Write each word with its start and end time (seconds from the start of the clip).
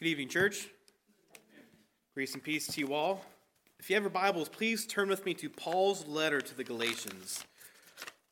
Good 0.00 0.08
evening, 0.08 0.28
church. 0.28 0.66
Grace 2.14 2.32
and 2.32 2.42
peace 2.42 2.66
to 2.68 2.80
you 2.80 2.94
all. 2.94 3.22
If 3.78 3.90
you 3.90 3.96
have 3.96 4.02
your 4.02 4.08
Bibles, 4.08 4.48
please 4.48 4.86
turn 4.86 5.10
with 5.10 5.26
me 5.26 5.34
to 5.34 5.50
Paul's 5.50 6.06
letter 6.06 6.40
to 6.40 6.56
the 6.56 6.64
Galatians. 6.64 7.44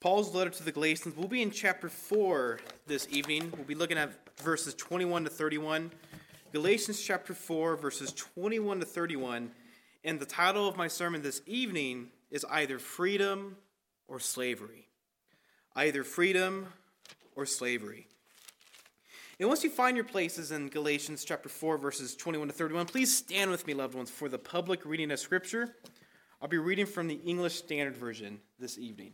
Paul's 0.00 0.34
letter 0.34 0.48
to 0.48 0.62
the 0.62 0.72
Galatians, 0.72 1.14
we'll 1.14 1.28
be 1.28 1.42
in 1.42 1.50
chapter 1.50 1.90
4 1.90 2.60
this 2.86 3.06
evening. 3.10 3.52
We'll 3.54 3.66
be 3.66 3.74
looking 3.74 3.98
at 3.98 4.12
verses 4.38 4.72
21 4.76 5.24
to 5.24 5.30
31. 5.30 5.90
Galatians 6.54 7.02
chapter 7.02 7.34
4, 7.34 7.76
verses 7.76 8.14
21 8.14 8.80
to 8.80 8.86
31. 8.86 9.50
And 10.04 10.18
the 10.18 10.24
title 10.24 10.66
of 10.66 10.78
my 10.78 10.88
sermon 10.88 11.20
this 11.20 11.42
evening 11.44 12.08
is 12.30 12.46
either 12.48 12.78
freedom 12.78 13.58
or 14.06 14.20
slavery. 14.20 14.88
Either 15.76 16.02
freedom 16.02 16.68
or 17.36 17.44
slavery. 17.44 18.06
And 19.40 19.48
once 19.48 19.62
you 19.62 19.70
find 19.70 19.96
your 19.96 20.04
places 20.04 20.50
in 20.50 20.68
Galatians 20.68 21.24
chapter 21.24 21.48
4, 21.48 21.78
verses 21.78 22.16
21 22.16 22.48
to 22.48 22.54
31, 22.54 22.86
please 22.86 23.16
stand 23.16 23.52
with 23.52 23.68
me, 23.68 23.74
loved 23.74 23.94
ones, 23.94 24.10
for 24.10 24.28
the 24.28 24.38
public 24.38 24.84
reading 24.84 25.12
of 25.12 25.20
Scripture. 25.20 25.76
I'll 26.42 26.48
be 26.48 26.58
reading 26.58 26.86
from 26.86 27.06
the 27.06 27.20
English 27.24 27.54
Standard 27.54 27.96
Version 27.96 28.40
this 28.58 28.78
evening. 28.78 29.12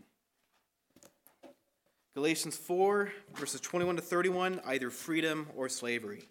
Galatians 2.15 2.57
4, 2.57 3.13
verses 3.35 3.61
21 3.61 3.97
to 3.97 4.03
31, 4.03 4.63
either 4.65 4.89
freedom 4.89 5.47
or 5.55 5.69
slavery. 5.69 6.25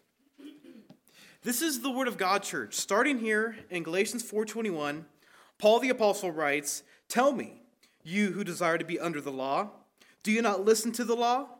This 1.44 1.61
is 1.61 1.81
the 1.81 1.91
word 1.91 2.07
of 2.07 2.17
God, 2.17 2.41
church. 2.41 2.73
Starting 2.73 3.19
here 3.19 3.57
in 3.69 3.83
Galatians 3.83 4.23
4:21, 4.23 5.05
Paul 5.59 5.80
the 5.80 5.89
apostle 5.89 6.31
writes, 6.31 6.81
"Tell 7.09 7.31
me, 7.31 7.61
you 8.02 8.31
who 8.31 8.44
desire 8.44 8.80
to 8.80 8.85
be 8.85 8.99
under 8.99 9.21
the 9.21 9.31
law, 9.31 9.69
do 10.23 10.31
you 10.31 10.41
not 10.41 10.66
listen 10.66 10.91
to 10.94 11.03
the 11.03 11.16
law? 11.16 11.59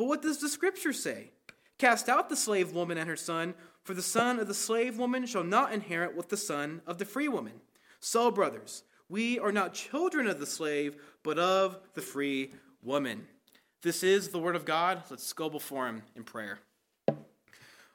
But 0.00 0.06
what 0.06 0.22
does 0.22 0.38
the 0.38 0.48
scripture 0.48 0.94
say? 0.94 1.30
Cast 1.76 2.08
out 2.08 2.30
the 2.30 2.34
slave 2.34 2.72
woman 2.72 2.96
and 2.96 3.06
her 3.06 3.18
son, 3.18 3.52
for 3.82 3.92
the 3.92 4.00
son 4.00 4.38
of 4.38 4.48
the 4.48 4.54
slave 4.54 4.96
woman 4.96 5.26
shall 5.26 5.44
not 5.44 5.74
inherit 5.74 6.16
with 6.16 6.30
the 6.30 6.38
son 6.38 6.80
of 6.86 6.96
the 6.96 7.04
free 7.04 7.28
woman. 7.28 7.60
So, 8.00 8.30
brothers, 8.30 8.82
we 9.10 9.38
are 9.38 9.52
not 9.52 9.74
children 9.74 10.26
of 10.26 10.40
the 10.40 10.46
slave, 10.46 10.96
but 11.22 11.38
of 11.38 11.78
the 11.92 12.00
free 12.00 12.52
woman. 12.82 13.26
This 13.82 14.02
is 14.02 14.30
the 14.30 14.38
word 14.38 14.56
of 14.56 14.64
God. 14.64 15.02
Let's 15.10 15.34
go 15.34 15.50
before 15.50 15.86
him 15.86 16.02
in 16.16 16.24
prayer. 16.24 16.60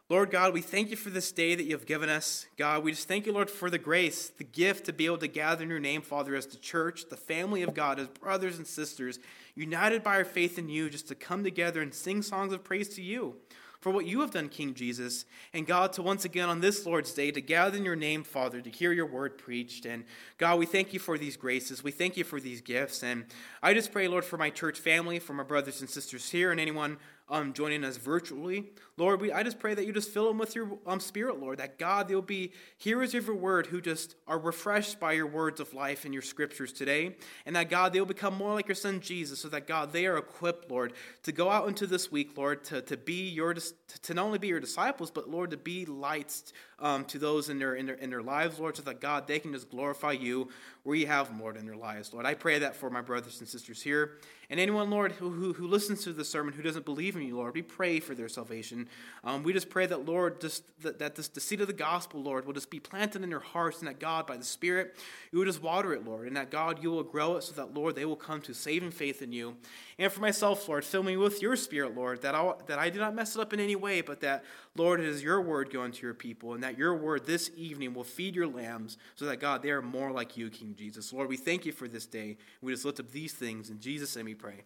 Lord 0.08 0.30
God, 0.30 0.54
we 0.54 0.62
thank 0.62 0.92
you 0.92 0.96
for 0.96 1.10
this 1.10 1.32
day 1.32 1.56
that 1.56 1.64
you 1.64 1.72
have 1.72 1.88
given 1.88 2.10
us. 2.10 2.46
God, 2.58 2.84
we 2.84 2.92
just 2.92 3.08
thank 3.08 3.26
you, 3.26 3.34
Lord, 3.34 3.50
for 3.50 3.72
the 3.72 3.80
grace, 3.80 4.30
the 4.30 4.44
gift 4.44 4.86
to 4.86 4.94
be 4.94 5.08
able 5.08 5.18
to 5.18 5.28
gather 5.28 5.64
in 5.64 5.70
your 5.70 5.80
name, 5.80 6.04
Father, 6.04 6.36
as 6.36 6.46
the 6.46 6.58
church, 6.58 7.10
the 7.10 7.18
family 7.18 7.64
of 7.64 7.74
God, 7.74 8.00
as 8.00 8.08
brothers 8.10 8.58
and 8.58 8.68
sisters, 8.68 9.18
united 9.56 10.04
by 10.04 10.18
our 10.18 10.24
faith 10.24 10.60
in 10.60 10.70
you, 10.70 10.92
just 10.92 11.08
to 11.08 11.16
come 11.16 11.44
together 11.44 11.82
and 11.82 11.92
sing 11.92 12.22
songs 12.22 12.54
of 12.54 12.64
praise 12.64 12.90
to 12.90 13.02
you 13.02 13.38
for 13.86 13.92
what 13.92 14.08
you 14.08 14.22
have 14.22 14.32
done, 14.32 14.50
King 14.50 14.74
Jesus. 14.74 15.26
And 15.54 15.68
God, 15.68 15.94
to 15.94 16.02
once 16.02 16.26
again 16.26 16.50
on 16.50 16.60
this 16.60 16.88
Lord's 16.88 17.14
Day, 17.14 17.30
to 17.30 17.40
gather 17.40 17.78
in 17.78 17.86
your 17.86 17.96
name, 17.96 18.24
Father, 18.24 18.60
to 18.60 18.70
hear 18.72 18.92
your 18.92 19.06
word 19.06 19.38
preached. 19.38 19.86
And 19.86 20.06
God, 20.40 20.58
we 20.58 20.66
thank 20.66 20.92
you 20.92 21.00
for 21.00 21.20
these 21.20 21.38
graces. 21.38 21.84
We 21.84 21.92
thank 21.92 22.18
you 22.18 22.24
for 22.24 22.40
these 22.40 22.62
gifts. 22.62 23.04
And 23.04 23.26
I 23.62 23.76
just 23.76 23.92
pray, 23.92 24.08
Lord, 24.08 24.26
for 24.26 24.38
my 24.38 24.50
church 24.50 24.80
family, 24.80 25.20
for 25.20 25.34
my 25.34 25.44
brothers 25.44 25.82
and 25.82 25.90
sisters 25.90 26.30
here, 26.32 26.50
and 26.50 26.60
anyone 26.60 26.98
um, 27.30 27.54
joining 27.54 27.84
us 27.84 27.98
virtually. 27.98 28.72
Lord, 28.98 29.20
we, 29.20 29.30
I 29.30 29.44
just 29.44 29.60
pray 29.60 29.74
that 29.74 29.86
you 29.86 29.92
just 29.92 30.10
fill 30.12 30.28
them 30.30 30.38
with 30.38 30.56
your 30.56 30.80
um, 30.88 31.02
spirit, 31.02 31.42
Lord, 31.42 31.60
that 31.60 31.78
God, 31.78 32.08
they'll 32.08 32.22
be 32.22 32.54
hearers 32.78 33.14
of 33.14 33.28
your 33.28 33.36
word 33.36 33.68
who 33.68 33.82
just 33.82 34.16
are 34.26 34.40
refreshed 34.40 35.02
by 35.02 35.12
your 35.12 35.28
words 35.28 35.60
of 35.60 35.74
life 35.74 36.06
and 36.06 36.14
your 36.14 36.24
scriptures 36.24 36.72
today. 36.72 37.18
And 37.46 37.58
that, 37.58 37.70
God, 37.70 37.92
they'll 37.92 38.06
become 38.06 38.36
more 38.36 38.54
like 38.54 38.70
your 38.70 38.76
son 38.76 39.02
Jesus, 39.02 39.40
so 39.40 39.50
that, 39.50 39.68
God, 39.68 39.92
they 39.92 40.06
are 40.06 40.18
equipped, 40.18 40.72
Lord, 40.72 40.94
to 41.24 41.34
go 41.34 41.50
out 41.50 41.68
into 41.68 41.86
this 41.86 42.10
week, 42.10 42.38
Lord, 42.38 42.64
to, 42.66 42.82
to 42.84 42.96
be 42.96 43.28
your, 43.28 43.54
to 43.54 44.14
not 44.14 44.26
only 44.26 44.40
be 44.40 44.48
your 44.48 44.62
disciples, 44.62 45.12
but, 45.12 45.30
Lord, 45.30 45.52
to 45.52 45.58
be 45.58 45.86
lights 45.86 46.54
um, 46.80 47.04
to 47.06 47.20
those 47.20 47.50
in 47.50 47.60
their, 47.60 47.76
in, 47.76 47.86
their, 47.86 47.96
in 47.96 48.10
their 48.10 48.24
lives, 48.24 48.60
Lord, 48.60 48.78
so 48.78 48.84
that, 48.84 49.02
God, 49.02 49.28
they 49.28 49.40
can 49.40 49.52
just 49.52 49.70
glorify 49.70 50.14
you 50.14 50.50
where 50.84 50.96
you 50.96 51.08
have 51.08 51.36
Lord, 51.40 51.58
in 51.58 51.66
their 51.66 51.76
lives, 51.76 52.14
Lord. 52.14 52.26
I 52.26 52.34
pray 52.34 52.60
that 52.60 52.76
for 52.76 52.90
my 52.90 53.02
brothers 53.02 53.40
and 53.40 53.48
sisters 53.48 53.82
here. 53.82 54.20
And 54.50 54.60
anyone, 54.60 54.90
Lord, 54.90 55.14
who, 55.14 55.32
who, 55.32 55.54
who, 55.54 55.68
listens 55.68 56.04
to 56.04 56.14
the 56.14 56.24
sermon 56.24 56.54
who 56.54 56.62
doesn't 56.62 56.86
believe 56.86 57.16
in 57.16 57.24
you, 57.24 57.36
Lord, 57.36 57.56
we 57.56 57.64
pray 57.64 58.00
for 58.00 58.14
their 58.14 58.30
salvation. 58.30 58.85
Um, 59.24 59.42
we 59.42 59.54
just 59.54 59.70
pray 59.70 59.88
that, 59.88 60.06
Lord, 60.06 60.40
just 60.40 60.64
that, 60.82 61.00
that 61.00 61.16
this, 61.16 61.28
the 61.28 61.40
seed 61.40 61.60
of 61.60 61.68
the 61.68 61.74
gospel, 61.74 62.22
Lord, 62.22 62.46
will 62.46 62.54
just 62.54 62.70
be 62.70 62.80
planted 62.80 63.24
in 63.24 63.30
their 63.30 63.40
hearts, 63.40 63.80
and 63.80 63.88
that 63.88 64.00
God, 64.00 64.28
by 64.28 64.38
the 64.38 64.44
Spirit, 64.44 64.96
you 65.32 65.40
will 65.40 65.46
just 65.46 65.64
water 65.64 65.94
it, 65.94 66.06
Lord, 66.06 66.28
and 66.28 66.38
that 66.38 66.52
God, 66.52 66.84
you 66.84 66.92
will 66.92 67.04
grow 67.04 67.38
it 67.38 67.44
so 67.44 67.54
that, 67.54 67.74
Lord, 67.74 67.96
they 67.96 68.06
will 68.06 68.16
come 68.16 68.40
to 68.42 68.54
saving 68.54 68.92
faith 68.92 69.22
in 69.22 69.32
you. 69.32 69.58
And 69.98 70.12
for 70.12 70.22
myself, 70.22 70.68
Lord, 70.70 70.86
fill 70.86 71.02
me 71.02 71.18
with 71.18 71.42
your 71.42 71.56
Spirit, 71.56 71.96
Lord, 71.96 72.22
that 72.22 72.36
I, 72.36 72.54
that 72.68 72.78
I 72.78 72.90
do 72.90 73.00
not 73.00 73.16
mess 73.16 73.36
it 73.36 73.42
up 73.42 73.52
in 73.52 73.60
any 73.60 73.76
way, 73.76 74.02
but 74.02 74.22
that, 74.22 74.44
Lord, 74.76 75.00
it 75.00 75.08
is 75.08 75.24
your 75.24 75.42
word 75.42 75.72
going 75.72 75.92
to 75.92 76.02
your 76.02 76.14
people, 76.14 76.54
and 76.54 76.64
that 76.64 76.78
your 76.78 76.96
word 76.96 77.26
this 77.26 77.50
evening 77.58 77.94
will 77.94 78.04
feed 78.04 78.36
your 78.36 78.48
lambs 78.48 78.98
so 79.16 79.26
that, 79.26 79.40
God, 79.40 79.64
they 79.64 79.72
are 79.72 79.82
more 79.82 80.12
like 80.12 80.38
you, 80.38 80.50
King 80.50 80.76
Jesus. 80.78 81.12
Lord, 81.12 81.30
we 81.30 81.38
thank 81.38 81.66
you 81.66 81.72
for 81.72 81.88
this 81.88 82.06
day. 82.06 82.38
We 82.62 82.74
just 82.74 82.86
lift 82.86 83.00
up 83.00 83.12
these 83.12 83.34
things. 83.34 83.70
In 83.70 83.80
Jesus' 83.80 84.16
name 84.16 84.26
we 84.26 84.36
pray. 84.36 84.62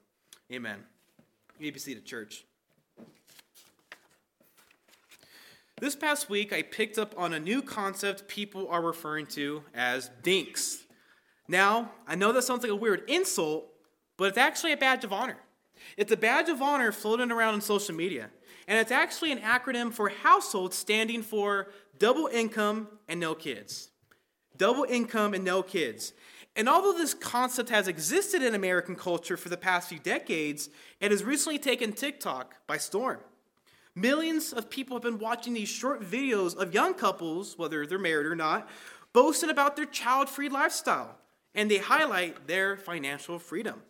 Amen. 0.51 0.79
You 1.59 1.65
may 1.67 1.71
be 1.71 1.79
seated, 1.79 2.05
church. 2.05 2.45
This 5.79 5.95
past 5.95 6.29
week, 6.29 6.51
I 6.51 6.61
picked 6.61 6.97
up 6.97 7.15
on 7.17 7.31
a 7.31 7.39
new 7.39 7.61
concept 7.61 8.27
people 8.27 8.67
are 8.67 8.81
referring 8.81 9.27
to 9.27 9.63
as 9.73 10.11
dinks. 10.23 10.85
Now, 11.47 11.91
I 12.05 12.15
know 12.15 12.33
that 12.33 12.41
sounds 12.41 12.63
like 12.63 12.71
a 12.71 12.75
weird 12.75 13.09
insult, 13.09 13.65
but 14.17 14.25
it's 14.25 14.37
actually 14.37 14.73
a 14.73 14.77
badge 14.77 15.05
of 15.05 15.13
honor. 15.13 15.37
It's 15.95 16.11
a 16.11 16.17
badge 16.17 16.49
of 16.49 16.61
honor 16.61 16.91
floating 16.91 17.31
around 17.31 17.53
on 17.53 17.61
social 17.61 17.95
media. 17.95 18.29
And 18.67 18.77
it's 18.77 18.91
actually 18.91 19.31
an 19.31 19.39
acronym 19.39 19.93
for 19.93 20.09
household 20.09 20.73
standing 20.73 21.21
for 21.21 21.71
double 21.97 22.27
income 22.27 22.89
and 23.07 23.17
no 23.17 23.33
kids. 23.33 23.89
Double 24.57 24.83
income 24.83 25.33
and 25.33 25.45
no 25.45 25.63
kids. 25.63 26.11
And 26.57 26.67
although 26.67 26.97
this 26.97 27.13
concept 27.13 27.69
has 27.69 27.87
existed 27.87 28.43
in 28.43 28.53
American 28.53 28.97
culture 28.97 29.37
for 29.37 29.47
the 29.47 29.55
past 29.55 29.87
few 29.87 29.99
decades, 29.99 30.69
it 30.99 31.11
has 31.11 31.23
recently 31.23 31.57
taken 31.57 31.93
TikTok 31.93 32.55
by 32.67 32.75
storm. 32.75 33.19
Millions 33.95 34.53
of 34.53 34.69
people 34.69 34.95
have 34.95 35.03
been 35.03 35.19
watching 35.19 35.53
these 35.53 35.69
short 35.69 36.01
videos 36.01 36.55
of 36.55 36.73
young 36.73 36.93
couples, 36.93 37.57
whether 37.57 37.85
they're 37.85 37.99
married 37.99 38.25
or 38.25 38.35
not, 38.35 38.69
boasting 39.13 39.49
about 39.49 39.75
their 39.75 39.85
child 39.85 40.29
free 40.29 40.49
lifestyle. 40.49 41.17
And 41.55 41.69
they 41.69 41.79
highlight 41.79 42.47
their 42.47 42.77
financial 42.77 43.39
freedom 43.39 43.81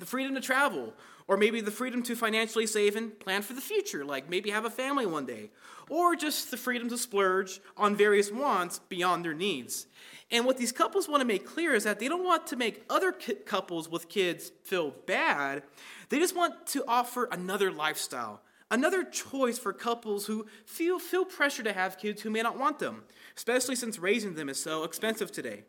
the 0.00 0.06
freedom 0.06 0.34
to 0.34 0.40
travel, 0.40 0.94
or 1.28 1.36
maybe 1.36 1.60
the 1.60 1.70
freedom 1.70 2.02
to 2.02 2.16
financially 2.16 2.66
save 2.66 2.96
and 2.96 3.20
plan 3.20 3.42
for 3.42 3.52
the 3.52 3.60
future, 3.60 4.04
like 4.04 4.28
maybe 4.28 4.50
have 4.50 4.64
a 4.64 4.70
family 4.70 5.06
one 5.06 5.26
day, 5.26 5.50
or 5.88 6.16
just 6.16 6.50
the 6.50 6.56
freedom 6.56 6.88
to 6.88 6.98
splurge 6.98 7.60
on 7.76 7.94
various 7.94 8.32
wants 8.32 8.80
beyond 8.88 9.24
their 9.24 9.34
needs. 9.34 9.86
And 10.30 10.44
what 10.44 10.56
these 10.56 10.72
couples 10.72 11.08
want 11.08 11.20
to 11.20 11.26
make 11.26 11.46
clear 11.46 11.74
is 11.74 11.84
that 11.84 12.00
they 12.00 12.08
don't 12.08 12.24
want 12.24 12.46
to 12.48 12.56
make 12.56 12.84
other 12.90 13.12
couples 13.12 13.88
with 13.88 14.08
kids 14.08 14.50
feel 14.64 14.90
bad. 15.06 15.62
They 16.08 16.18
just 16.18 16.34
want 16.34 16.66
to 16.68 16.84
offer 16.88 17.28
another 17.30 17.70
lifestyle, 17.70 18.40
another 18.70 19.04
choice 19.04 19.58
for 19.58 19.72
couples 19.72 20.26
who 20.26 20.46
feel, 20.64 20.98
feel 20.98 21.24
pressure 21.24 21.62
to 21.62 21.72
have 21.72 21.98
kids 21.98 22.22
who 22.22 22.30
may 22.30 22.42
not 22.42 22.58
want 22.58 22.78
them, 22.78 23.04
especially 23.36 23.76
since 23.76 23.98
raising 23.98 24.34
them 24.34 24.48
is 24.48 24.62
so 24.62 24.84
expensive 24.84 25.32
today. 25.32 25.64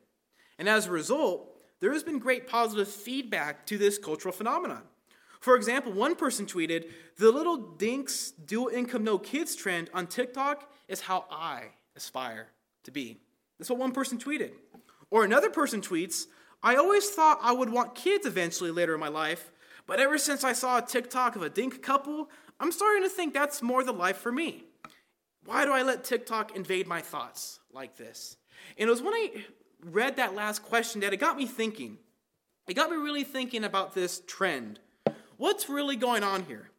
And 0.57 0.69
as 0.69 0.87
a 0.87 0.91
result, 0.91 1.57
there 1.79 1.93
has 1.93 2.03
been 2.03 2.19
great 2.19 2.47
positive 2.47 2.87
feedback 2.87 3.65
to 3.65 3.77
this 3.77 3.97
cultural 3.97 4.31
phenomenon. 4.31 4.83
For 5.39 5.55
example, 5.55 5.91
one 5.91 6.15
person 6.15 6.45
tweeted, 6.45 6.85
The 7.17 7.31
little 7.31 7.57
dinks 7.57 8.31
dual 8.31 8.67
income 8.67 9.03
no 9.03 9.17
kids 9.17 9.55
trend 9.55 9.89
on 9.93 10.05
TikTok 10.05 10.71
is 10.87 11.01
how 11.01 11.25
I 11.31 11.69
aspire 11.95 12.49
to 12.83 12.91
be. 12.91 13.17
That's 13.57 13.69
what 13.69 13.79
one 13.79 13.91
person 13.91 14.19
tweeted. 14.19 14.51
Or 15.09 15.23
another 15.23 15.49
person 15.49 15.81
tweets, 15.81 16.25
I 16.63 16.75
always 16.75 17.09
thought 17.09 17.39
I 17.41 17.51
would 17.51 17.69
want 17.69 17.95
kids 17.95 18.27
eventually 18.27 18.69
later 18.69 18.93
in 18.93 18.99
my 18.99 19.07
life, 19.07 19.51
but 19.87 19.99
ever 19.99 20.19
since 20.19 20.43
I 20.43 20.53
saw 20.53 20.77
a 20.77 20.81
TikTok 20.81 21.35
of 21.35 21.41
a 21.41 21.49
dink 21.49 21.81
couple, 21.81 22.29
I'm 22.61 22.71
starting 22.71 23.01
to 23.01 23.09
think 23.09 23.33
that's 23.33 23.63
more 23.63 23.83
the 23.83 23.91
life 23.91 24.17
for 24.17 24.31
me. 24.31 24.63
Why 25.45 25.65
do 25.65 25.71
I 25.71 25.81
let 25.81 26.03
TikTok 26.03 26.55
invade 26.55 26.85
my 26.85 27.01
thoughts 27.01 27.59
like 27.73 27.97
this? 27.97 28.37
And 28.77 28.87
it 28.87 28.91
was 28.91 29.01
when 29.01 29.15
I 29.15 29.31
read 29.83 30.17
that 30.17 30.35
last 30.35 30.61
question 30.61 31.01
that 31.01 31.11
it 31.11 31.17
got 31.17 31.37
me 31.37 31.47
thinking. 31.47 31.97
It 32.67 32.75
got 32.75 32.91
me 32.91 32.97
really 32.97 33.23
thinking 33.23 33.63
about 33.63 33.95
this 33.95 34.21
trend. 34.27 34.79
What's 35.37 35.69
really 35.69 35.95
going 35.95 36.21
on 36.23 36.43
here? 36.43 36.69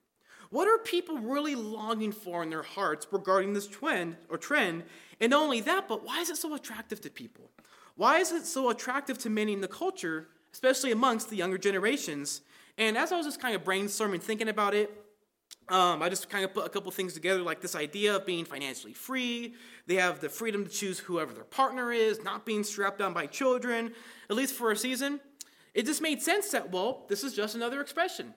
What 0.50 0.68
are 0.68 0.78
people 0.78 1.18
really 1.18 1.56
longing 1.56 2.12
for 2.12 2.44
in 2.44 2.50
their 2.50 2.62
hearts 2.62 3.08
regarding 3.10 3.52
this 3.52 3.66
trend 3.66 4.16
or 4.28 4.38
trend? 4.38 4.84
And 5.20 5.30
not 5.30 5.42
only 5.42 5.62
that, 5.62 5.88
but 5.88 6.04
why 6.04 6.20
is 6.20 6.30
it 6.30 6.36
so 6.36 6.54
attractive 6.54 7.00
to 7.00 7.10
people? 7.10 7.50
Why 7.96 8.18
is 8.18 8.30
it 8.30 8.46
so 8.46 8.70
attractive 8.70 9.18
to 9.18 9.30
many 9.30 9.52
in 9.52 9.60
the 9.60 9.66
culture, 9.66 10.28
especially 10.52 10.92
amongst 10.92 11.28
the 11.28 11.36
younger 11.36 11.58
generations? 11.58 12.42
And 12.78 12.96
as 12.96 13.10
I 13.10 13.16
was 13.16 13.26
just 13.26 13.40
kind 13.40 13.56
of 13.56 13.64
brainstorming, 13.64 14.22
thinking 14.22 14.48
about 14.48 14.74
it, 14.74 15.01
um, 15.72 16.02
I 16.02 16.10
just 16.10 16.28
kind 16.28 16.44
of 16.44 16.52
put 16.52 16.66
a 16.66 16.68
couple 16.68 16.90
things 16.92 17.14
together, 17.14 17.40
like 17.40 17.62
this 17.62 17.74
idea 17.74 18.16
of 18.16 18.26
being 18.26 18.44
financially 18.44 18.92
free. 18.92 19.54
They 19.86 19.94
have 19.94 20.20
the 20.20 20.28
freedom 20.28 20.64
to 20.64 20.70
choose 20.70 20.98
whoever 20.98 21.32
their 21.32 21.44
partner 21.44 21.90
is, 21.90 22.22
not 22.22 22.44
being 22.44 22.62
strapped 22.62 22.98
down 22.98 23.14
by 23.14 23.24
children, 23.26 23.94
at 24.28 24.36
least 24.36 24.54
for 24.54 24.70
a 24.70 24.76
season. 24.76 25.18
It 25.72 25.86
just 25.86 26.02
made 26.02 26.20
sense 26.20 26.50
that, 26.50 26.70
well, 26.70 27.06
this 27.08 27.24
is 27.24 27.34
just 27.34 27.54
another 27.54 27.80
expression. 27.80 28.34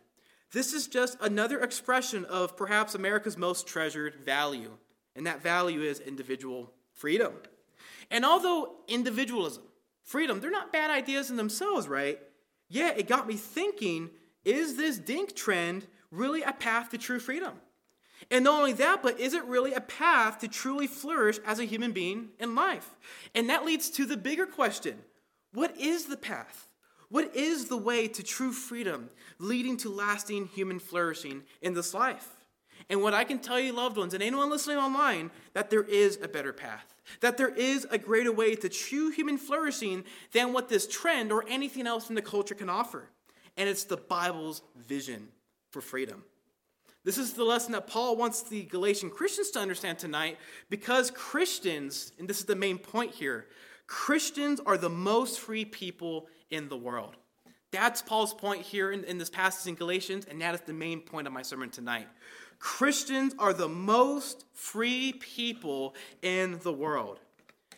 This 0.53 0.73
is 0.73 0.87
just 0.87 1.17
another 1.19 1.59
expression 1.59 2.23
of 2.23 2.55
perhaps 2.55 2.95
America's 2.95 3.37
most 3.37 3.67
treasured 3.67 4.15
value, 4.15 4.71
and 5.13 5.27
that 5.27 5.43
value 5.43 5.81
is 5.81 5.99
individual 5.99 6.71
freedom. 6.93 7.33
And 8.09 8.23
although 8.23 8.75
individualism, 8.87 9.63
freedom, 10.03 10.39
they're 10.39 10.51
not 10.51 10.71
bad 10.71 10.89
ideas 10.89 11.29
in 11.29 11.35
themselves, 11.35 11.89
right? 11.89 12.17
Yeah, 12.69 12.93
it 12.95 13.09
got 13.09 13.27
me 13.27 13.35
thinking 13.35 14.11
is 14.45 14.77
this 14.77 14.97
dink 14.97 15.35
trend 15.35 15.87
really 16.11 16.41
a 16.41 16.53
path 16.53 16.89
to 16.91 16.97
true 16.97 17.19
freedom? 17.19 17.53
And 18.31 18.45
not 18.45 18.59
only 18.59 18.73
that, 18.73 19.03
but 19.03 19.19
is 19.19 19.33
it 19.33 19.43
really 19.45 19.73
a 19.73 19.81
path 19.81 20.39
to 20.39 20.47
truly 20.47 20.87
flourish 20.87 21.39
as 21.45 21.59
a 21.59 21.65
human 21.65 21.91
being 21.91 22.29
in 22.39 22.55
life? 22.55 22.95
And 23.33 23.49
that 23.49 23.65
leads 23.65 23.89
to 23.91 24.05
the 24.05 24.17
bigger 24.17 24.45
question 24.45 24.99
what 25.53 25.77
is 25.77 26.05
the 26.05 26.17
path? 26.17 26.67
What 27.09 27.35
is 27.35 27.65
the 27.65 27.77
way 27.77 28.07
to 28.09 28.23
true 28.23 28.51
freedom 28.51 29.09
leading 29.39 29.77
to 29.77 29.89
lasting 29.89 30.47
human 30.47 30.79
flourishing 30.79 31.43
in 31.61 31.73
this 31.73 31.93
life? 31.93 32.29
And 32.89 33.01
what 33.01 33.13
I 33.13 33.23
can 33.23 33.39
tell 33.39 33.59
you, 33.59 33.73
loved 33.73 33.97
ones, 33.97 34.13
and 34.13 34.21
anyone 34.21 34.49
listening 34.49 34.77
online, 34.77 35.31
that 35.53 35.69
there 35.69 35.83
is 35.83 36.19
a 36.21 36.27
better 36.27 36.53
path, 36.53 36.93
that 37.21 37.37
there 37.37 37.49
is 37.49 37.87
a 37.89 37.97
greater 37.97 38.31
way 38.31 38.55
to 38.55 38.69
true 38.69 39.11
human 39.11 39.37
flourishing 39.37 40.03
than 40.33 40.53
what 40.53 40.69
this 40.69 40.87
trend 40.87 41.31
or 41.31 41.45
anything 41.47 41.87
else 41.87 42.09
in 42.09 42.15
the 42.15 42.21
culture 42.21 42.55
can 42.55 42.69
offer. 42.69 43.09
And 43.57 43.69
it's 43.69 43.85
the 43.85 43.97
Bible's 43.97 44.61
vision 44.75 45.29
for 45.75 45.81
freedom. 45.81 46.23
This 47.03 47.17
is 47.17 47.33
the 47.33 47.43
lesson 47.43 47.73
that 47.73 47.85
Paul 47.85 48.15
wants 48.15 48.43
the 48.43 48.63
Galatian 48.63 49.09
Christians 49.09 49.49
to 49.51 49.59
understand 49.59 49.99
tonight 49.99 50.37
because 50.69 51.11
Christians, 51.11 52.13
and 52.17 52.29
this 52.29 52.39
is 52.39 52.45
the 52.45 52.55
main 52.55 52.77
point 52.77 53.13
here, 53.13 53.47
Christians 53.87 54.61
are 54.65 54.77
the 54.77 54.89
most 54.89 55.41
free 55.41 55.65
people 55.65 56.27
in 56.49 56.69
the 56.69 56.77
world. 56.77 57.17
That's 57.71 58.01
Paul's 58.01 58.33
point 58.33 58.61
here 58.61 58.93
in, 58.93 59.03
in 59.03 59.17
this 59.17 59.29
passage 59.29 59.67
in 59.67 59.75
Galatians, 59.75 60.27
and 60.27 60.41
that 60.41 60.55
is 60.55 60.61
the 60.61 60.71
main 60.71 61.01
point 61.01 61.27
of 61.27 61.33
my 61.33 61.41
sermon 61.41 61.69
tonight. 61.69 62.07
Christians 62.57 63.35
are 63.37 63.51
the 63.51 63.67
most 63.67 64.45
free 64.53 65.11
people 65.19 65.93
in 66.21 66.57
the 66.63 66.71
world. 66.71 67.19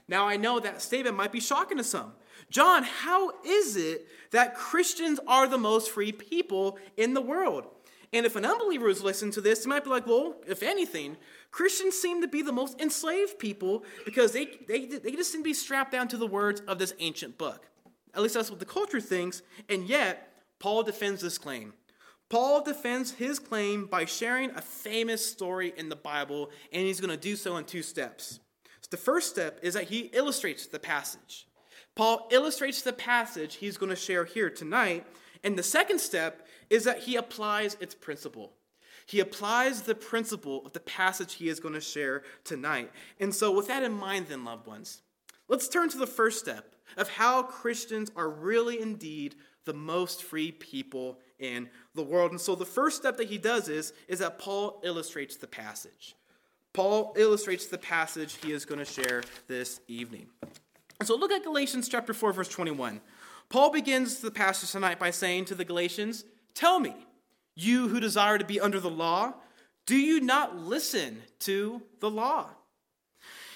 Now, 0.08 0.28
I 0.28 0.38
know 0.38 0.60
that 0.60 0.84
statement 0.84 1.18
might 1.18 1.32
be 1.32 1.40
shocking 1.40 1.80
to 1.80 1.84
some. 1.84 2.14
John, 2.52 2.84
how 2.84 3.32
is 3.44 3.76
it 3.76 4.08
that 4.30 4.54
Christians 4.54 5.20
are 5.28 5.48
the 5.48 5.58
most 5.58 5.90
free 5.90 6.12
people 6.12 6.78
in 6.96 7.16
the 7.16 7.22
world? 7.22 7.66
And 8.14 8.26
if 8.26 8.36
an 8.36 8.46
unbeliever 8.46 8.88
is 8.88 9.04
listening 9.04 9.32
to 9.34 9.42
this, 9.42 9.64
they 9.64 9.70
might 9.70 9.84
be 9.84 9.90
like, 9.90 10.08
well, 10.08 10.36
if 10.48 10.64
anything, 10.64 11.18
Christians 11.52 12.00
seem 12.00 12.22
to 12.22 12.28
be 12.28 12.42
the 12.42 12.54
most 12.54 12.80
enslaved 12.80 13.38
people 13.38 13.84
because 14.06 14.32
they, 14.32 14.48
they, 14.68 14.86
they 14.86 15.12
just 15.12 15.32
seem 15.32 15.42
to 15.42 15.50
be 15.50 15.54
strapped 15.54 15.92
down 15.92 16.08
to 16.10 16.18
the 16.18 16.28
words 16.28 16.62
of 16.68 16.80
this 16.80 16.94
ancient 17.00 17.38
book. 17.38 17.68
At 18.14 18.22
least 18.22 18.36
that's 18.36 18.50
what 18.50 18.60
the 18.60 18.66
culture 18.66 19.02
thinks. 19.02 19.42
And 19.68 19.88
yet, 19.88 20.34
Paul 20.60 20.84
defends 20.84 21.22
this 21.22 21.38
claim. 21.38 21.74
Paul 22.30 22.64
defends 22.64 23.12
his 23.12 23.40
claim 23.40 23.86
by 23.86 24.06
sharing 24.06 24.52
a 24.52 24.62
famous 24.62 25.26
story 25.26 25.74
in 25.78 25.88
the 25.88 25.96
Bible, 25.96 26.50
and 26.74 26.86
he's 26.86 27.00
going 27.00 27.12
to 27.12 27.18
do 27.18 27.36
so 27.36 27.56
in 27.58 27.64
two 27.64 27.84
steps. 27.84 28.40
So 28.82 28.88
the 28.90 28.98
first 28.98 29.30
step 29.30 29.60
is 29.62 29.76
that 29.76 29.86
he 29.86 30.10
illustrates 30.14 30.66
the 30.66 30.80
passage. 30.80 31.48
Paul 31.96 32.28
illustrates 32.32 32.82
the 32.82 32.94
passage 32.94 33.56
he's 33.56 33.78
going 33.78 33.90
to 33.90 33.96
share 33.96 34.26
here 34.26 34.50
tonight. 34.50 35.06
And 35.44 35.58
the 35.58 35.64
second 35.64 36.00
step 36.00 36.47
is 36.70 36.84
that 36.84 37.00
he 37.00 37.16
applies 37.16 37.76
its 37.80 37.96
principle. 37.96 38.54
He 39.06 39.22
applies 39.22 39.84
the 39.84 39.96
principle 39.96 40.66
of 40.66 40.74
the 40.74 40.82
passage 40.82 41.36
he 41.36 41.48
is 41.48 41.62
going 41.62 41.74
to 41.74 41.82
share 41.82 42.24
tonight. 42.44 42.92
And 43.20 43.34
so, 43.34 43.52
with 43.52 43.68
that 43.68 43.84
in 43.84 43.94
mind, 43.94 44.28
then, 44.28 44.44
loved 44.44 44.68
ones, 44.68 45.02
let's 45.48 45.70
turn 45.70 45.90
to 45.90 45.98
the 45.98 46.06
first 46.06 46.40
step 46.40 46.76
of 46.98 47.10
how 47.10 47.44
Christians 47.44 48.12
are 48.18 48.30
really 48.30 48.82
indeed 48.82 49.36
the 49.64 49.74
most 49.74 50.24
free 50.24 50.52
people 50.52 51.20
in 51.40 51.70
the 51.96 52.04
world. 52.04 52.32
And 52.32 52.42
so, 52.42 52.54
the 52.54 52.66
first 52.66 52.98
step 52.98 53.16
that 53.18 53.30
he 53.30 53.38
does 53.38 53.70
is, 53.70 53.94
is 54.10 54.20
that 54.20 54.40
Paul 54.40 54.82
illustrates 54.84 55.38
the 55.38 55.48
passage. 55.48 56.16
Paul 56.74 57.14
illustrates 57.18 57.68
the 57.68 57.78
passage 57.78 58.38
he 58.44 58.52
is 58.52 58.66
going 58.66 58.80
to 58.80 58.86
share 58.86 59.24
this 59.48 59.80
evening. 59.88 60.28
So, 61.04 61.16
look 61.16 61.32
at 61.32 61.44
Galatians 61.44 61.88
chapter 61.88 62.14
4, 62.14 62.34
verse 62.34 62.50
21. 62.50 63.00
Paul 63.50 63.72
begins 63.72 64.20
the 64.20 64.32
passage 64.32 64.72
tonight 64.72 65.00
by 65.00 65.12
saying 65.12 65.46
to 65.46 65.56
the 65.56 65.64
Galatians, 65.64 66.26
Tell 66.58 66.80
me, 66.80 66.96
you 67.56 67.88
who 67.88 68.00
desire 68.00 68.40
to 68.40 68.44
be 68.44 68.60
under 68.60 68.80
the 68.80 68.90
law, 68.90 69.36
do 69.86 69.96
you 69.96 70.20
not 70.20 70.58
listen 70.58 71.22
to 71.42 71.84
the 72.00 72.10
law? 72.10 72.50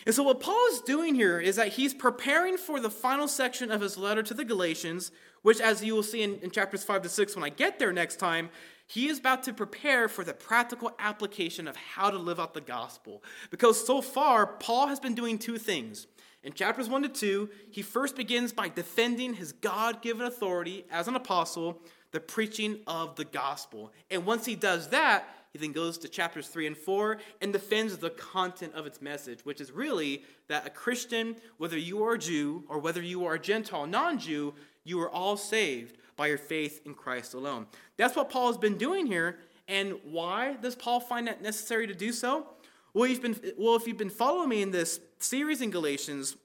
And 0.05 0.13
so, 0.13 0.21
what 0.21 0.39
Paul 0.39 0.67
is 0.71 0.81
doing 0.81 1.15
here 1.15 1.39
is 1.39 1.55
that 1.55 1.69
he's 1.69 1.95
preparing 1.95 2.57
for 2.57 2.79
the 2.79 2.91
final 2.91 3.27
section 3.27 3.71
of 3.71 3.81
his 3.81 3.97
letter 3.97 4.21
to 4.21 4.35
the 4.35 4.45
Galatians, 4.45 5.11
which, 5.41 5.59
as 5.59 5.83
you 5.83 5.95
will 5.95 6.03
see 6.03 6.21
in, 6.21 6.35
in, 6.43 6.51
chapters 6.51 6.83
5 6.83 7.01
to 7.01 7.09
6 7.09 7.35
when 7.35 7.43
I 7.43 7.49
get 7.49 7.79
there 7.79 7.91
next 7.91 8.17
time, 8.17 8.51
he 8.85 9.07
is 9.07 9.17
about 9.17 9.41
to 9.43 9.53
prepare 9.53 10.07
for 10.07 10.23
the 10.23 10.35
practical 10.35 10.91
application 10.99 11.67
of 11.67 11.75
how 11.75 12.11
to 12.11 12.19
live 12.19 12.39
out 12.39 12.53
the 12.53 12.61
gospel. 12.61 13.23
Because 13.49 13.83
so 13.83 14.03
far, 14.03 14.45
Paul 14.45 14.85
has 14.89 14.99
been 14.99 15.15
doing 15.15 15.39
two 15.39 15.57
things. 15.57 16.05
In 16.43 16.53
chapters 16.53 16.87
1 16.87 17.01
to 17.01 17.09
2, 17.09 17.49
he 17.71 17.81
first 17.81 18.15
begins 18.15 18.53
by 18.53 18.69
defending 18.69 19.33
his 19.33 19.53
God 19.53 20.03
given 20.03 20.27
authority 20.27 20.85
as 20.91 21.07
an 21.07 21.15
apostle 21.15 21.81
the 22.11 22.19
preaching 22.19 22.79
of 22.87 23.15
the 23.15 23.25
gospel. 23.25 23.91
And 24.09 24.25
once 24.25 24.45
he 24.45 24.55
does 24.55 24.89
that, 24.89 25.27
he 25.51 25.59
then 25.59 25.73
goes 25.73 25.97
to 25.99 26.07
chapters 26.07 26.47
3 26.47 26.67
and 26.67 26.77
4 26.77 27.17
and 27.41 27.51
defends 27.51 27.97
the 27.97 28.09
content 28.11 28.73
of 28.73 28.85
its 28.85 29.01
message, 29.01 29.39
which 29.43 29.59
is 29.59 29.71
really 29.71 30.23
that 30.47 30.65
a 30.65 30.69
Christian, 30.69 31.35
whether 31.57 31.77
you 31.77 32.03
are 32.03 32.13
a 32.13 32.19
Jew 32.19 32.63
or 32.69 32.79
whether 32.79 33.01
you 33.01 33.25
are 33.25 33.33
a 33.33 33.39
Gentile 33.39 33.85
non 33.85 34.17
Jew, 34.17 34.53
you 34.83 34.99
are 35.01 35.09
all 35.09 35.35
saved 35.35 35.97
by 36.15 36.27
your 36.27 36.37
faith 36.37 36.81
in 36.85 36.93
Christ 36.93 37.33
alone. 37.33 37.67
That's 37.97 38.15
what 38.15 38.29
Paul 38.29 38.47
has 38.47 38.57
been 38.57 38.77
doing 38.77 39.05
here. 39.07 39.39
And 39.67 39.95
why 40.03 40.55
does 40.61 40.75
Paul 40.75 40.99
find 40.99 41.27
that 41.27 41.41
necessary 41.41 41.87
to 41.87 41.93
do 41.93 42.11
so? 42.11 42.47
Well, 42.93 43.07
you've 43.07 43.21
been, 43.21 43.39
well, 43.57 43.75
if 43.75 43.87
you've 43.87 43.97
been 43.97 44.09
following 44.09 44.49
me 44.49 44.61
in 44.61 44.71
this 44.71 44.99
series 45.19 45.61
in 45.61 45.69
Galatians, 45.69 46.35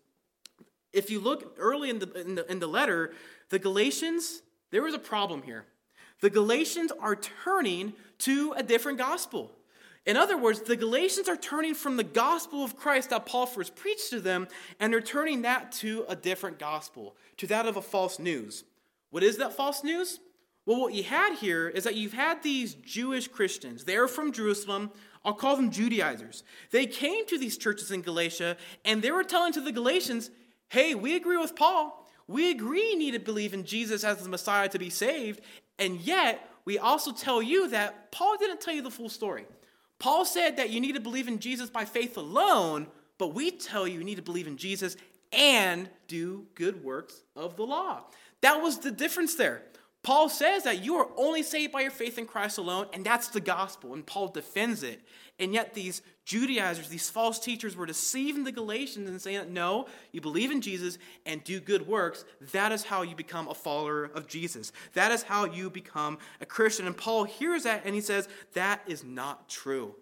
if 0.92 1.10
you 1.10 1.20
look 1.20 1.56
early 1.58 1.90
in 1.90 1.98
the, 1.98 2.12
in 2.20 2.34
the, 2.36 2.50
in 2.50 2.58
the 2.58 2.66
letter, 2.66 3.12
the 3.50 3.58
Galatians 3.58 4.42
there 4.70 4.82
was 4.82 4.94
a 4.94 4.98
problem 4.98 5.42
here. 5.42 5.64
The 6.20 6.30
Galatians 6.30 6.92
are 7.00 7.16
turning 7.16 7.92
to 8.18 8.52
a 8.56 8.62
different 8.62 8.98
gospel. 8.98 9.52
In 10.06 10.16
other 10.16 10.38
words, 10.38 10.60
the 10.60 10.76
Galatians 10.76 11.28
are 11.28 11.36
turning 11.36 11.74
from 11.74 11.96
the 11.96 12.04
gospel 12.04 12.64
of 12.64 12.76
Christ 12.76 13.10
that 13.10 13.26
Paul 13.26 13.44
first 13.44 13.74
preached 13.74 14.10
to 14.10 14.20
them, 14.20 14.46
and 14.78 14.92
they're 14.92 15.00
turning 15.00 15.42
that 15.42 15.72
to 15.72 16.04
a 16.08 16.14
different 16.14 16.58
gospel, 16.58 17.16
to 17.38 17.46
that 17.48 17.66
of 17.66 17.76
a 17.76 17.82
false 17.82 18.18
news. 18.18 18.64
What 19.10 19.24
is 19.24 19.36
that 19.38 19.52
false 19.52 19.82
news? 19.82 20.20
Well, 20.64 20.80
what 20.80 20.94
you 20.94 21.02
had 21.02 21.36
here 21.36 21.68
is 21.68 21.84
that 21.84 21.96
you've 21.96 22.12
had 22.12 22.42
these 22.42 22.74
Jewish 22.74 23.28
Christians. 23.28 23.84
They're 23.84 24.08
from 24.08 24.32
Jerusalem. 24.32 24.90
I'll 25.24 25.34
call 25.34 25.56
them 25.56 25.70
Judaizers. 25.70 26.44
They 26.70 26.86
came 26.86 27.26
to 27.26 27.38
these 27.38 27.58
churches 27.58 27.90
in 27.90 28.02
Galatia, 28.02 28.56
and 28.84 29.02
they 29.02 29.10
were 29.10 29.24
telling 29.24 29.52
to 29.54 29.60
the 29.60 29.72
Galatians, 29.72 30.30
hey, 30.68 30.94
we 30.94 31.16
agree 31.16 31.36
with 31.36 31.56
Paul. 31.56 32.05
We 32.28 32.50
agree 32.50 32.90
you 32.90 32.98
need 32.98 33.12
to 33.12 33.20
believe 33.20 33.54
in 33.54 33.64
Jesus 33.64 34.04
as 34.04 34.18
the 34.18 34.28
Messiah 34.28 34.68
to 34.68 34.78
be 34.78 34.90
saved, 34.90 35.40
and 35.78 36.00
yet 36.00 36.48
we 36.64 36.78
also 36.78 37.12
tell 37.12 37.40
you 37.40 37.68
that 37.70 38.10
Paul 38.10 38.36
didn't 38.38 38.60
tell 38.60 38.74
you 38.74 38.82
the 38.82 38.90
full 38.90 39.08
story. 39.08 39.46
Paul 39.98 40.24
said 40.24 40.56
that 40.56 40.70
you 40.70 40.80
need 40.80 40.94
to 40.94 41.00
believe 41.00 41.28
in 41.28 41.38
Jesus 41.38 41.70
by 41.70 41.84
faith 41.84 42.16
alone, 42.16 42.88
but 43.18 43.34
we 43.34 43.50
tell 43.50 43.86
you 43.86 43.98
you 43.98 44.04
need 44.04 44.16
to 44.16 44.22
believe 44.22 44.46
in 44.46 44.56
Jesus 44.56 44.96
and 45.32 45.88
do 46.08 46.46
good 46.54 46.82
works 46.84 47.22
of 47.34 47.56
the 47.56 47.62
law. 47.62 48.02
That 48.40 48.60
was 48.60 48.78
the 48.78 48.90
difference 48.90 49.36
there. 49.36 49.62
Paul 50.06 50.28
says 50.28 50.62
that 50.62 50.84
you 50.84 50.94
are 50.98 51.08
only 51.16 51.42
saved 51.42 51.72
by 51.72 51.80
your 51.80 51.90
faith 51.90 52.16
in 52.16 52.26
Christ 52.26 52.58
alone, 52.58 52.86
and 52.92 53.04
that's 53.04 53.26
the 53.26 53.40
gospel, 53.40 53.92
and 53.92 54.06
Paul 54.06 54.28
defends 54.28 54.84
it. 54.84 55.00
And 55.40 55.52
yet, 55.52 55.74
these 55.74 56.00
Judaizers, 56.24 56.88
these 56.88 57.10
false 57.10 57.40
teachers, 57.40 57.74
were 57.74 57.86
deceiving 57.86 58.44
the 58.44 58.52
Galatians 58.52 59.10
and 59.10 59.20
saying, 59.20 59.52
No, 59.52 59.88
you 60.12 60.20
believe 60.20 60.52
in 60.52 60.60
Jesus 60.60 60.98
and 61.26 61.42
do 61.42 61.58
good 61.58 61.88
works. 61.88 62.24
That 62.52 62.70
is 62.70 62.84
how 62.84 63.02
you 63.02 63.16
become 63.16 63.48
a 63.48 63.54
follower 63.54 64.04
of 64.04 64.28
Jesus. 64.28 64.70
That 64.92 65.10
is 65.10 65.24
how 65.24 65.44
you 65.44 65.70
become 65.70 66.18
a 66.40 66.46
Christian. 66.46 66.86
And 66.86 66.96
Paul 66.96 67.24
hears 67.24 67.64
that 67.64 67.82
and 67.84 67.92
he 67.92 68.00
says, 68.00 68.28
That 68.52 68.82
is 68.86 69.02
not 69.02 69.48
true. 69.48 69.96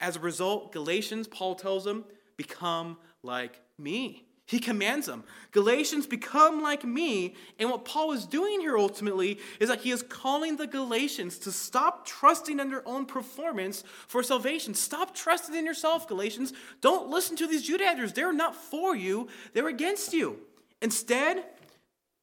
As 0.00 0.16
a 0.16 0.20
result, 0.20 0.72
Galatians, 0.72 1.28
Paul 1.28 1.54
tells 1.54 1.84
them, 1.84 2.04
become 2.36 2.96
like 3.22 3.60
me. 3.78 4.25
He 4.46 4.60
commands 4.60 5.06
them. 5.06 5.24
Galatians, 5.50 6.06
become 6.06 6.62
like 6.62 6.84
me. 6.84 7.34
And 7.58 7.68
what 7.68 7.84
Paul 7.84 8.12
is 8.12 8.26
doing 8.26 8.60
here 8.60 8.78
ultimately 8.78 9.40
is 9.58 9.68
that 9.68 9.80
he 9.80 9.90
is 9.90 10.04
calling 10.04 10.56
the 10.56 10.68
Galatians 10.68 11.38
to 11.38 11.50
stop 11.50 12.06
trusting 12.06 12.60
in 12.60 12.70
their 12.70 12.86
own 12.86 13.06
performance 13.06 13.82
for 14.06 14.22
salvation. 14.22 14.72
Stop 14.74 15.16
trusting 15.16 15.54
in 15.54 15.66
yourself, 15.66 16.06
Galatians. 16.06 16.52
Don't 16.80 17.08
listen 17.08 17.36
to 17.36 17.48
these 17.48 17.66
Judaizers. 17.66 18.12
They're 18.12 18.32
not 18.32 18.54
for 18.54 18.94
you, 18.94 19.28
they're 19.52 19.68
against 19.68 20.12
you. 20.12 20.38
Instead, 20.80 21.44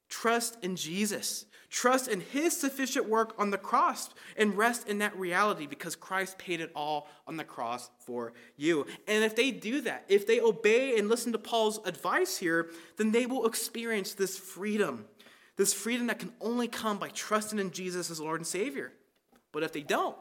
trust 0.09 0.57
in 0.61 0.77
Jesus. 0.77 1.45
Trust 1.73 2.07
in 2.07 2.21
his 2.21 2.55
sufficient 2.55 3.09
work 3.09 3.33
on 3.39 3.49
the 3.49 3.57
cross 3.57 4.11
and 4.37 4.55
rest 4.55 4.87
in 4.87 4.99
that 4.99 5.17
reality 5.17 5.65
because 5.65 5.95
Christ 5.95 6.37
paid 6.37 6.61
it 6.61 6.71
all 6.75 7.07
on 7.25 7.35
the 7.35 7.43
cross 7.43 7.89
for 7.97 8.33
you. 8.55 8.85
And 9.07 9.23
if 9.23 9.35
they 9.35 9.49
do 9.49 9.81
that, 9.81 10.05
if 10.07 10.27
they 10.27 10.39
obey 10.39 10.99
and 10.99 11.09
listen 11.09 11.31
to 11.31 11.39
Paul's 11.39 11.79
advice 11.83 12.37
here, 12.37 12.69
then 12.97 13.11
they 13.11 13.25
will 13.25 13.47
experience 13.47 14.13
this 14.13 14.37
freedom. 14.37 15.05
This 15.57 15.73
freedom 15.73 16.05
that 16.07 16.19
can 16.19 16.31
only 16.41 16.67
come 16.67 16.99
by 16.99 17.09
trusting 17.09 17.57
in 17.57 17.71
Jesus 17.71 18.11
as 18.11 18.21
Lord 18.21 18.39
and 18.39 18.47
Savior. 18.47 18.93
But 19.51 19.63
if 19.63 19.73
they 19.73 19.81
don't, 19.81 20.15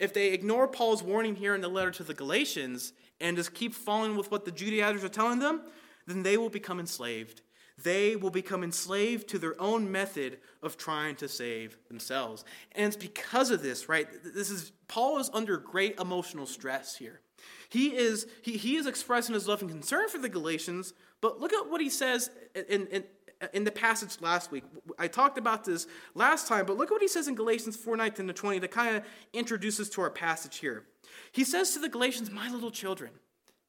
if 0.00 0.12
they 0.12 0.32
ignore 0.32 0.66
Paul's 0.66 1.04
warning 1.04 1.36
here 1.36 1.54
in 1.54 1.60
the 1.60 1.68
letter 1.68 1.92
to 1.92 2.02
the 2.02 2.12
Galatians 2.12 2.92
and 3.20 3.36
just 3.36 3.54
keep 3.54 3.72
following 3.72 4.16
with 4.16 4.32
what 4.32 4.44
the 4.44 4.50
Judaizers 4.50 5.04
are 5.04 5.08
telling 5.08 5.38
them, 5.38 5.62
then 6.08 6.24
they 6.24 6.36
will 6.36 6.50
become 6.50 6.80
enslaved 6.80 7.42
they 7.82 8.16
will 8.16 8.30
become 8.30 8.64
enslaved 8.64 9.28
to 9.28 9.38
their 9.38 9.60
own 9.60 9.90
method 9.90 10.38
of 10.62 10.76
trying 10.76 11.16
to 11.16 11.28
save 11.28 11.78
themselves. 11.88 12.44
And 12.72 12.86
it's 12.86 12.96
because 12.96 13.50
of 13.50 13.62
this, 13.62 13.88
right? 13.88 14.08
This 14.24 14.50
is 14.50 14.72
Paul 14.88 15.18
is 15.18 15.30
under 15.32 15.56
great 15.56 15.98
emotional 16.00 16.46
stress 16.46 16.96
here. 16.96 17.20
He 17.68 17.96
is 17.96 18.26
he, 18.42 18.56
he 18.56 18.76
is 18.76 18.86
expressing 18.86 19.34
his 19.34 19.46
love 19.46 19.60
and 19.60 19.70
concern 19.70 20.08
for 20.08 20.18
the 20.18 20.28
Galatians, 20.28 20.94
but 21.20 21.40
look 21.40 21.52
at 21.52 21.70
what 21.70 21.80
he 21.80 21.90
says 21.90 22.30
in, 22.54 22.86
in, 22.88 23.04
in 23.52 23.64
the 23.64 23.70
passage 23.70 24.20
last 24.20 24.50
week. 24.50 24.64
I 24.98 25.06
talked 25.06 25.38
about 25.38 25.64
this 25.64 25.86
last 26.14 26.48
time, 26.48 26.66
but 26.66 26.76
look 26.76 26.88
at 26.90 26.92
what 26.92 27.02
he 27.02 27.08
says 27.08 27.28
in 27.28 27.34
Galatians 27.34 27.76
4 27.76 27.96
19 27.96 28.26
to 28.26 28.32
20 28.32 28.58
that 28.60 28.70
kind 28.70 28.96
of 28.96 29.04
introduces 29.32 29.88
to 29.90 30.00
our 30.00 30.10
passage 30.10 30.58
here. 30.58 30.84
He 31.32 31.44
says 31.44 31.74
to 31.74 31.78
the 31.78 31.88
Galatians, 31.88 32.30
My 32.30 32.50
little 32.50 32.70
children. 32.70 33.10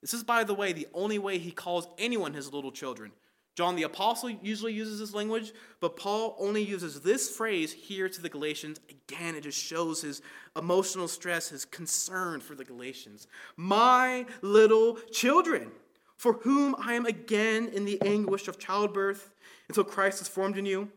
This 0.02 0.14
is, 0.14 0.24
by 0.24 0.46
the 0.46 0.54
way, 0.54 0.72
the 0.72 0.88
only 0.94 1.20
way 1.20 1.38
he 1.40 1.52
calls 1.52 1.88
anyone 1.98 2.34
his 2.34 2.54
little 2.54 2.72
children. 2.72 3.12
John 3.56 3.76
the 3.76 3.84
Apostle 3.84 4.30
usually 4.30 4.74
uses 4.74 5.00
this 5.00 5.14
language, 5.14 5.52
but 5.82 5.98
Paul 5.98 6.36
only 6.40 6.64
uses 6.64 7.02
this 7.02 7.30
phrase 7.30 7.74
here 7.74 8.08
to 8.08 8.22
the 8.22 8.30
Galatians. 8.30 8.80
Again, 8.90 9.36
it 9.36 9.44
just 9.44 9.62
shows 9.62 10.02
his 10.02 10.22
emotional 10.56 11.08
stress, 11.08 11.50
his 11.50 11.66
concern 11.66 12.40
for 12.40 12.56
the 12.56 12.64
Galatians. 12.64 13.28
My 13.58 14.26
little 14.42 14.96
children, 15.12 15.72
for 16.16 16.34
whom 16.34 16.76
I 16.80 16.94
am 16.94 17.06
again 17.06 17.70
in 17.74 17.86
the 17.86 18.02
anguish 18.02 18.48
of 18.48 18.60
childbirth 18.60 19.34
until 19.68 19.84
Christ 19.84 20.22
is 20.22 20.28
formed 20.28 20.58
in 20.58 20.66
you. 20.66 20.90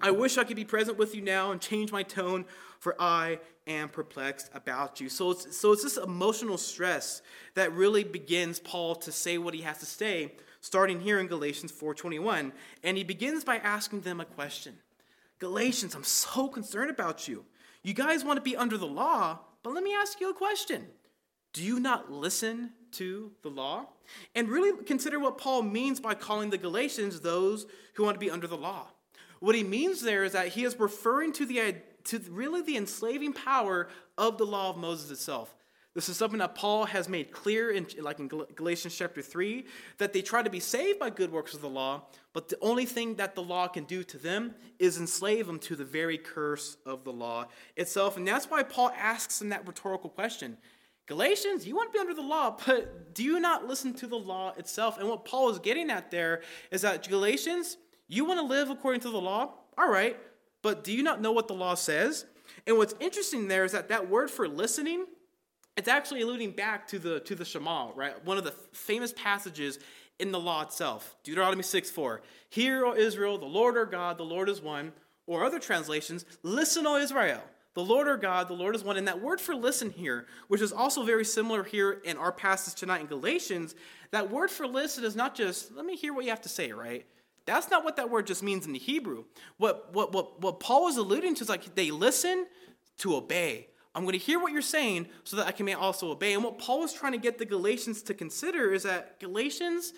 I 0.00 0.10
wish 0.10 0.38
I 0.38 0.44
could 0.44 0.56
be 0.56 0.64
present 0.64 0.98
with 0.98 1.14
you 1.14 1.20
now 1.20 1.50
and 1.50 1.60
change 1.60 1.92
my 1.92 2.02
tone, 2.02 2.44
for 2.78 2.94
I 3.00 3.40
am 3.66 3.88
perplexed 3.88 4.50
about 4.54 5.00
you. 5.00 5.08
So 5.08 5.32
it's, 5.32 5.56
so 5.56 5.72
it's 5.72 5.82
this 5.82 5.96
emotional 5.96 6.58
stress 6.58 7.22
that 7.54 7.72
really 7.72 8.04
begins 8.04 8.58
Paul 8.58 8.94
to 8.96 9.12
say 9.12 9.38
what 9.38 9.54
he 9.54 9.62
has 9.62 9.78
to 9.78 9.86
say 9.86 10.32
starting 10.60 11.00
here 11.00 11.18
in 11.18 11.26
Galatians 11.26 11.72
4:21, 11.72 12.52
and 12.82 12.96
he 12.96 13.04
begins 13.04 13.44
by 13.44 13.56
asking 13.58 14.02
them 14.02 14.20
a 14.20 14.24
question. 14.24 14.78
Galatians, 15.38 15.94
I'm 15.94 16.04
so 16.04 16.48
concerned 16.48 16.90
about 16.90 17.26
you. 17.26 17.44
You 17.82 17.94
guys 17.94 18.24
want 18.24 18.36
to 18.36 18.42
be 18.42 18.56
under 18.56 18.76
the 18.76 18.86
law, 18.86 19.38
but 19.62 19.72
let 19.72 19.82
me 19.82 19.94
ask 19.94 20.20
you 20.20 20.30
a 20.30 20.34
question. 20.34 20.86
Do 21.52 21.62
you 21.64 21.80
not 21.80 22.12
listen 22.12 22.72
to 22.92 23.32
the 23.42 23.48
law? 23.48 23.86
And 24.34 24.48
really 24.48 24.84
consider 24.84 25.18
what 25.18 25.38
Paul 25.38 25.62
means 25.62 25.98
by 25.98 26.14
calling 26.14 26.50
the 26.50 26.58
Galatians 26.58 27.20
those 27.20 27.66
who 27.94 28.04
want 28.04 28.16
to 28.16 28.20
be 28.20 28.30
under 28.30 28.46
the 28.46 28.56
law. 28.56 28.88
What 29.40 29.54
he 29.54 29.64
means 29.64 30.02
there 30.02 30.24
is 30.24 30.32
that 30.32 30.48
he 30.48 30.64
is 30.64 30.78
referring 30.78 31.32
to 31.34 31.46
the 31.46 31.76
to 32.04 32.18
really 32.30 32.62
the 32.62 32.76
enslaving 32.76 33.32
power 33.32 33.88
of 34.16 34.38
the 34.38 34.46
law 34.46 34.70
of 34.70 34.76
Moses 34.76 35.10
itself. 35.10 35.54
This 35.92 36.08
is 36.08 36.16
something 36.16 36.38
that 36.38 36.54
Paul 36.54 36.84
has 36.84 37.08
made 37.08 37.32
clear, 37.32 37.72
in, 37.72 37.84
like 38.00 38.20
in 38.20 38.28
Galatians 38.28 38.94
chapter 38.94 39.22
3, 39.22 39.66
that 39.98 40.12
they 40.12 40.22
try 40.22 40.40
to 40.40 40.50
be 40.50 40.60
saved 40.60 41.00
by 41.00 41.10
good 41.10 41.32
works 41.32 41.52
of 41.52 41.62
the 41.62 41.68
law, 41.68 42.02
but 42.32 42.48
the 42.48 42.56
only 42.60 42.86
thing 42.86 43.16
that 43.16 43.34
the 43.34 43.42
law 43.42 43.66
can 43.66 43.84
do 43.84 44.04
to 44.04 44.16
them 44.16 44.54
is 44.78 44.98
enslave 44.98 45.48
them 45.48 45.58
to 45.58 45.74
the 45.74 45.84
very 45.84 46.16
curse 46.16 46.76
of 46.86 47.02
the 47.02 47.12
law 47.12 47.46
itself. 47.76 48.16
And 48.16 48.26
that's 48.26 48.48
why 48.48 48.62
Paul 48.62 48.92
asks 48.96 49.40
them 49.40 49.48
that 49.48 49.66
rhetorical 49.66 50.10
question 50.10 50.58
Galatians, 51.06 51.66
you 51.66 51.74
want 51.74 51.92
to 51.92 51.92
be 51.92 51.98
under 51.98 52.14
the 52.14 52.22
law, 52.22 52.56
but 52.64 53.12
do 53.12 53.24
you 53.24 53.40
not 53.40 53.66
listen 53.66 53.92
to 53.94 54.06
the 54.06 54.16
law 54.16 54.54
itself? 54.56 54.96
And 54.96 55.08
what 55.08 55.24
Paul 55.24 55.50
is 55.50 55.58
getting 55.58 55.90
at 55.90 56.12
there 56.12 56.42
is 56.70 56.82
that 56.82 57.08
Galatians, 57.08 57.78
you 58.06 58.24
want 58.24 58.38
to 58.38 58.46
live 58.46 58.70
according 58.70 59.00
to 59.00 59.10
the 59.10 59.20
law? 59.20 59.54
All 59.76 59.90
right, 59.90 60.16
but 60.62 60.84
do 60.84 60.92
you 60.92 61.02
not 61.02 61.20
know 61.20 61.32
what 61.32 61.48
the 61.48 61.54
law 61.54 61.74
says? 61.74 62.26
And 62.64 62.78
what's 62.78 62.94
interesting 63.00 63.48
there 63.48 63.64
is 63.64 63.72
that 63.72 63.88
that 63.88 64.08
word 64.08 64.30
for 64.30 64.46
listening 64.46 65.06
it's 65.80 65.88
actually 65.88 66.20
alluding 66.20 66.50
back 66.50 66.86
to 66.88 66.98
the 66.98 67.20
to 67.20 67.34
the 67.34 67.44
Shema, 67.44 67.92
right? 67.94 68.22
One 68.26 68.36
of 68.36 68.44
the 68.44 68.52
famous 68.72 69.14
passages 69.16 69.78
in 70.18 70.30
the 70.30 70.38
law 70.38 70.60
itself. 70.60 71.16
Deuteronomy 71.24 71.62
6 71.62 71.90
4. 71.90 72.20
Hear, 72.50 72.84
O 72.84 72.94
Israel, 72.94 73.38
the 73.38 73.46
Lord 73.46 73.78
our 73.78 73.86
God, 73.86 74.18
the 74.18 74.22
Lord 74.22 74.50
is 74.50 74.60
one. 74.60 74.92
Or 75.26 75.42
other 75.44 75.58
translations, 75.58 76.26
listen, 76.42 76.86
O 76.86 76.96
Israel, 76.96 77.40
the 77.74 77.84
Lord 77.84 78.08
our 78.08 78.18
God, 78.18 78.48
the 78.48 78.52
Lord 78.54 78.74
is 78.74 78.84
one. 78.84 78.98
And 78.98 79.08
that 79.08 79.22
word 79.22 79.40
for 79.40 79.54
listen 79.54 79.88
here, 79.88 80.26
which 80.48 80.60
is 80.60 80.70
also 80.70 81.02
very 81.02 81.24
similar 81.24 81.64
here 81.64 81.92
in 82.04 82.18
our 82.18 82.32
passage 82.32 82.74
tonight 82.74 83.00
in 83.00 83.06
Galatians, 83.06 83.74
that 84.10 84.30
word 84.30 84.50
for 84.50 84.66
listen 84.66 85.02
is 85.04 85.16
not 85.16 85.34
just, 85.34 85.74
let 85.74 85.86
me 85.86 85.96
hear 85.96 86.12
what 86.12 86.24
you 86.24 86.30
have 86.30 86.42
to 86.42 86.48
say, 86.50 86.72
right? 86.72 87.06
That's 87.46 87.70
not 87.70 87.84
what 87.84 87.96
that 87.96 88.10
word 88.10 88.26
just 88.26 88.42
means 88.42 88.66
in 88.66 88.72
the 88.72 88.78
Hebrew. 88.78 89.24
What, 89.56 89.94
what, 89.94 90.12
what, 90.12 90.42
what 90.42 90.60
Paul 90.60 90.88
is 90.88 90.98
alluding 90.98 91.36
to 91.36 91.42
is 91.42 91.48
like 91.48 91.74
they 91.74 91.90
listen 91.90 92.46
to 92.98 93.16
obey. 93.16 93.68
I'm 93.94 94.02
going 94.04 94.12
to 94.12 94.18
hear 94.18 94.38
what 94.38 94.52
you're 94.52 94.62
saying 94.62 95.08
so 95.24 95.36
that 95.36 95.46
I 95.46 95.52
can 95.52 95.68
also 95.74 96.12
obey. 96.12 96.34
And 96.34 96.44
what 96.44 96.58
Paul 96.58 96.80
was 96.80 96.92
trying 96.92 97.12
to 97.12 97.18
get 97.18 97.38
the 97.38 97.44
Galatians 97.44 98.02
to 98.02 98.14
consider 98.14 98.72
is 98.72 98.84
that 98.84 99.18
Galatians, 99.18 99.92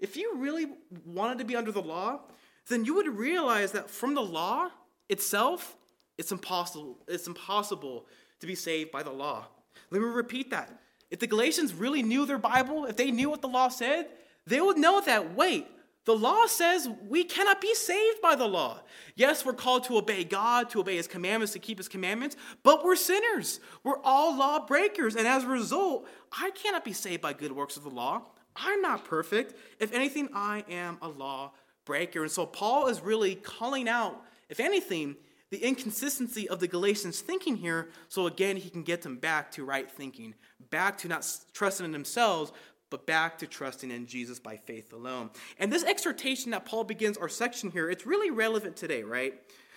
if 0.00 0.16
you 0.16 0.36
really 0.36 0.68
wanted 1.04 1.38
to 1.38 1.44
be 1.44 1.54
under 1.54 1.70
the 1.70 1.82
law, 1.82 2.20
then 2.68 2.84
you 2.84 2.94
would 2.94 3.08
realize 3.08 3.72
that 3.72 3.90
from 3.90 4.14
the 4.14 4.22
law 4.22 4.70
itself, 5.08 5.76
it's 6.16 6.32
impossible. 6.32 6.98
It's 7.06 7.26
impossible 7.26 8.06
to 8.40 8.46
be 8.46 8.54
saved 8.54 8.90
by 8.90 9.02
the 9.02 9.12
law. 9.12 9.46
Let 9.90 10.00
me 10.00 10.08
repeat 10.08 10.50
that. 10.50 10.80
If 11.10 11.20
the 11.20 11.26
Galatians 11.26 11.74
really 11.74 12.02
knew 12.02 12.26
their 12.26 12.38
Bible, 12.38 12.86
if 12.86 12.96
they 12.96 13.10
knew 13.10 13.30
what 13.30 13.42
the 13.42 13.48
law 13.48 13.68
said, 13.68 14.08
they 14.46 14.60
would 14.60 14.78
know 14.78 15.00
that, 15.00 15.34
wait, 15.34 15.66
the 16.06 16.16
law 16.16 16.46
says 16.46 16.88
we 17.08 17.24
cannot 17.24 17.60
be 17.60 17.74
saved 17.74 18.22
by 18.22 18.34
the 18.36 18.46
law. 18.46 18.80
Yes, 19.16 19.44
we're 19.44 19.52
called 19.52 19.84
to 19.84 19.98
obey 19.98 20.24
God, 20.24 20.70
to 20.70 20.80
obey 20.80 20.96
His 20.96 21.08
commandments, 21.08 21.52
to 21.52 21.58
keep 21.58 21.78
His 21.78 21.88
commandments, 21.88 22.36
but 22.62 22.84
we're 22.84 22.96
sinners. 22.96 23.60
We're 23.82 24.00
all 24.02 24.36
law 24.36 24.64
breakers. 24.64 25.16
And 25.16 25.26
as 25.26 25.44
a 25.44 25.48
result, 25.48 26.08
I 26.32 26.50
cannot 26.50 26.84
be 26.84 26.92
saved 26.92 27.20
by 27.22 27.32
good 27.32 27.52
works 27.52 27.76
of 27.76 27.82
the 27.82 27.90
law. 27.90 28.22
I'm 28.54 28.80
not 28.80 29.04
perfect. 29.04 29.54
If 29.80 29.92
anything, 29.92 30.28
I 30.32 30.64
am 30.70 30.98
a 31.02 31.08
law 31.08 31.52
breaker. 31.84 32.22
And 32.22 32.30
so 32.30 32.46
Paul 32.46 32.86
is 32.86 33.00
really 33.00 33.34
calling 33.34 33.88
out, 33.88 34.22
if 34.48 34.60
anything, 34.60 35.16
the 35.50 35.58
inconsistency 35.58 36.48
of 36.48 36.60
the 36.60 36.68
Galatians' 36.68 37.20
thinking 37.20 37.56
here, 37.56 37.88
so 38.08 38.26
again, 38.26 38.56
he 38.56 38.70
can 38.70 38.82
get 38.82 39.02
them 39.02 39.16
back 39.16 39.50
to 39.52 39.64
right 39.64 39.90
thinking, 39.90 40.34
back 40.70 40.98
to 40.98 41.08
not 41.08 41.26
trusting 41.52 41.84
in 41.84 41.92
themselves, 41.92 42.52
but 42.90 43.06
back 43.06 43.38
to 43.38 43.46
trusting 43.46 43.90
in 43.90 44.06
Jesus 44.06 44.38
by 44.38 44.56
faith 44.56 44.92
alone. 44.92 45.30
And 45.58 45.72
this 45.72 45.84
exhortation 45.84 46.52
that 46.52 46.64
Paul 46.64 46.84
begins 46.84 47.16
our 47.16 47.28
section 47.28 47.70
here, 47.70 47.90
it's 47.90 48.06
really 48.06 48.30
relevant 48.30 48.76
today, 48.76 49.02
right? 49.02 49.34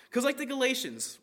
Because, 0.08 0.24
like 0.24 0.38
the 0.38 0.46
Galatians, 0.46 1.18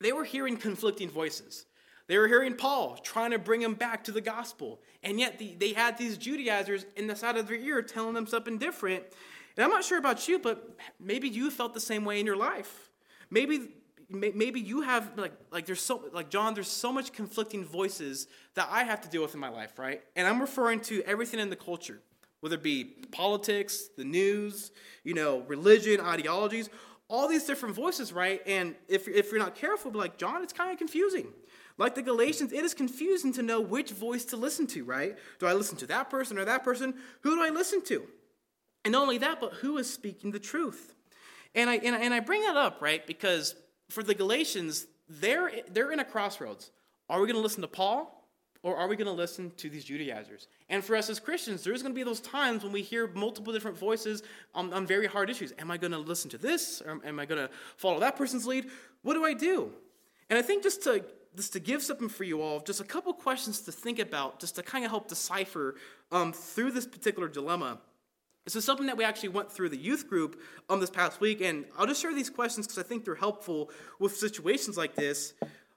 they 0.00 0.12
were 0.12 0.24
hearing 0.24 0.56
conflicting 0.56 1.08
voices. 1.08 1.66
They 2.06 2.18
were 2.18 2.28
hearing 2.28 2.54
Paul 2.54 2.98
trying 3.02 3.30
to 3.30 3.38
bring 3.38 3.60
them 3.60 3.74
back 3.74 4.04
to 4.04 4.12
the 4.12 4.20
gospel. 4.20 4.80
And 5.02 5.18
yet 5.18 5.38
the, 5.38 5.54
they 5.58 5.72
had 5.72 5.96
these 5.96 6.18
Judaizers 6.18 6.84
in 6.96 7.06
the 7.06 7.16
side 7.16 7.36
of 7.36 7.48
their 7.48 7.56
ear 7.56 7.80
telling 7.80 8.14
them 8.14 8.26
something 8.26 8.58
different. 8.58 9.04
And 9.56 9.64
I'm 9.64 9.70
not 9.70 9.84
sure 9.84 9.98
about 9.98 10.28
you, 10.28 10.38
but 10.38 10.76
maybe 11.00 11.28
you 11.28 11.50
felt 11.50 11.72
the 11.72 11.80
same 11.80 12.04
way 12.04 12.20
in 12.20 12.26
your 12.26 12.36
life. 12.36 12.90
Maybe 13.30 13.68
maybe 14.08 14.60
you 14.60 14.82
have 14.82 15.12
like 15.16 15.32
like 15.50 15.66
there's 15.66 15.80
so 15.80 16.04
like 16.12 16.30
John 16.30 16.54
there's 16.54 16.68
so 16.68 16.92
much 16.92 17.12
conflicting 17.12 17.64
voices 17.64 18.26
that 18.54 18.68
I 18.70 18.84
have 18.84 19.00
to 19.02 19.08
deal 19.08 19.22
with 19.22 19.34
in 19.34 19.40
my 19.40 19.48
life, 19.48 19.78
right? 19.78 20.02
And 20.16 20.26
I'm 20.26 20.40
referring 20.40 20.80
to 20.80 21.02
everything 21.02 21.40
in 21.40 21.50
the 21.50 21.56
culture, 21.56 22.00
whether 22.40 22.56
it 22.56 22.62
be 22.62 22.84
politics, 23.12 23.88
the 23.96 24.04
news, 24.04 24.72
you 25.02 25.14
know, 25.14 25.40
religion, 25.48 26.00
ideologies, 26.00 26.68
all 27.08 27.28
these 27.28 27.44
different 27.44 27.74
voices, 27.74 28.12
right? 28.12 28.40
And 28.46 28.74
if, 28.88 29.08
if 29.08 29.30
you're 29.30 29.40
not 29.40 29.54
careful, 29.54 29.92
like, 29.92 30.16
John, 30.16 30.42
it's 30.42 30.52
kind 30.52 30.72
of 30.72 30.78
confusing. 30.78 31.28
Like 31.76 31.94
the 31.94 32.02
Galatians, 32.02 32.52
it 32.52 32.64
is 32.64 32.72
confusing 32.72 33.32
to 33.34 33.42
know 33.42 33.60
which 33.60 33.90
voice 33.90 34.24
to 34.26 34.36
listen 34.36 34.66
to, 34.68 34.84
right? 34.84 35.16
Do 35.38 35.46
I 35.46 35.54
listen 35.54 35.76
to 35.78 35.86
that 35.88 36.08
person 36.08 36.38
or 36.38 36.44
that 36.44 36.62
person? 36.62 36.94
Who 37.22 37.34
do 37.36 37.42
I 37.42 37.50
listen 37.50 37.82
to? 37.86 38.04
And 38.84 38.92
not 38.92 39.02
only 39.02 39.18
that, 39.18 39.40
but 39.40 39.54
who 39.54 39.78
is 39.78 39.92
speaking 39.92 40.30
the 40.30 40.38
truth? 40.38 40.94
And 41.54 41.68
I, 41.68 41.76
and 41.76 41.94
I, 41.94 41.98
and 42.00 42.14
I 42.14 42.20
bring 42.20 42.42
that 42.42 42.56
up, 42.56 42.80
right? 42.80 43.04
Because 43.06 43.54
for 43.94 44.02
the 44.02 44.14
Galatians, 44.14 44.86
they're, 45.08 45.50
they're 45.70 45.92
in 45.92 46.00
a 46.00 46.04
crossroads. 46.04 46.70
Are 47.08 47.20
we 47.20 47.26
going 47.26 47.36
to 47.36 47.42
listen 47.42 47.62
to 47.62 47.68
Paul 47.68 48.28
or 48.62 48.76
are 48.76 48.88
we 48.88 48.96
going 48.96 49.06
to 49.06 49.12
listen 49.12 49.52
to 49.58 49.70
these 49.70 49.84
Judaizers? 49.84 50.48
And 50.68 50.82
for 50.82 50.96
us 50.96 51.08
as 51.08 51.20
Christians, 51.20 51.62
there's 51.62 51.82
going 51.82 51.94
to 51.94 51.98
be 51.98 52.02
those 52.02 52.20
times 52.20 52.64
when 52.64 52.72
we 52.72 52.82
hear 52.82 53.06
multiple 53.08 53.52
different 53.52 53.78
voices 53.78 54.22
on, 54.54 54.72
on 54.72 54.86
very 54.86 55.06
hard 55.06 55.30
issues. 55.30 55.52
Am 55.58 55.70
I 55.70 55.76
going 55.76 55.92
to 55.92 55.98
listen 55.98 56.30
to 56.30 56.38
this? 56.38 56.82
Or 56.84 57.00
am 57.04 57.20
I 57.20 57.26
going 57.26 57.46
to 57.46 57.50
follow 57.76 58.00
that 58.00 58.16
person's 58.16 58.46
lead? 58.46 58.70
What 59.02 59.14
do 59.14 59.24
I 59.24 59.34
do? 59.34 59.70
And 60.28 60.38
I 60.38 60.42
think 60.42 60.62
just 60.62 60.82
to 60.84 61.04
just 61.36 61.52
to 61.52 61.58
give 61.58 61.82
something 61.82 62.08
for 62.08 62.22
you 62.22 62.40
all, 62.40 62.60
just 62.60 62.80
a 62.80 62.84
couple 62.84 63.12
questions 63.12 63.60
to 63.62 63.72
think 63.72 63.98
about, 63.98 64.38
just 64.38 64.54
to 64.54 64.62
kind 64.62 64.84
of 64.84 64.90
help 64.92 65.08
decipher 65.08 65.74
um, 66.12 66.32
through 66.32 66.70
this 66.70 66.86
particular 66.86 67.26
dilemma. 67.26 67.80
This 68.44 68.56
is 68.56 68.64
something 68.64 68.86
that 68.86 68.96
we 68.96 69.04
actually 69.04 69.30
went 69.30 69.50
through 69.50 69.70
the 69.70 69.76
youth 69.76 70.08
group 70.08 70.40
um, 70.68 70.78
this 70.78 70.90
past 70.90 71.20
week, 71.20 71.40
and 71.40 71.64
I'll 71.78 71.86
just 71.86 72.02
share 72.02 72.14
these 72.14 72.28
questions 72.28 72.66
because 72.66 72.78
I 72.78 72.86
think 72.86 73.04
they're 73.04 73.14
helpful 73.14 73.70
with 73.98 74.16
situations 74.16 74.76
like 74.76 74.94
this. 74.94 75.32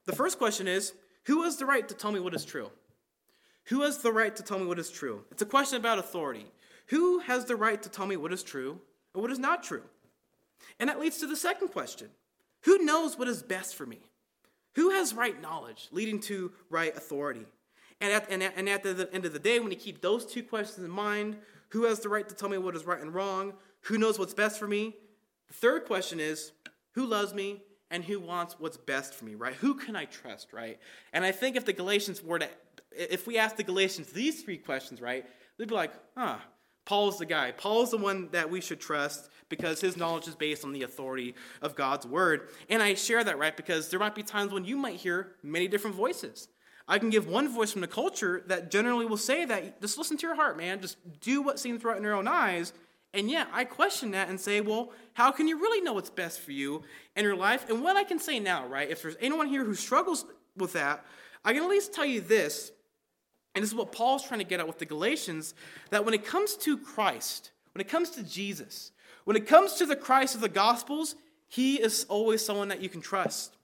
The 0.06 0.16
first 0.16 0.38
question 0.38 0.68
is 0.68 0.94
Who 1.26 1.44
has 1.44 1.56
the 1.58 1.66
right 1.66 1.88
to 1.88 1.96
tell 1.96 2.12
me 2.12 2.20
what 2.20 2.36
is 2.36 2.44
true? 2.44 2.70
Who 3.66 3.82
has 3.82 4.00
the 4.00 4.12
right 4.12 4.36
to 4.36 4.44
tell 4.44 4.60
me 4.60 4.66
what 4.66 4.80
is 4.80 4.90
true? 4.90 5.24
It's 5.32 5.42
a 5.42 5.46
question 5.46 5.78
about 5.78 6.00
authority. 6.00 6.48
Who 6.88 7.20
has 7.20 7.46
the 7.46 7.56
right 7.56 7.82
to 7.82 7.90
tell 7.90 8.06
me 8.06 8.18
what 8.18 8.34
is 8.34 8.44
true 8.44 8.80
and 9.14 9.22
what 9.22 9.32
is 9.32 9.40
not 9.40 9.64
true? 9.64 9.84
And 10.80 10.90
that 10.90 11.00
leads 11.00 11.18
to 11.20 11.28
the 11.28 11.36
second 11.38 11.70
question 11.70 12.10
Who 12.64 12.80
knows 12.80 13.18
what 13.18 13.30
is 13.30 13.44
best 13.44 13.76
for 13.76 13.86
me? 13.86 14.00
Who 14.76 14.92
has 14.92 15.14
right 15.14 15.42
knowledge 15.42 15.88
leading 15.92 16.20
to 16.22 16.52
right 16.70 16.96
authority? 16.96 17.46
And 18.00 18.14
at, 18.14 18.30
and 18.30 18.44
at, 18.44 18.54
and 18.56 18.70
at 18.70 18.84
the 18.84 19.10
end 19.12 19.26
of 19.26 19.34
the 19.34 19.40
day, 19.40 19.60
when 19.60 19.72
you 19.72 19.78
keep 19.78 20.02
those 20.02 20.26
two 20.26 20.44
questions 20.44 20.86
in 20.86 20.92
mind, 20.92 21.38
who 21.70 21.86
has 21.86 22.00
the 22.00 22.10
right 22.10 22.28
to 22.28 22.36
tell 22.36 22.50
me 22.50 22.58
what 22.58 22.76
is 22.76 22.86
right 22.86 23.02
and 23.02 23.14
wrong? 23.14 23.54
Who 23.82 23.98
knows 23.98 24.20
what's 24.20 24.34
best 24.34 24.60
for 24.60 24.68
me? 24.68 24.96
The 25.48 25.54
third 25.54 25.86
question 25.86 26.20
is 26.20 26.52
who 26.92 27.06
loves 27.06 27.34
me 27.34 27.62
and 27.90 28.04
who 28.04 28.20
wants 28.20 28.56
what's 28.60 28.78
best 28.78 29.14
for 29.14 29.26
me, 29.26 29.36
right? 29.36 29.54
Who 29.56 29.76
can 29.76 29.96
I 29.96 30.06
trust, 30.06 30.52
right? 30.54 30.80
And 31.14 31.24
I 31.24 31.32
think 31.32 31.56
if 31.56 31.66
the 31.66 31.74
Galatians 31.74 32.24
were 32.24 32.40
to, 32.40 32.50
if 32.92 33.28
we 33.28 33.38
ask 33.38 33.56
the 33.56 33.64
Galatians 33.64 34.12
these 34.12 34.44
three 34.44 34.58
questions, 34.58 35.02
right, 35.02 35.26
they'd 35.58 35.68
be 35.68 35.76
like, 35.76 35.94
huh, 36.16 36.38
Paul's 36.86 37.18
the 37.18 37.26
guy. 37.26 37.52
Paul's 37.52 37.92
the 37.92 37.98
one 37.98 38.30
that 38.32 38.50
we 38.50 38.62
should 38.62 38.80
trust 38.80 39.30
because 39.50 39.82
his 39.82 39.98
knowledge 39.98 40.28
is 40.28 40.36
based 40.36 40.64
on 40.64 40.74
the 40.74 40.84
authority 40.84 41.36
of 41.62 41.76
God's 41.76 42.06
word. 42.06 42.50
And 42.70 42.82
I 42.82 42.94
share 42.94 43.24
that, 43.24 43.38
right, 43.38 43.56
because 43.56 43.90
there 43.90 44.00
might 44.00 44.16
be 44.16 44.24
times 44.24 44.52
when 44.52 44.66
you 44.66 44.78
might 44.78 44.96
hear 44.96 45.36
many 45.44 45.68
different 45.68 45.96
voices. 45.96 46.48
I 46.88 47.00
can 47.00 47.10
give 47.10 47.28
one 47.28 47.50
voice 47.50 47.72
from 47.72 47.82
the 47.82 47.88
culture 47.88 48.44
that 48.48 48.72
generally 48.72 49.06
will 49.06 49.18
say 49.18 49.44
that 49.46 49.82
just 49.82 49.98
listen 49.98 50.18
to 50.18 50.28
your 50.28 50.36
heart, 50.36 50.58
man. 50.58 50.82
Just 50.82 50.98
do 51.20 51.42
what 51.42 51.60
seems 51.60 51.84
right 51.84 51.98
in 51.98 52.04
your 52.04 52.14
own 52.14 52.28
eyes. 52.28 52.72
And 53.14 53.30
yet, 53.30 53.48
I 53.52 53.66
question 53.66 54.12
that 54.12 54.30
and 54.30 54.40
say, 54.40 54.62
well, 54.62 54.92
how 55.14 55.32
can 55.32 55.48
you 55.48 55.60
really 55.60 55.82
know 55.82 55.94
what's 55.94 56.10
best 56.10 56.40
for 56.40 56.52
you 56.52 56.84
in 57.16 57.24
your 57.24 57.36
life? 57.36 57.70
And 57.70 57.84
what 57.84 57.98
I 57.98 58.04
can 58.04 58.20
say 58.20 58.40
now, 58.40 58.68
right, 58.68 58.90
if 58.90 59.02
there's 59.02 59.18
anyone 59.20 59.48
here 59.48 59.64
who 59.64 59.76
struggles 59.76 60.26
with 60.56 60.74
that, 60.74 61.06
I 61.44 61.54
can 61.54 61.64
at 61.64 61.70
least 61.70 61.94
tell 61.94 62.06
you 62.06 62.22
this, 62.22 62.72
and 63.56 63.64
this 63.64 63.72
is 63.72 63.76
what 63.76 63.92
Paul's 63.92 64.26
trying 64.26 64.40
to 64.40 64.46
get 64.46 64.60
at 64.60 64.68
with 64.68 64.80
the 64.80 64.86
Galatians, 64.86 65.54
that 65.90 66.06
when 66.06 66.14
it 66.14 66.26
comes 66.26 66.56
to 66.58 66.78
Christ, 66.78 67.52
when 67.74 67.82
it 67.82 67.90
comes 67.90 68.12
to 68.12 68.24
Jesus, 68.24 68.92
when 69.24 69.36
it 69.36 69.48
comes 69.48 69.74
to 69.76 69.86
the 69.86 69.96
Christ 69.96 70.36
of 70.36 70.42
the 70.42 70.50
Gospels, 70.50 71.16
he 71.48 71.82
is 71.82 72.06
always 72.10 72.46
someone 72.46 72.68
that 72.70 72.82
you 72.82 72.90
can 72.90 73.02
trust. 73.02 73.56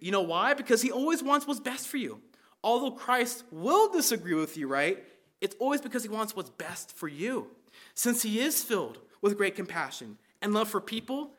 You 0.00 0.10
know 0.10 0.22
why? 0.22 0.54
Because 0.54 0.82
he 0.82 0.90
always 0.90 1.22
wants 1.22 1.46
what's 1.46 1.60
best 1.60 1.88
for 1.88 1.96
you 1.96 2.20
although 2.62 2.90
Christ 2.90 3.44
will 3.50 3.90
disagree 3.92 4.34
with 4.34 4.56
you, 4.56 4.68
right? 4.68 5.04
It's 5.40 5.56
always 5.58 5.80
because 5.80 6.02
he 6.02 6.08
wants 6.08 6.36
what's 6.36 6.50
best 6.50 6.96
for 6.96 7.08
you. 7.08 7.48
Since 7.94 8.22
he 8.22 8.40
is 8.40 8.62
filled 8.62 8.98
with 9.22 9.36
great 9.36 9.56
compassion 9.56 10.18
and 10.42 10.52
love 10.52 10.68
for 10.68 10.80
people, 10.80 11.32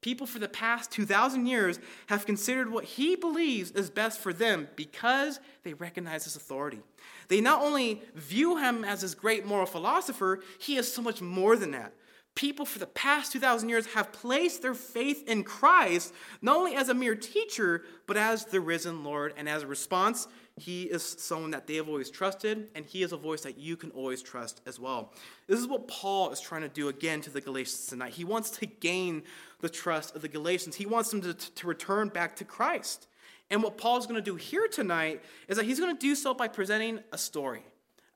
people 0.00 0.26
for 0.26 0.38
the 0.38 0.48
past 0.48 0.90
2,000 0.90 1.46
years 1.46 1.78
have 2.06 2.26
considered 2.26 2.70
what 2.70 2.84
he 2.84 3.16
believes 3.16 3.70
is 3.72 3.90
best 3.90 4.20
for 4.20 4.32
them 4.32 4.68
because 4.76 5.40
they 5.62 5.74
recognize 5.74 6.24
his 6.24 6.36
authority. 6.36 6.80
They 7.28 7.40
not 7.40 7.62
only 7.62 8.02
view 8.14 8.56
him 8.58 8.84
as 8.84 9.02
this 9.02 9.14
great 9.14 9.46
moral 9.46 9.66
philosopher, 9.66 10.40
he 10.58 10.76
is 10.76 10.92
so 10.92 11.02
much 11.02 11.20
more 11.20 11.56
than 11.56 11.70
that. 11.72 11.92
People 12.34 12.64
for 12.64 12.78
the 12.78 12.86
past 12.86 13.32
2,000 13.32 13.68
years 13.68 13.86
have 13.92 14.10
placed 14.10 14.62
their 14.62 14.74
faith 14.74 15.28
in 15.28 15.44
Christ, 15.44 16.14
not 16.40 16.56
only 16.56 16.74
as 16.74 16.88
a 16.88 16.94
mere 16.94 17.14
teacher, 17.14 17.84
but 18.06 18.16
as 18.16 18.46
the 18.46 18.60
risen 18.60 19.04
Lord. 19.04 19.34
And 19.36 19.48
as 19.48 19.62
a 19.62 19.66
response, 19.66 20.28
he 20.56 20.84
is 20.84 21.02
someone 21.02 21.50
that 21.52 21.66
they 21.66 21.76
have 21.76 21.88
always 21.88 22.10
trusted, 22.10 22.68
and 22.74 22.84
he 22.84 23.02
is 23.02 23.12
a 23.12 23.16
voice 23.16 23.42
that 23.42 23.58
you 23.58 23.76
can 23.76 23.90
always 23.92 24.22
trust 24.22 24.60
as 24.66 24.78
well. 24.78 25.12
This 25.46 25.58
is 25.58 25.66
what 25.66 25.88
Paul 25.88 26.30
is 26.30 26.40
trying 26.40 26.62
to 26.62 26.68
do 26.68 26.88
again 26.88 27.20
to 27.22 27.30
the 27.30 27.40
Galatians 27.40 27.86
tonight. 27.86 28.12
He 28.12 28.24
wants 28.24 28.50
to 28.50 28.66
gain 28.66 29.22
the 29.60 29.68
trust 29.68 30.14
of 30.14 30.22
the 30.22 30.28
Galatians, 30.28 30.76
he 30.76 30.86
wants 30.86 31.10
them 31.10 31.20
to, 31.22 31.34
to 31.34 31.66
return 31.66 32.08
back 32.08 32.36
to 32.36 32.44
Christ. 32.44 33.08
And 33.50 33.62
what 33.62 33.76
Paul's 33.76 34.06
going 34.06 34.22
to 34.22 34.30
do 34.30 34.36
here 34.36 34.66
tonight 34.66 35.22
is 35.46 35.58
that 35.58 35.66
he's 35.66 35.78
going 35.78 35.94
to 35.94 36.00
do 36.00 36.14
so 36.14 36.32
by 36.32 36.48
presenting 36.48 37.00
a 37.12 37.18
story, 37.18 37.62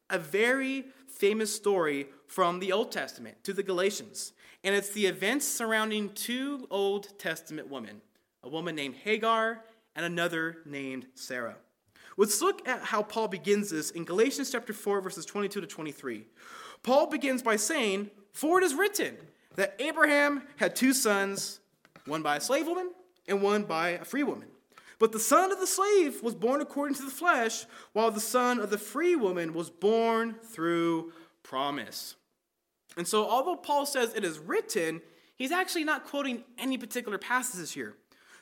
a 0.08 0.18
very 0.18 0.86
famous 1.06 1.54
story 1.54 2.06
from 2.26 2.58
the 2.58 2.72
Old 2.72 2.90
Testament 2.90 3.44
to 3.44 3.52
the 3.52 3.62
Galatians. 3.62 4.32
And 4.64 4.74
it's 4.74 4.90
the 4.90 5.06
events 5.06 5.46
surrounding 5.46 6.10
two 6.10 6.66
Old 6.70 7.18
Testament 7.18 7.70
women 7.70 8.00
a 8.42 8.48
woman 8.48 8.76
named 8.76 8.94
Hagar 8.94 9.64
and 9.96 10.06
another 10.06 10.58
named 10.64 11.06
Sarah. 11.14 11.56
Let's 12.16 12.40
look 12.40 12.66
at 12.66 12.82
how 12.82 13.02
Paul 13.02 13.28
begins 13.28 13.70
this 13.70 13.90
in 13.90 14.04
Galatians 14.04 14.50
chapter 14.50 14.72
4, 14.72 15.02
verses 15.02 15.26
22 15.26 15.60
to 15.60 15.66
23. 15.66 16.24
Paul 16.82 17.08
begins 17.08 17.42
by 17.42 17.56
saying, 17.56 18.10
For 18.32 18.58
it 18.58 18.64
is 18.64 18.74
written 18.74 19.16
that 19.56 19.76
Abraham 19.78 20.42
had 20.56 20.74
two 20.74 20.94
sons, 20.94 21.60
one 22.06 22.22
by 22.22 22.36
a 22.36 22.40
slave 22.40 22.66
woman 22.66 22.90
and 23.28 23.42
one 23.42 23.64
by 23.64 23.90
a 23.90 24.04
free 24.04 24.22
woman. 24.22 24.48
But 24.98 25.12
the 25.12 25.20
son 25.20 25.52
of 25.52 25.60
the 25.60 25.66
slave 25.66 26.22
was 26.22 26.34
born 26.34 26.62
according 26.62 26.94
to 26.96 27.04
the 27.04 27.10
flesh, 27.10 27.66
while 27.92 28.10
the 28.10 28.20
son 28.20 28.60
of 28.60 28.70
the 28.70 28.78
free 28.78 29.14
woman 29.14 29.52
was 29.52 29.68
born 29.68 30.36
through 30.42 31.12
promise. 31.42 32.16
And 32.96 33.06
so, 33.06 33.28
although 33.28 33.56
Paul 33.56 33.84
says 33.84 34.14
it 34.14 34.24
is 34.24 34.38
written, 34.38 35.02
he's 35.34 35.52
actually 35.52 35.84
not 35.84 36.04
quoting 36.04 36.44
any 36.56 36.78
particular 36.78 37.18
passages 37.18 37.72
here. 37.72 37.94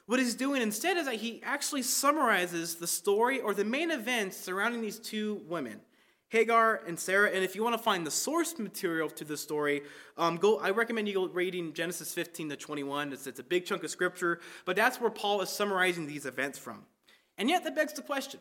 What 0.07 0.21
he's 0.21 0.35
doing 0.35 0.61
instead 0.61 0.99
is 0.99 1.07
that 1.07 1.17
he 1.17 1.41
actually 1.43 1.83
summarizes 1.83 2.75
the 2.75 2.87
story 2.87 3.41
or 3.41 3.55
the 3.55 3.65
main 3.65 3.91
events 3.91 4.37
surrounding 4.37 4.83
these 4.83 4.99
two 4.99 5.41
women, 5.49 5.81
Hagar 6.29 6.83
and 6.87 6.99
Sarah. 6.99 7.31
And 7.31 7.43
if 7.43 7.57
you 7.57 7.63
want 7.63 7.75
to 7.75 7.83
find 7.83 8.07
the 8.07 8.11
source 8.11 8.59
material 8.59 9.09
to 9.09 9.25
the 9.25 9.37
story, 9.37 9.83
um, 10.19 10.37
go. 10.37 10.59
I 10.59 10.71
recommend 10.71 11.09
you 11.09 11.15
go 11.15 11.29
reading 11.29 11.73
Genesis 11.73 12.13
15 12.13 12.51
to 12.51 12.57
21. 12.57 13.15
It's, 13.15 13.27
it's 13.27 13.41
a 13.41 13.45
big 13.45 13.65
chunk 13.65 13.83
of 13.83 13.91
scripture, 13.91 14.41
but 14.67 14.77
that's 14.77 15.01
where 15.01 15.11
Paul 15.11 15.41
is 15.41 15.49
summarizing 15.49 16.07
these 16.07 16.27
events 16.27 16.59
from. 16.59 16.85
And 17.39 17.49
yet, 17.49 17.65
that 17.65 17.75
begs 17.75 17.95
the 17.95 18.03
question: 18.03 18.41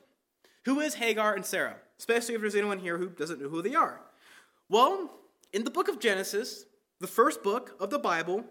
Who 0.65 0.81
is 0.81 0.95
Hagar 0.95 1.33
and 1.33 1.45
Sarah? 1.45 1.77
Especially 1.97 2.35
if 2.35 2.41
there's 2.41 2.55
anyone 2.55 2.79
here 2.79 2.97
who 2.97 3.07
doesn't 3.07 3.41
know 3.41 3.47
who 3.47 3.61
they 3.61 3.75
are. 3.75 4.01
Well, 4.67 5.11
in 5.53 5.63
the 5.63 5.71
book 5.71 5.87
of 5.87 5.99
Genesis, 5.99 6.65
the 6.99 7.07
first 7.07 7.41
book 7.41 7.77
of 7.79 7.89
the 7.89 7.99
Bible, 7.99 8.43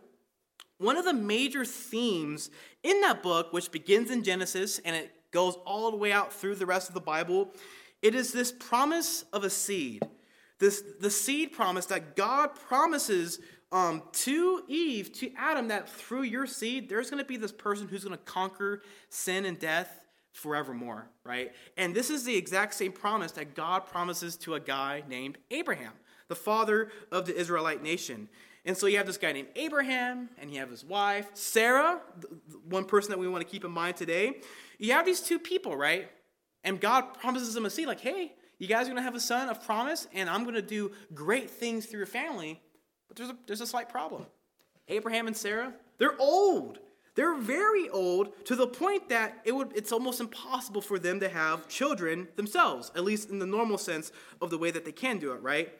one 0.82 0.96
of 0.96 1.04
the 1.04 1.14
major 1.14 1.64
themes 1.64 2.50
in 2.82 3.00
that 3.00 3.22
book, 3.22 3.52
which 3.52 3.70
begins 3.70 4.10
in 4.10 4.22
Genesis 4.22 4.78
and 4.84 4.94
it 4.94 5.12
goes 5.30 5.56
all 5.64 5.90
the 5.90 5.96
way 5.96 6.12
out 6.12 6.32
through 6.32 6.56
the 6.56 6.66
rest 6.66 6.88
of 6.88 6.94
the 6.94 7.00
Bible, 7.00 7.54
it 8.02 8.14
is 8.14 8.32
this 8.32 8.52
promise 8.52 9.24
of 9.32 9.44
a 9.44 9.50
seed. 9.50 10.02
This, 10.58 10.82
the 11.00 11.10
seed 11.10 11.52
promise 11.52 11.86
that 11.86 12.14
God 12.14 12.54
promises 12.54 13.40
um, 13.72 14.02
to 14.12 14.62
Eve, 14.68 15.12
to 15.14 15.32
Adam, 15.36 15.68
that 15.68 15.88
through 15.88 16.22
your 16.22 16.46
seed, 16.46 16.88
there's 16.88 17.10
going 17.10 17.22
to 17.22 17.26
be 17.26 17.38
this 17.38 17.52
person 17.52 17.88
who's 17.88 18.04
going 18.04 18.16
to 18.16 18.24
conquer 18.24 18.82
sin 19.08 19.46
and 19.46 19.58
death 19.58 20.02
forevermore, 20.32 21.08
right? 21.24 21.52
And 21.76 21.94
this 21.94 22.10
is 22.10 22.24
the 22.24 22.36
exact 22.36 22.74
same 22.74 22.92
promise 22.92 23.32
that 23.32 23.54
God 23.54 23.86
promises 23.86 24.36
to 24.38 24.54
a 24.54 24.60
guy 24.60 25.02
named 25.08 25.38
Abraham, 25.50 25.92
the 26.28 26.36
father 26.36 26.90
of 27.10 27.26
the 27.26 27.36
Israelite 27.36 27.82
nation. 27.82 28.28
And 28.64 28.76
so 28.76 28.86
you 28.86 28.96
have 28.98 29.06
this 29.06 29.18
guy 29.18 29.32
named 29.32 29.48
Abraham, 29.56 30.28
and 30.38 30.52
you 30.52 30.60
have 30.60 30.70
his 30.70 30.84
wife, 30.84 31.28
Sarah, 31.34 32.00
one 32.68 32.84
person 32.84 33.10
that 33.10 33.18
we 33.18 33.26
want 33.26 33.44
to 33.44 33.50
keep 33.50 33.64
in 33.64 33.72
mind 33.72 33.96
today. 33.96 34.40
You 34.78 34.92
have 34.92 35.04
these 35.04 35.20
two 35.20 35.38
people, 35.38 35.76
right? 35.76 36.08
And 36.62 36.80
God 36.80 37.18
promises 37.18 37.54
them 37.54 37.66
a 37.66 37.70
seed, 37.70 37.88
like, 37.88 38.00
hey, 38.00 38.34
you 38.58 38.68
guys 38.68 38.82
are 38.82 38.90
going 38.90 38.96
to 38.98 39.02
have 39.02 39.16
a 39.16 39.20
son 39.20 39.48
of 39.48 39.64
promise, 39.64 40.06
and 40.14 40.30
I'm 40.30 40.44
going 40.44 40.54
to 40.54 40.62
do 40.62 40.92
great 41.12 41.50
things 41.50 41.86
through 41.86 41.98
your 41.98 42.06
family. 42.06 42.60
But 43.08 43.16
there's 43.16 43.30
a, 43.30 43.36
there's 43.46 43.60
a 43.60 43.66
slight 43.66 43.88
problem. 43.88 44.26
Abraham 44.86 45.26
and 45.26 45.36
Sarah, 45.36 45.74
they're 45.98 46.18
old. 46.20 46.78
They're 47.14 47.36
very 47.36 47.90
old 47.90 48.46
to 48.46 48.56
the 48.56 48.66
point 48.66 49.08
that 49.10 49.40
it 49.44 49.52
would, 49.52 49.72
it's 49.74 49.92
almost 49.92 50.20
impossible 50.20 50.80
for 50.80 50.98
them 50.98 51.20
to 51.20 51.28
have 51.28 51.68
children 51.68 52.28
themselves, 52.36 52.90
at 52.94 53.04
least 53.04 53.28
in 53.28 53.38
the 53.38 53.46
normal 53.46 53.76
sense 53.76 54.12
of 54.40 54.50
the 54.50 54.56
way 54.56 54.70
that 54.70 54.84
they 54.84 54.92
can 54.92 55.18
do 55.18 55.32
it, 55.32 55.42
right? 55.42 55.72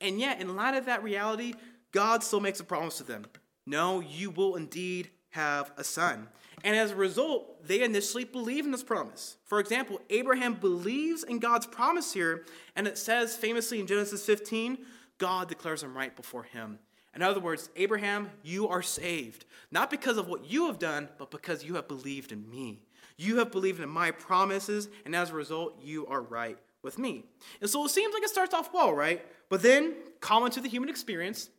And 0.00 0.18
yet, 0.18 0.40
in 0.40 0.56
light 0.56 0.74
of 0.74 0.86
that 0.86 1.02
reality, 1.02 1.54
God 1.92 2.22
still 2.22 2.40
makes 2.40 2.60
a 2.60 2.64
promise 2.64 2.98
to 2.98 3.04
them. 3.04 3.26
No, 3.66 4.00
you 4.00 4.30
will 4.30 4.56
indeed 4.56 5.10
have 5.30 5.72
a 5.76 5.84
son. 5.84 6.28
And 6.62 6.76
as 6.76 6.90
a 6.90 6.96
result, 6.96 7.66
they 7.66 7.82
initially 7.82 8.24
believe 8.24 8.64
in 8.64 8.70
this 8.70 8.82
promise. 8.82 9.36
For 9.44 9.60
example, 9.60 10.00
Abraham 10.10 10.54
believes 10.54 11.24
in 11.24 11.38
God's 11.38 11.66
promise 11.66 12.12
here, 12.12 12.44
and 12.76 12.86
it 12.86 12.98
says 12.98 13.36
famously 13.36 13.80
in 13.80 13.86
Genesis 13.86 14.24
15, 14.26 14.78
God 15.18 15.48
declares 15.48 15.82
him 15.82 15.96
right 15.96 16.14
before 16.14 16.42
him. 16.42 16.78
In 17.14 17.22
other 17.22 17.40
words, 17.40 17.70
Abraham, 17.76 18.30
you 18.42 18.68
are 18.68 18.82
saved, 18.82 19.44
not 19.70 19.90
because 19.90 20.16
of 20.16 20.28
what 20.28 20.50
you 20.50 20.66
have 20.66 20.78
done, 20.78 21.08
but 21.18 21.30
because 21.30 21.64
you 21.64 21.74
have 21.74 21.88
believed 21.88 22.30
in 22.30 22.48
me. 22.48 22.82
You 23.16 23.38
have 23.38 23.50
believed 23.50 23.80
in 23.80 23.88
my 23.88 24.10
promises, 24.12 24.88
and 25.04 25.14
as 25.14 25.30
a 25.30 25.34
result, 25.34 25.80
you 25.82 26.06
are 26.06 26.22
right 26.22 26.58
with 26.82 26.98
me. 26.98 27.24
And 27.60 27.68
so 27.68 27.84
it 27.84 27.90
seems 27.90 28.14
like 28.14 28.22
it 28.22 28.30
starts 28.30 28.54
off 28.54 28.72
well, 28.72 28.94
right? 28.94 29.24
But 29.48 29.62
then, 29.62 29.94
common 30.20 30.50
to 30.52 30.60
the 30.60 30.68
human 30.68 30.88
experience, 30.88 31.50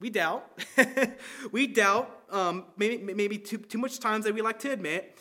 we 0.00 0.10
doubt. 0.10 0.50
we 1.52 1.66
doubt, 1.66 2.22
um, 2.30 2.64
maybe, 2.76 3.12
maybe 3.12 3.38
too, 3.38 3.58
too 3.58 3.78
much 3.78 3.98
times 4.00 4.24
that 4.24 4.34
we 4.34 4.42
like 4.42 4.58
to 4.60 4.70
admit. 4.70 5.16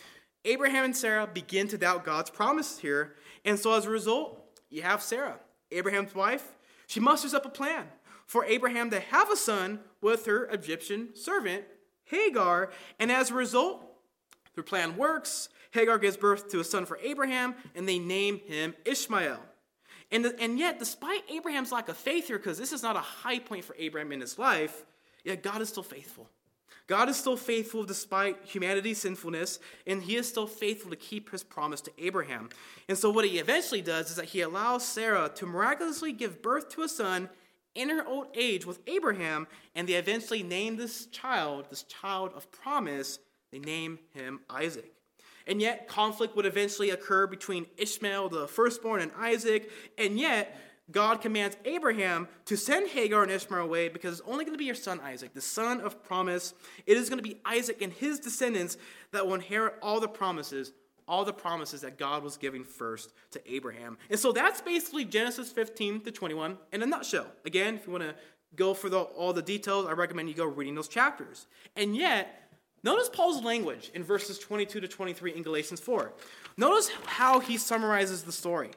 Abraham 0.46 0.86
and 0.86 0.96
Sarah 0.96 1.28
begin 1.28 1.68
to 1.68 1.78
doubt 1.78 2.06
God's 2.06 2.30
promise 2.30 2.80
here. 2.80 3.16
And 3.44 3.60
so 3.60 3.74
as 3.74 3.86
a 3.86 3.90
result, 3.90 4.42
you 4.70 4.82
have 4.82 5.02
Sarah, 5.02 5.40
Abraham's 5.72 6.16
wife. 6.16 6.56
She 6.88 7.00
musters 7.00 7.34
up 7.34 7.46
a 7.46 7.50
plan 7.50 7.86
for 8.26 8.46
Abraham 8.46 8.90
to 8.92 9.00
have 9.00 9.30
a 9.32 9.36
son 9.36 9.80
with 10.02 10.26
her 10.26 10.46
Egyptian 10.46 11.10
servant, 11.14 11.66
Hagar. 12.06 12.72
And 13.00 13.12
as 13.12 13.32
a 13.32 13.34
result, 13.34 13.84
their 14.56 14.64
plan 14.64 14.96
works. 14.96 15.50
Hagar 15.72 16.00
gives 16.00 16.18
birth 16.18 16.50
to 16.50 16.60
a 16.60 16.64
son 16.64 16.86
for 16.86 16.98
Abraham, 17.04 17.56
and 17.76 17.88
they 17.88 18.00
name 18.00 18.40
him 18.40 18.76
Ishmael. 18.86 19.40
And, 20.12 20.26
the, 20.26 20.40
and 20.40 20.58
yet, 20.58 20.80
despite 20.80 21.22
Abraham's 21.30 21.72
lack 21.72 21.90
of 21.90 21.98
faith 21.98 22.28
here, 22.28 22.38
because 22.38 22.58
this 22.58 22.72
is 22.72 22.82
not 22.82 22.96
a 22.96 23.00
high 23.00 23.40
point 23.40 23.64
for 23.64 23.76
Abraham 23.78 24.12
in 24.12 24.22
his 24.22 24.40
life, 24.40 24.86
yet 25.24 25.44
God 25.44 25.62
is 25.62 25.70
still 25.70 25.84
faithful. 25.84 26.30
God 26.88 27.08
is 27.08 27.18
still 27.18 27.38
faithful 27.38 27.84
despite 27.84 28.38
humanity's 28.44 28.98
sinfulness, 28.98 29.60
and 29.86 30.02
he 30.02 30.16
is 30.16 30.28
still 30.28 30.48
faithful 30.48 30.90
to 30.90 30.96
keep 30.96 31.30
his 31.30 31.44
promise 31.44 31.82
to 31.82 31.92
Abraham. 32.00 32.50
And 32.88 32.98
so, 32.98 33.12
what 33.12 33.26
he 33.26 33.38
eventually 33.38 33.82
does 33.82 34.10
is 34.10 34.16
that 34.16 34.26
he 34.26 34.42
allows 34.42 34.88
Sarah 34.88 35.30
to 35.36 35.46
miraculously 35.46 36.12
give 36.12 36.42
birth 36.42 36.70
to 36.70 36.82
a 36.82 36.90
son 36.90 37.30
in 37.76 37.90
her 37.90 38.04
old 38.08 38.28
age 38.34 38.66
with 38.66 38.80
Abraham, 38.88 39.46
and 39.76 39.88
they 39.88 39.94
eventually 39.94 40.42
name 40.42 40.78
this 40.78 41.06
child, 41.08 41.68
this 41.70 41.84
child 41.84 42.32
of 42.36 42.52
promise, 42.52 43.20
they 43.52 43.60
name 43.60 44.00
him 44.16 44.40
Isaac. 44.50 44.92
And 45.50 45.62
yet, 45.62 45.88
conflict 45.88 46.36
would 46.36 46.46
eventually 46.46 46.92
occur 46.92 47.28
between 47.28 47.66
Ishmael, 47.76 48.30
the 48.30 48.48
firstborn, 48.48 49.02
and 49.02 49.12
Isaac, 49.18 49.70
and 49.98 50.18
yet, 50.18 50.58
God 50.92 51.22
commands 51.22 51.56
Abraham 51.66 52.28
to 52.46 52.56
send 52.56 52.90
Hagar 52.90 53.22
and 53.22 53.32
Ishmael 53.32 53.62
away 53.62 53.90
because 53.90 54.20
it's 54.20 54.28
only 54.28 54.44
going 54.44 54.56
to 54.56 54.60
be 54.60 54.66
your 54.66 54.76
son 54.76 55.00
Isaac, 55.02 55.34
the 55.34 55.42
son 55.42 55.82
of 55.82 56.04
promise. 56.04 56.54
It 56.88 56.98
is 56.98 57.10
going 57.10 57.22
to 57.22 57.28
be 57.28 57.40
Isaac 57.46 57.82
and 57.82 57.94
his 57.94 58.20
descendants 58.20 58.78
that 59.12 59.28
will 59.28 59.36
inherit 59.36 59.76
all 59.82 60.00
the 60.00 60.08
promises 60.08 60.72
all 61.08 61.26
the 61.26 61.34
promises 61.34 61.82
that 61.82 61.98
God 61.98 62.24
was 62.24 62.38
giving 62.38 62.64
first 62.64 63.14
to 63.32 63.42
Abraham. 63.52 63.98
And 64.12 64.20
so 64.20 64.32
that's 64.32 64.62
basically 64.62 65.06
Genesis 65.06 65.52
15 65.52 66.02
to 66.02 66.12
21 66.12 66.56
in 66.72 66.84
a 66.84 66.86
nutshell. 66.86 67.26
Again, 67.46 67.74
if 67.76 67.88
you 67.88 67.92
want 67.92 68.04
to 68.04 68.14
go 68.56 68.76
for 68.76 68.90
the, 68.90 69.00
all 69.00 69.34
the 69.34 69.42
details, 69.42 69.88
I 69.88 69.94
recommend 69.94 70.30
you 70.30 70.36
go 70.36 70.46
reading 70.46 70.76
those 70.76 70.88
chapters. 70.88 71.48
And 71.76 71.96
yet, 71.96 72.49
notice 72.84 73.10
Paul's 73.10 73.44
language 73.44 73.92
in 73.94 74.04
verses 74.04 74.40
22 74.40 74.82
to 74.82 74.88
23 74.88 75.36
in 75.36 75.44
Galatians 75.44 75.80
4. 75.80 76.12
Notice 76.58 76.90
how 77.06 77.40
he 77.40 77.58
summarizes 77.58 78.24
the 78.24 78.32
story. 78.32 78.72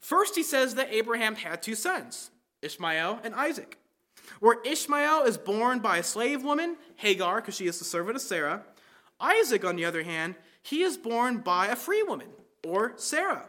First, 0.00 0.34
he 0.34 0.42
says 0.42 0.74
that 0.76 0.92
Abraham 0.92 1.34
had 1.34 1.62
two 1.62 1.74
sons, 1.74 2.30
Ishmael 2.62 3.20
and 3.22 3.34
Isaac. 3.34 3.78
Where 4.40 4.60
Ishmael 4.64 5.24
is 5.24 5.36
born 5.36 5.80
by 5.80 5.98
a 5.98 6.02
slave 6.02 6.42
woman, 6.42 6.76
Hagar, 6.96 7.36
because 7.40 7.56
she 7.56 7.66
is 7.66 7.78
the 7.78 7.84
servant 7.84 8.16
of 8.16 8.22
Sarah. 8.22 8.62
Isaac, 9.20 9.64
on 9.64 9.76
the 9.76 9.84
other 9.84 10.02
hand, 10.02 10.36
he 10.62 10.82
is 10.82 10.96
born 10.96 11.38
by 11.38 11.66
a 11.66 11.76
free 11.76 12.02
woman, 12.02 12.28
or 12.64 12.92
Sarah. 12.96 13.44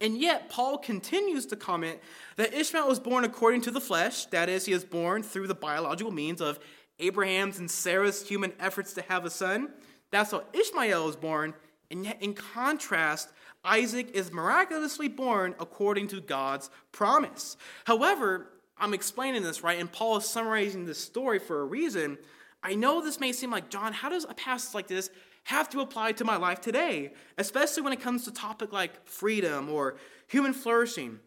And 0.00 0.18
yet, 0.18 0.50
Paul 0.50 0.78
continues 0.78 1.46
to 1.46 1.56
comment 1.56 1.98
that 2.36 2.52
Ishmael 2.52 2.86
was 2.86 3.00
born 3.00 3.24
according 3.24 3.62
to 3.62 3.70
the 3.70 3.80
flesh, 3.80 4.26
that 4.26 4.48
is, 4.48 4.66
he 4.66 4.72
is 4.72 4.84
born 4.84 5.22
through 5.22 5.46
the 5.46 5.54
biological 5.54 6.12
means 6.12 6.40
of 6.40 6.58
Abraham's 6.98 7.58
and 7.58 7.70
Sarah's 7.70 8.26
human 8.26 8.52
efforts 8.58 8.92
to 8.94 9.02
have 9.02 9.24
a 9.24 9.30
son. 9.30 9.70
That's 10.10 10.30
how 10.30 10.44
Ishmael 10.52 11.08
is 11.08 11.16
born. 11.16 11.54
And 11.90 12.04
yet, 12.04 12.22
in 12.22 12.34
contrast, 12.34 13.30
Isaac 13.64 14.10
is 14.14 14.32
miraculously 14.32 15.08
born 15.08 15.54
according 15.60 16.08
to 16.08 16.20
God's 16.20 16.70
promise. 16.92 17.56
However, 17.84 18.48
I'm 18.78 18.94
explaining 18.94 19.42
this, 19.42 19.62
right? 19.62 19.78
And 19.78 19.90
Paul 19.90 20.18
is 20.18 20.24
summarizing 20.24 20.84
this 20.84 20.98
story 20.98 21.38
for 21.38 21.60
a 21.60 21.64
reason. 21.64 22.18
I 22.62 22.74
know 22.74 23.02
this 23.02 23.20
may 23.20 23.32
seem 23.32 23.50
like, 23.50 23.70
John, 23.70 23.92
how 23.92 24.08
does 24.08 24.24
a 24.24 24.34
passage 24.34 24.74
like 24.74 24.88
this 24.88 25.10
have 25.46 25.70
to 25.70 25.80
apply 25.80 26.10
to 26.10 26.24
my 26.24 26.36
life 26.36 26.60
today, 26.60 27.12
especially 27.38 27.82
when 27.82 27.92
it 27.92 28.00
comes 28.00 28.24
to 28.24 28.32
topic 28.32 28.72
like 28.72 29.06
freedom 29.06 29.70
or 29.70 29.96
human 30.26 30.52
flourishing. 30.52 31.20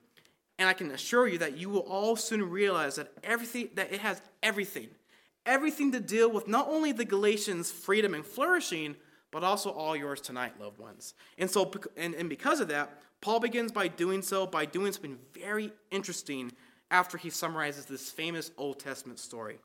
And 0.58 0.68
I 0.68 0.74
can 0.74 0.92
assure 0.92 1.26
you 1.26 1.38
that 1.38 1.58
you 1.58 1.70
will 1.70 1.80
all 1.80 2.18
soon 2.18 2.44
realize 2.50 2.98
that 2.98 3.14
everything 3.24 3.70
that 3.76 3.94
it 3.94 4.02
has 4.02 4.22
everything, 4.44 4.90
everything 5.50 5.92
to 5.92 6.00
deal 6.00 6.30
with 6.30 6.48
not 6.48 6.68
only 6.70 6.92
the 6.92 7.04
Galatians' 7.04 7.72
freedom 7.72 8.14
and 8.14 8.24
flourishing, 8.24 8.96
but 9.32 9.44
also 9.44 9.72
all 9.72 9.96
yours 9.96 10.22
tonight, 10.22 10.54
loved 10.62 10.78
ones. 10.78 11.16
And 11.40 11.50
so, 11.50 11.70
and, 11.98 12.14
and 12.14 12.30
because 12.30 12.60
of 12.60 12.68
that, 12.70 13.02
Paul 13.20 13.40
begins 13.40 13.72
by 13.72 13.88
doing 13.88 14.22
so, 14.22 14.46
by 14.46 14.66
doing 14.66 14.92
something 14.94 15.18
very 15.34 15.72
interesting 15.92 16.52
after 16.92 17.18
he 17.18 17.32
summarizes 17.32 17.86
this 17.86 18.10
famous 18.12 18.52
Old 18.58 18.80
Testament 18.80 19.20
story. 19.20 19.58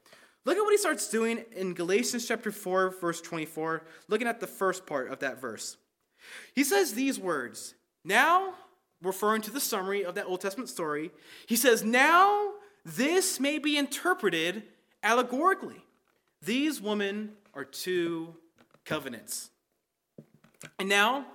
Look 0.47 0.57
at 0.57 0.63
what 0.63 0.73
he 0.73 0.79
starts 0.79 1.09
doing 1.09 1.45
in 1.55 1.75
Galatians 1.75 2.27
chapter 2.27 2.51
4, 2.51 2.97
verse 3.01 3.21
24, 3.21 3.85
looking 4.09 4.27
at 4.27 4.41
the 4.41 4.47
first 4.47 4.87
part 4.87 5.11
of 5.11 5.21
that 5.21 5.41
verse. 5.41 5.77
He 6.55 6.65
says 6.65 6.95
these 6.95 7.21
words, 7.21 7.75
now, 8.05 8.55
referring 9.03 9.43
to 9.43 9.51
the 9.51 9.61
summary 9.61 10.05
of 10.05 10.15
that 10.15 10.27
Old 10.27 10.41
Testament 10.41 10.71
story, 10.71 11.11
he 11.47 11.57
says, 11.57 11.85
now 11.85 12.53
this 12.85 13.39
may 13.39 13.59
be 13.59 13.79
interpreted 13.79 14.65
allegorically. 15.05 15.85
These 16.43 16.81
women 16.81 17.33
are 17.55 17.65
two 17.65 18.35
covenants. 18.85 19.51
And 20.79 20.89
now, 20.89 21.27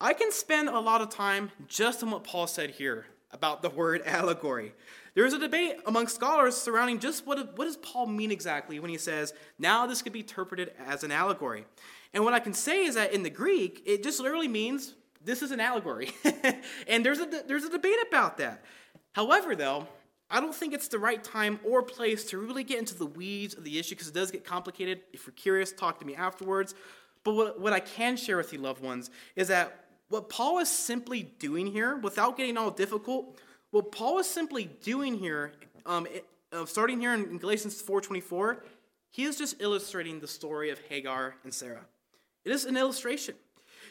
I 0.00 0.14
can 0.14 0.32
spend 0.32 0.68
a 0.68 0.78
lot 0.78 1.02
of 1.02 1.10
time 1.10 1.50
just 1.68 2.02
on 2.02 2.10
what 2.10 2.24
Paul 2.24 2.46
said 2.46 2.70
here 2.70 3.06
about 3.32 3.62
the 3.62 3.68
word 3.68 4.02
allegory. 4.06 4.72
There 5.14 5.26
is 5.26 5.34
a 5.34 5.38
debate 5.38 5.76
among 5.86 6.06
scholars 6.06 6.56
surrounding 6.56 7.00
just 7.00 7.26
what, 7.26 7.58
what 7.58 7.64
does 7.64 7.76
Paul 7.76 8.06
mean 8.06 8.30
exactly 8.30 8.78
when 8.78 8.90
he 8.90 8.96
says, 8.96 9.34
now 9.58 9.86
this 9.86 10.02
could 10.02 10.12
be 10.12 10.20
interpreted 10.20 10.72
as 10.86 11.04
an 11.04 11.10
allegory. 11.10 11.66
And 12.14 12.24
what 12.24 12.32
I 12.32 12.40
can 12.40 12.54
say 12.54 12.84
is 12.84 12.94
that 12.94 13.12
in 13.12 13.22
the 13.22 13.30
Greek, 13.30 13.82
it 13.86 14.02
just 14.02 14.20
literally 14.20 14.48
means 14.48 14.94
this 15.22 15.42
is 15.42 15.50
an 15.50 15.60
allegory. 15.60 16.12
and 16.88 17.04
there's 17.04 17.18
a, 17.18 17.26
there's 17.46 17.64
a 17.64 17.70
debate 17.70 17.98
about 18.08 18.38
that. 18.38 18.64
However, 19.12 19.56
though, 19.56 19.88
I 20.30 20.40
don't 20.40 20.54
think 20.54 20.72
it's 20.72 20.88
the 20.88 20.98
right 20.98 21.22
time 21.22 21.58
or 21.64 21.82
place 21.82 22.24
to 22.26 22.38
really 22.38 22.62
get 22.62 22.78
into 22.78 22.94
the 22.94 23.06
weeds 23.06 23.54
of 23.54 23.64
the 23.64 23.78
issue 23.78 23.96
because 23.96 24.08
it 24.08 24.14
does 24.14 24.30
get 24.30 24.44
complicated. 24.44 25.00
If 25.12 25.26
you're 25.26 25.34
curious, 25.34 25.72
talk 25.72 25.98
to 26.00 26.06
me 26.06 26.14
afterwards. 26.14 26.74
But 27.24 27.34
what, 27.34 27.60
what 27.60 27.72
I 27.72 27.80
can 27.80 28.16
share 28.16 28.36
with 28.36 28.52
you, 28.52 28.60
loved 28.60 28.82
ones, 28.82 29.10
is 29.34 29.48
that 29.48 29.84
what 30.08 30.28
Paul 30.28 30.58
is 30.58 30.68
simply 30.68 31.22
doing 31.22 31.66
here, 31.66 31.96
without 31.96 32.36
getting 32.36 32.56
all 32.56 32.70
difficult, 32.70 33.38
what 33.70 33.92
Paul 33.92 34.18
is 34.18 34.28
simply 34.28 34.70
doing 34.82 35.14
here, 35.14 35.52
um, 35.86 36.06
it, 36.06 36.26
uh, 36.52 36.64
starting 36.66 37.00
here 37.00 37.14
in, 37.14 37.24
in 37.24 37.38
Galatians 37.38 37.82
4.24, 37.82 38.58
he 39.10 39.24
is 39.24 39.36
just 39.36 39.56
illustrating 39.60 40.20
the 40.20 40.28
story 40.28 40.70
of 40.70 40.78
Hagar 40.88 41.34
and 41.44 41.52
Sarah. 41.52 41.84
It 42.44 42.52
is 42.52 42.64
an 42.64 42.76
illustration. 42.76 43.34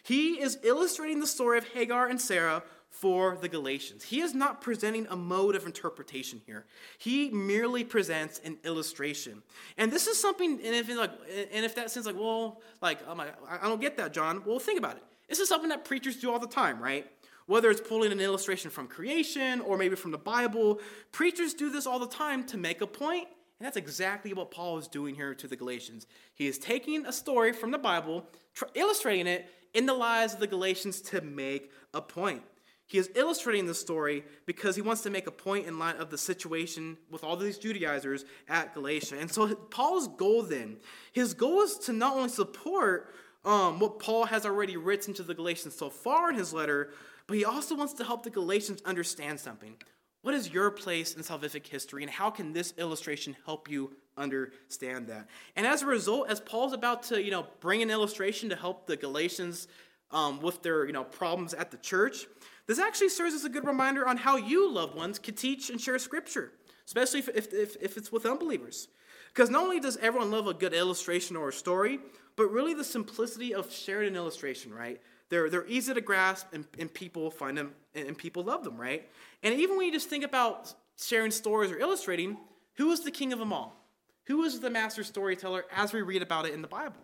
He 0.04 0.42
is 0.42 0.58
illustrating 0.64 1.20
the 1.20 1.28
story 1.28 1.58
of 1.58 1.68
Hagar 1.70 2.08
and 2.08 2.20
Sarah 2.20 2.64
for 2.90 3.38
the 3.40 3.48
Galatians. 3.48 4.04
He 4.04 4.20
is 4.20 4.34
not 4.34 4.62
presenting 4.62 5.08
a 5.10 5.16
mode 5.16 5.56
of 5.56 5.66
interpretation 5.66 6.42
here. 6.46 6.66
He 6.98 7.30
merely 7.30 7.84
presents 7.84 8.42
an 8.44 8.58
illustration. 8.64 9.44
And 9.78 9.92
this 9.92 10.08
is 10.08 10.20
something, 10.20 10.52
and 10.52 10.76
if 10.76 10.90
like, 10.96 11.12
and 11.54 11.64
if 11.64 11.76
that 11.76 11.92
seems 11.92 12.06
like, 12.06 12.20
well, 12.20 12.62
like, 12.82 13.00
oh 13.08 13.16
my, 13.16 13.28
I 13.48 13.68
don't 13.68 13.80
get 13.80 13.96
that, 13.98 14.12
John. 14.12 14.44
Well, 14.46 14.60
think 14.60 14.80
about 14.80 14.98
it. 14.98 15.04
This 15.28 15.40
is 15.40 15.48
something 15.48 15.70
that 15.70 15.86
preachers 15.86 16.18
do 16.18 16.32
all 16.32 16.40
the 16.40 16.48
time, 16.48 16.82
right? 16.82 17.06
Whether 17.46 17.70
it's 17.70 17.82
pulling 17.82 18.12
an 18.12 18.20
illustration 18.20 18.72
from 18.72 18.88
creation 18.88 19.62
or 19.62 19.78
maybe 19.78 19.96
from 19.96 20.12
the 20.12 20.18
Bible, 20.18 20.80
preachers 21.12 21.54
do 21.54 21.70
this 21.70 21.86
all 21.86 22.00
the 22.00 22.08
time 22.08 22.44
to 22.48 22.58
make 22.58 22.82
a 22.82 22.88
point, 22.88 23.28
and 23.60 23.66
that's 23.66 23.78
exactly 23.78 24.34
what 24.34 24.52
Paul 24.52 24.78
is 24.78 24.88
doing 24.88 25.16
here 25.16 25.34
to 25.36 25.48
the 25.48 25.56
Galatians. 25.56 26.08
He 26.34 26.48
is 26.48 26.58
taking 26.58 27.06
a 27.06 27.14
story 27.14 27.54
from 27.54 27.72
the 27.72 27.78
Bible, 27.78 28.26
tr- 28.54 28.66
illustrating 28.74 29.28
it 29.28 29.50
in 29.74 29.86
the 29.86 29.94
lives 29.94 30.34
of 30.34 30.40
the 30.40 30.48
Galatians 30.48 31.02
to 31.02 31.22
make 31.22 31.72
a 31.94 32.02
point. 32.02 32.42
He 32.90 32.98
is 32.98 33.12
illustrating 33.14 33.68
the 33.68 33.76
story 33.76 34.24
because 34.48 34.76
he 34.76 34.82
wants 34.82 35.04
to 35.04 35.12
make 35.12 35.28
a 35.28 35.32
point 35.32 35.68
in 35.68 35.78
light 35.78 35.98
of 35.98 36.10
the 36.10 36.18
situation 36.18 36.98
with 37.12 37.24
all 37.24 37.38
these 37.38 37.60
Judaizers 37.60 38.26
at 38.48 38.74
Galatia. 38.74 39.20
And 39.20 39.32
so 39.32 39.54
Paul's 39.54 40.08
goal 40.08 40.42
then, 40.42 40.78
his 41.14 41.36
goal 41.36 41.62
is 41.62 41.78
to 41.86 41.94
not 41.94 42.16
only 42.16 42.30
support 42.30 43.14
um, 43.46 43.80
what 43.80 44.00
Paul 44.00 44.26
has 44.26 44.44
already 44.44 44.76
written 44.76 45.14
to 45.14 45.24
the 45.24 45.36
Galatians 45.36 45.76
so 45.76 45.92
far 45.92 46.32
in 46.32 46.36
his 46.36 46.52
letter, 46.52 46.90
but 47.28 47.38
he 47.38 47.46
also 47.46 47.76
wants 47.76 47.94
to 47.94 48.04
help 48.04 48.24
the 48.24 48.32
Galatians 48.32 48.82
understand 48.82 49.40
something. 49.40 49.76
What 50.24 50.34
is 50.34 50.52
your 50.52 50.72
place 50.72 51.14
in 51.14 51.22
salvific 51.22 51.68
history, 51.68 52.02
and 52.02 52.12
how 52.12 52.32
can 52.32 52.54
this 52.54 52.74
illustration 52.80 53.38
help 53.46 53.70
you 53.70 53.96
understand 54.18 55.06
that? 55.10 55.30
And 55.56 55.68
as 55.68 55.84
a 55.84 55.86
result, 55.86 56.28
as 56.28 56.40
Paul's 56.40 56.74
about 56.74 57.04
to, 57.04 57.22
you 57.24 57.30
know, 57.30 57.46
bring 57.60 57.84
an 57.84 57.92
illustration 57.92 58.50
to 58.50 58.56
help 58.56 58.88
the 58.88 58.98
Galatians 58.98 59.68
um, 60.12 60.42
with 60.42 60.64
their, 60.64 60.88
you 60.88 60.92
know, 60.92 61.04
problems 61.04 61.54
at 61.54 61.70
the 61.70 61.78
church, 61.78 62.26
this 62.70 62.78
actually 62.78 63.10
serves 63.10 63.34
as 63.34 63.46
a 63.46 63.50
good 63.50 63.66
reminder 63.66 64.08
on 64.08 64.16
how 64.16 64.36
you, 64.36 64.72
loved 64.72 64.94
ones, 64.94 65.18
can 65.18 65.34
teach 65.34 65.72
and 65.72 65.82
share 65.82 65.98
Scripture, 65.98 66.52
especially 66.86 67.18
if, 67.18 67.52
if, 67.52 67.76
if 67.82 67.98
it's 67.98 68.12
with 68.12 68.28
unbelievers. 68.28 68.90
Because 69.34 69.50
not 69.50 69.64
only 69.64 69.80
does 69.80 69.98
everyone 69.98 70.30
love 70.30 70.46
a 70.46 70.54
good 70.54 70.76
illustration 70.76 71.36
or 71.36 71.50
a 71.50 71.52
story, 71.52 71.98
but 72.36 72.52
really 72.52 72.76
the 72.76 72.84
simplicity 72.84 73.56
of 73.56 73.74
sharing 73.74 74.10
an 74.10 74.16
illustration, 74.16 74.72
right? 74.72 75.02
They're, 75.30 75.50
they're 75.50 75.66
easy 75.66 75.96
to 75.96 76.02
grasp, 76.02 76.46
and, 76.54 76.64
and 76.78 76.94
people 76.94 77.32
find 77.32 77.58
them, 77.58 77.72
and 77.96 78.16
people 78.16 78.44
love 78.44 78.64
them, 78.64 78.80
right? 78.80 79.10
And 79.42 79.60
even 79.60 79.76
when 79.76 79.88
you 79.88 79.92
just 79.92 80.08
think 80.08 80.24
about 80.24 80.72
sharing 80.96 81.32
stories 81.32 81.72
or 81.72 81.80
illustrating, 81.80 82.38
who 82.76 82.92
is 82.92 83.00
the 83.00 83.10
king 83.10 83.34
of 83.34 83.40
them 83.40 83.52
all? 83.52 83.84
Who 84.28 84.44
is 84.44 84.60
the 84.60 84.70
master 84.70 85.04
storyteller 85.04 85.66
as 85.76 85.92
we 85.92 86.04
read 86.04 86.22
about 86.22 86.46
it 86.46 86.54
in 86.54 86.62
the 86.62 86.68
Bible? 86.68 87.02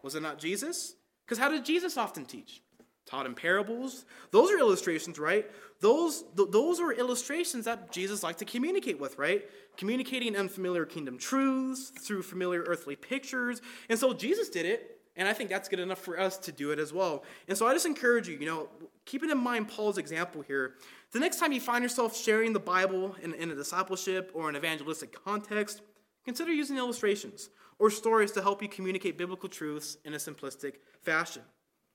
Was 0.00 0.14
it 0.14 0.22
not 0.22 0.38
Jesus? 0.38 0.94
Because 1.26 1.36
how 1.36 1.50
did 1.50 1.66
Jesus 1.66 1.98
often 1.98 2.24
teach? 2.24 2.62
Taught 3.06 3.26
in 3.26 3.34
parables. 3.34 4.06
Those 4.30 4.50
are 4.50 4.58
illustrations, 4.58 5.18
right? 5.18 5.50
Those, 5.80 6.24
th- 6.36 6.48
those 6.50 6.80
are 6.80 6.92
illustrations 6.92 7.66
that 7.66 7.92
Jesus 7.92 8.22
liked 8.22 8.38
to 8.38 8.46
communicate 8.46 8.98
with, 8.98 9.18
right? 9.18 9.44
Communicating 9.76 10.36
unfamiliar 10.36 10.86
kingdom 10.86 11.18
truths 11.18 11.90
through 11.90 12.22
familiar 12.22 12.62
earthly 12.62 12.96
pictures. 12.96 13.60
And 13.90 13.98
so 13.98 14.14
Jesus 14.14 14.48
did 14.48 14.64
it, 14.64 15.00
and 15.16 15.28
I 15.28 15.34
think 15.34 15.50
that's 15.50 15.68
good 15.68 15.80
enough 15.80 15.98
for 15.98 16.18
us 16.18 16.38
to 16.38 16.52
do 16.52 16.70
it 16.70 16.78
as 16.78 16.92
well. 16.94 17.24
And 17.46 17.58
so 17.58 17.66
I 17.66 17.74
just 17.74 17.86
encourage 17.86 18.26
you, 18.26 18.38
you 18.38 18.46
know, 18.46 18.68
keeping 19.04 19.30
in 19.30 19.38
mind 19.38 19.68
Paul's 19.68 19.98
example 19.98 20.40
here, 20.40 20.74
the 21.12 21.20
next 21.20 21.38
time 21.38 21.52
you 21.52 21.60
find 21.60 21.82
yourself 21.82 22.16
sharing 22.16 22.52
the 22.54 22.60
Bible 22.60 23.14
in, 23.22 23.34
in 23.34 23.50
a 23.50 23.54
discipleship 23.54 24.30
or 24.34 24.48
an 24.48 24.56
evangelistic 24.56 25.14
context, 25.24 25.82
consider 26.24 26.52
using 26.52 26.78
illustrations 26.78 27.50
or 27.78 27.90
stories 27.90 28.32
to 28.32 28.42
help 28.42 28.62
you 28.62 28.68
communicate 28.68 29.18
biblical 29.18 29.48
truths 29.48 29.98
in 30.04 30.14
a 30.14 30.16
simplistic 30.16 30.76
fashion. 31.02 31.42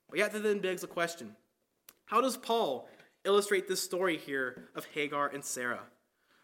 But 0.10 0.20
yet, 0.20 0.32
that 0.34 0.44
then 0.44 0.60
begs 0.60 0.82
the 0.82 0.88
question 0.88 1.36
how 2.06 2.22
does 2.22 2.38
Paul 2.38 2.90
illustrate 3.24 3.68
this 3.68 3.82
story 3.82 4.18
here 4.18 4.70
of 4.76 4.86
Hagar 4.86 5.28
and 5.28 5.44
Sarah? 5.44 5.84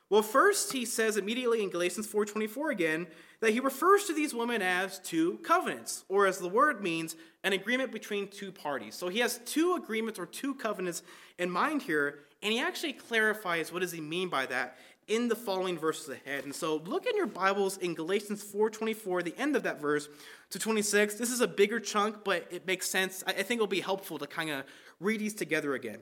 Well, 0.09 0.21
first 0.21 0.71
he 0.71 0.85
says 0.85 1.17
immediately 1.17 1.63
in 1.63 1.71
Galatians 1.71 2.07
4:24 2.07 2.71
again 2.71 3.07
that 3.39 3.51
he 3.51 3.59
refers 3.59 4.05
to 4.05 4.13
these 4.13 4.33
women 4.33 4.61
as 4.61 4.99
two 4.99 5.39
covenants, 5.39 6.05
or 6.07 6.27
as 6.27 6.37
the 6.37 6.47
word 6.47 6.81
means, 6.81 7.15
an 7.43 7.53
agreement 7.53 7.91
between 7.91 8.27
two 8.27 8.51
parties. 8.51 8.93
So 8.95 9.09
he 9.09 9.19
has 9.19 9.39
two 9.45 9.75
agreements 9.75 10.19
or 10.19 10.27
two 10.27 10.53
covenants 10.53 11.01
in 11.39 11.49
mind 11.49 11.81
here, 11.81 12.19
and 12.43 12.53
he 12.53 12.59
actually 12.59 12.93
clarifies 12.93 13.73
what 13.73 13.81
does 13.81 13.91
he 13.91 14.01
mean 14.01 14.29
by 14.29 14.45
that 14.45 14.77
in 15.07 15.27
the 15.27 15.35
following 15.35 15.77
verses 15.77 16.09
ahead. 16.09 16.43
And 16.43 16.53
so 16.53 16.77
look 16.77 17.05
in 17.05 17.15
your 17.15 17.27
Bibles 17.27 17.77
in 17.77 17.93
Galatians 17.93 18.43
4:24, 18.43 19.23
the 19.23 19.37
end 19.37 19.55
of 19.55 19.63
that 19.63 19.79
verse, 19.79 20.07
to 20.49 20.59
26. 20.59 21.15
This 21.15 21.31
is 21.31 21.41
a 21.41 21.47
bigger 21.47 21.79
chunk, 21.79 22.23
but 22.23 22.47
it 22.51 22.65
makes 22.65 22.89
sense. 22.89 23.23
I 23.27 23.33
think 23.33 23.59
it'll 23.59 23.67
be 23.67 23.81
helpful 23.81 24.17
to 24.19 24.27
kind 24.27 24.49
of 24.49 24.65
read 24.99 25.19
these 25.19 25.33
together 25.33 25.73
again. 25.73 25.99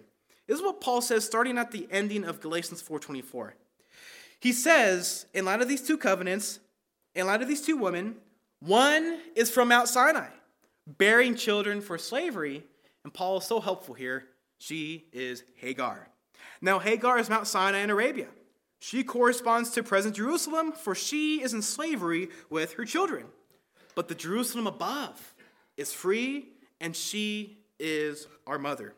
This 0.48 0.58
is 0.58 0.63
what 0.63 0.82
Paul 0.82 1.02
says 1.02 1.26
starting 1.26 1.58
at 1.58 1.72
the 1.72 1.88
ending 1.92 2.24
of 2.24 2.39
Galatians 2.42 2.82
4:24. 2.82 3.54
He 4.39 4.52
says, 4.52 5.26
in 5.34 5.46
light 5.46 5.62
of 5.62 5.70
these 5.70 5.82
two 5.82 5.98
covenants, 5.98 6.60
in 7.16 7.28
light 7.28 7.42
of 7.42 7.48
these 7.48 7.62
two 7.62 7.78
women, 7.78 8.18
one 8.60 9.20
is 9.36 9.50
from 9.50 9.70
Mount 9.70 9.88
Sinai, 9.88 10.28
bearing 10.86 11.36
children 11.36 11.80
for 11.80 11.98
slavery. 11.98 12.66
And 13.04 13.13
Paul 13.13 13.38
is 13.38 13.46
so 13.46 13.60
helpful 13.60 13.94
here. 13.94 14.28
She 14.58 15.06
is 15.12 15.44
Hagar. 15.56 16.10
Now, 16.62 16.80
Hagar 16.80 17.20
is 17.20 17.30
Mount 17.30 17.48
Sinai 17.48 17.80
in 17.80 17.89
Arabia. 17.89 18.28
She 18.84 19.06
corresponds 19.06 19.69
to 19.72 19.82
present 19.82 20.17
Jerusalem, 20.17 20.74
for 20.74 20.93
she 20.93 21.41
is 21.41 21.54
in 21.54 21.62
slavery 21.62 22.28
with 22.50 22.74
her 22.74 22.84
children. 22.84 23.28
But 23.96 24.10
the 24.10 24.13
Jerusalem 24.13 24.67
above 24.67 25.34
is 25.78 25.93
free, 25.93 26.50
and 26.82 26.93
she 26.93 27.60
is 27.80 28.28
our 28.46 28.60
mother. 28.60 28.93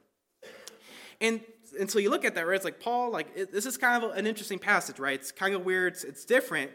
And 1.21 1.39
and 1.80 1.91
so 1.91 2.00
you 2.00 2.10
look 2.10 2.26
at 2.26 2.34
that, 2.34 2.48
right? 2.48 2.56
It's 2.56 2.65
like 2.65 2.80
Paul, 2.80 3.12
like 3.12 3.28
it, 3.36 3.52
this 3.52 3.67
is 3.67 3.78
kind 3.78 4.04
of 4.04 4.17
an 4.17 4.26
interesting 4.26 4.58
passage, 4.58 4.98
right? 4.98 5.19
It's 5.19 5.32
kind 5.32 5.54
of 5.54 5.63
weird. 5.63 5.93
It's, 5.93 6.04
it's 6.04 6.26
different. 6.26 6.71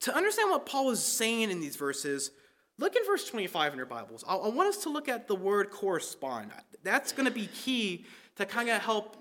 To 0.00 0.16
understand 0.16 0.50
what 0.50 0.64
Paul 0.64 0.88
is 0.88 1.04
saying 1.04 1.50
in 1.50 1.60
these 1.60 1.76
verses, 1.76 2.30
look 2.78 2.96
in 2.96 3.04
verse 3.04 3.28
25 3.28 3.72
in 3.72 3.76
your 3.76 3.84
Bibles. 3.84 4.24
I, 4.26 4.34
I 4.34 4.48
want 4.48 4.70
us 4.70 4.78
to 4.84 4.88
look 4.88 5.10
at 5.10 5.28
the 5.28 5.36
word 5.36 5.70
correspond. 5.70 6.52
That's 6.82 7.12
going 7.12 7.26
to 7.26 7.34
be 7.34 7.48
key 7.48 8.06
to 8.36 8.46
kind 8.46 8.70
of 8.70 8.80
help 8.80 9.18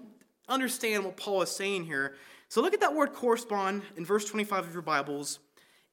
understand 0.47 1.03
what 1.03 1.17
Paul 1.17 1.41
is 1.41 1.49
saying 1.49 1.83
here. 1.83 2.15
So 2.55 2.61
look 2.61 2.73
at 2.73 2.79
that 2.79 2.95
word 2.95 3.11
correspond 3.11 3.81
in 3.97 4.05
verse 4.05 4.23
25 4.23 4.67
of 4.67 4.71
your 4.71 4.81
Bibles. 4.81 5.39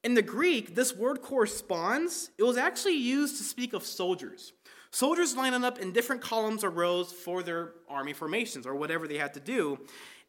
In 0.01 0.13
the 0.13 0.21
Greek, 0.21 0.75
this 0.75 0.95
word 0.95 1.21
corresponds. 1.21 2.29
It 2.37 2.43
was 2.43 2.55
actually 2.55 2.95
used 2.95 3.35
to 3.39 3.43
speak 3.43 3.73
of 3.73 3.83
soldiers. 3.83 4.53
Soldiers 4.89 5.35
lining 5.35 5.65
up 5.65 5.77
in 5.79 5.91
different 5.91 6.21
columns 6.21 6.63
or 6.63 6.69
rows 6.69 7.11
for 7.11 7.43
their 7.43 7.73
army 7.89 8.13
formations 8.13 8.65
or 8.65 8.75
whatever 8.75 9.09
they 9.09 9.17
had 9.17 9.33
to 9.33 9.41
do. 9.41 9.77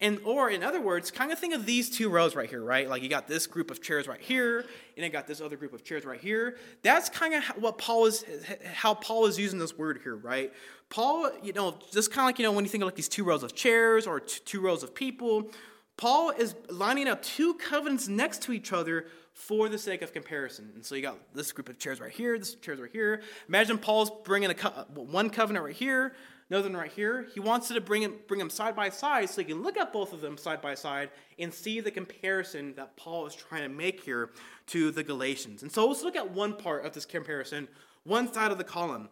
And 0.00 0.18
or 0.24 0.50
in 0.50 0.64
other 0.64 0.80
words, 0.80 1.12
kind 1.12 1.30
of 1.30 1.38
think 1.38 1.54
of 1.54 1.66
these 1.66 1.88
two 1.88 2.08
rows 2.08 2.34
right 2.34 2.50
here, 2.50 2.64
right? 2.64 2.88
Like 2.88 3.04
you 3.04 3.08
got 3.08 3.28
this 3.28 3.46
group 3.46 3.70
of 3.70 3.80
chairs 3.80 4.08
right 4.08 4.20
here, 4.20 4.64
and 4.96 5.04
you 5.04 5.10
got 5.10 5.28
this 5.28 5.40
other 5.40 5.56
group 5.56 5.72
of 5.72 5.84
chairs 5.84 6.04
right 6.04 6.20
here. 6.20 6.56
That's 6.82 7.08
kind 7.08 7.34
of 7.34 7.44
what 7.62 7.78
Paul 7.78 8.06
is 8.06 8.24
how 8.72 8.94
Paul 8.94 9.26
is 9.26 9.38
using 9.38 9.60
this 9.60 9.78
word 9.78 10.00
here, 10.02 10.16
right? 10.16 10.52
Paul, 10.88 11.30
you 11.44 11.52
know, 11.52 11.78
just 11.92 12.10
kind 12.10 12.24
of 12.24 12.26
like 12.26 12.40
you 12.40 12.44
know 12.44 12.50
when 12.50 12.64
you 12.64 12.70
think 12.70 12.82
of 12.82 12.86
like 12.86 12.96
these 12.96 13.08
two 13.08 13.22
rows 13.22 13.44
of 13.44 13.54
chairs 13.54 14.08
or 14.08 14.18
two 14.18 14.60
rows 14.60 14.82
of 14.82 14.96
people, 14.96 15.52
Paul 15.96 16.30
is 16.30 16.54
lining 16.68 17.06
up 17.06 17.22
two 17.22 17.54
covenants 17.54 18.08
next 18.08 18.42
to 18.42 18.52
each 18.52 18.72
other 18.72 19.06
for 19.32 19.68
the 19.68 19.78
sake 19.78 20.02
of 20.02 20.12
comparison. 20.12 20.70
And 20.74 20.84
so 20.84 20.94
you 20.94 21.02
got 21.02 21.18
this 21.34 21.52
group 21.52 21.68
of 21.68 21.78
chairs 21.78 22.00
right 22.00 22.10
here, 22.10 22.38
this 22.38 22.54
chairs 22.54 22.80
right 22.80 22.90
here. 22.90 23.22
Imagine 23.48 23.78
Paul's 23.78 24.10
bringing 24.24 24.50
a 24.50 24.54
co- 24.54 24.86
one 24.94 25.30
covenant 25.30 25.64
right 25.64 25.74
here, 25.74 26.14
another 26.50 26.68
one 26.68 26.76
right 26.78 26.90
here. 26.90 27.28
He 27.32 27.40
wants 27.40 27.68
to 27.68 27.80
bring 27.80 28.02
them, 28.02 28.16
bring 28.26 28.38
them 28.38 28.50
side 28.50 28.74
by 28.74 28.88
side 28.90 29.30
so 29.30 29.40
you 29.40 29.46
can 29.46 29.62
look 29.62 29.76
at 29.76 29.92
both 29.92 30.12
of 30.12 30.20
them 30.20 30.36
side 30.36 30.60
by 30.60 30.74
side 30.74 31.10
and 31.38 31.52
see 31.52 31.80
the 31.80 31.90
comparison 31.90 32.74
that 32.74 32.96
Paul 32.96 33.26
is 33.26 33.34
trying 33.34 33.62
to 33.62 33.68
make 33.68 34.00
here 34.00 34.30
to 34.68 34.90
the 34.90 35.02
Galatians. 35.02 35.62
And 35.62 35.70
so 35.70 35.86
let's 35.86 36.02
look 36.02 36.16
at 36.16 36.30
one 36.30 36.54
part 36.54 36.84
of 36.84 36.92
this 36.92 37.06
comparison, 37.06 37.68
one 38.02 38.32
side 38.32 38.50
of 38.50 38.58
the 38.58 38.64
column. 38.64 39.08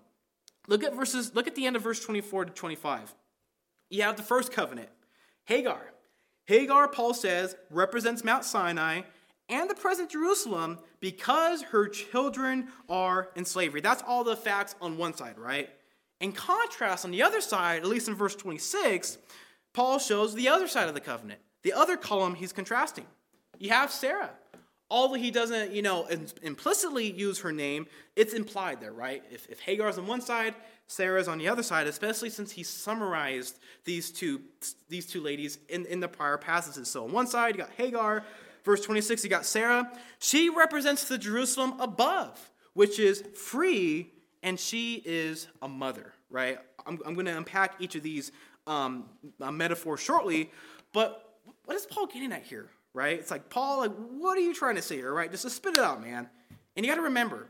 Look 0.69 0.85
at 0.85 0.95
verses. 0.95 1.35
Look 1.35 1.47
at 1.47 1.55
the 1.55 1.67
end 1.67 1.77
of 1.77 1.83
verse 1.83 2.05
24 2.05 2.47
to 2.47 2.53
25. 2.53 3.15
You 3.91 4.03
have 4.03 4.17
the 4.17 4.23
first 4.23 4.53
covenant, 4.53 4.89
Hagar. 5.45 5.93
Hagar, 6.47 6.89
Paul 6.89 7.15
says, 7.15 7.57
represents 7.71 8.25
Mount 8.25 8.45
Sinai 8.45 9.03
and 9.49 9.69
the 9.69 9.75
present 9.75 10.11
Jerusalem 10.11 10.79
because 11.01 11.63
her 11.63 11.89
children 11.89 12.69
are 12.89 13.31
in 13.37 13.45
slavery. 13.45 13.81
That's 13.81 14.03
all 14.07 14.25
the 14.25 14.37
facts 14.37 14.75
on 14.81 14.97
one 14.97 15.15
side, 15.15 15.39
right? 15.39 15.71
In 16.21 16.33
contrast, 16.33 17.05
on 17.05 17.11
the 17.11 17.23
other 17.23 17.41
side, 17.41 17.83
at 17.83 17.89
least 17.89 18.09
in 18.09 18.15
verse 18.15 18.37
26, 18.37 19.19
Paul 19.73 19.99
shows 19.99 20.35
the 20.35 20.49
other 20.49 20.69
side 20.69 20.89
of 20.89 20.95
the 20.95 21.01
covenant. 21.01 21.41
The 21.63 21.73
other 21.73 21.97
column 21.97 22.35
he's 22.35 22.53
contrasting. 22.53 23.07
You 23.59 23.71
have 23.71 23.91
Sarah. 23.91 24.31
Although 24.93 25.15
he 25.15 25.31
doesn't, 25.31 25.73
you 25.73 25.81
know, 25.81 26.07
implicitly 26.43 27.11
use 27.11 27.39
her 27.39 27.51
name, 27.51 27.87
it's 28.15 28.35
implied 28.35 28.83
there, 28.83 28.93
right? 28.93 29.23
If, 29.31 29.49
if 29.49 29.59
Hagar's 29.59 29.97
on 29.97 30.07
one 30.07 30.21
side, 30.21 30.55
Sarah's 30.87 31.29
on 31.29 31.39
the 31.39 31.49
other 31.49 31.63
side, 31.63 31.87
especially 31.87 32.29
since 32.29 32.53
he 32.53 32.63
summarized 32.63 33.59
these 33.87 34.11
two, 34.11 34.43
these 34.91 35.07
two 35.07 35.23
ladies 35.23 35.57
in, 35.71 35.87
in 35.87 36.01
the 36.01 36.09
prior 36.09 36.37
passages. 36.37 36.89
So 36.89 37.05
on 37.05 37.13
one 37.13 37.27
side, 37.27 37.55
you 37.55 37.63
got 37.63 37.71
Hagar, 37.71 38.23
verse 38.65 38.85
26, 38.85 39.25
you 39.25 39.31
got 39.31 39.47
Sarah. 39.47 39.91
She 40.19 40.51
represents 40.51 41.09
the 41.09 41.17
Jerusalem 41.17 41.81
above, 41.81 42.51
which 42.75 42.99
is 42.99 43.25
free, 43.35 44.11
and 44.43 44.61
she 44.61 45.03
is 45.07 45.49
a 45.63 45.69
mother, 45.69 46.13
right? 46.29 46.59
I'm, 46.87 46.99
I'm 47.07 47.15
going 47.15 47.25
to 47.25 47.37
unpack 47.39 47.77
each 47.79 47.95
of 47.95 48.03
these 48.03 48.31
um, 48.67 49.07
metaphors 49.41 50.01
shortly, 50.01 50.51
but 50.93 51.39
what 51.65 51.79
is 51.79 51.87
Paul 51.87 52.09
getting 52.09 52.31
at 52.31 52.43
here, 52.43 52.69
right? 52.95 53.19
It's 53.19 53.31
like, 53.31 53.49
Paul, 53.51 53.79
like, 53.79 53.93
what 53.93 54.37
are 54.37 54.43
you 54.43 54.55
trying 54.55 54.77
to 54.77 54.83
say 54.83 54.97
here, 54.97 55.13
right? 55.13 55.31
Just 55.31 55.45
to 55.45 55.51
spit 55.51 55.77
it 55.77 55.83
out, 55.83 56.03
man. 56.03 56.29
And 56.77 56.85
you 56.85 56.91
got 56.91 56.97
to 56.97 57.03
remember, 57.03 57.49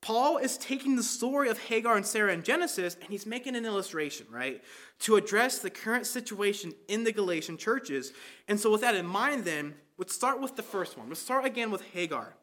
Paul 0.00 0.38
is 0.38 0.56
taking 0.58 0.96
the 0.96 1.02
story 1.02 1.48
of 1.48 1.58
Hagar 1.58 1.96
and 1.96 2.06
Sarah 2.06 2.32
in 2.32 2.42
Genesis 2.42 2.96
and 3.00 3.10
he's 3.10 3.26
making 3.26 3.56
an 3.56 3.66
illustration, 3.66 4.26
right, 4.30 4.62
to 5.00 5.16
address 5.16 5.58
the 5.58 5.70
current 5.70 6.06
situation 6.06 6.74
in 6.88 7.04
the 7.04 7.12
Galatian 7.12 7.56
churches. 7.56 8.12
And 8.48 8.58
so, 8.58 8.70
with 8.70 8.80
that 8.80 8.94
in 8.94 9.06
mind, 9.06 9.44
then, 9.44 9.74
Let's 10.00 10.14
start 10.14 10.40
with 10.40 10.56
the 10.56 10.62
first 10.62 10.96
one. 10.96 11.10
Let's 11.10 11.20
start 11.20 11.44
again 11.44 11.70
with 11.70 11.82
Hagar. 11.92 12.34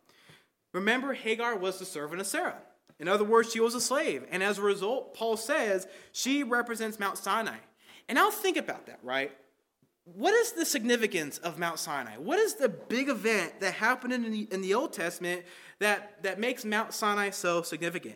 Remember, 0.74 1.14
Hagar 1.14 1.58
was 1.58 1.80
the 1.80 1.86
servant 1.86 2.22
of 2.22 2.28
Sarah. 2.28 2.62
In 3.00 3.08
other 3.08 3.24
words, 3.24 3.52
she 3.52 3.60
was 3.60 3.74
a 3.74 3.82
slave. 3.82 4.28
And 4.30 4.44
as 4.44 4.60
a 4.60 4.62
result, 4.62 5.16
Paul 5.16 5.38
says 5.38 5.88
she 6.12 6.44
represents 6.44 7.00
Mount 7.00 7.18
Sinai. 7.18 7.58
And 8.08 8.16
now 8.16 8.30
think 8.30 8.58
about 8.58 8.86
that, 8.86 9.00
right? 9.02 9.32
What 10.16 10.34
is 10.34 10.54
the 10.54 10.66
significance 10.66 11.38
of 11.40 11.60
Mount 11.60 11.80
Sinai? 11.80 12.18
What 12.18 12.40
is 12.40 12.56
the 12.56 12.70
big 12.70 13.10
event 13.10 13.60
that 13.60 13.74
happened 13.74 14.14
in 14.14 14.32
the, 14.32 14.48
in 14.52 14.62
the 14.62 14.74
Old 14.74 14.94
Testament 14.94 15.44
that, 15.80 16.24
that 16.24 16.40
makes 16.40 16.64
Mount 16.64 16.94
Sinai 16.94 17.32
so 17.32 17.62
significant? 17.62 18.16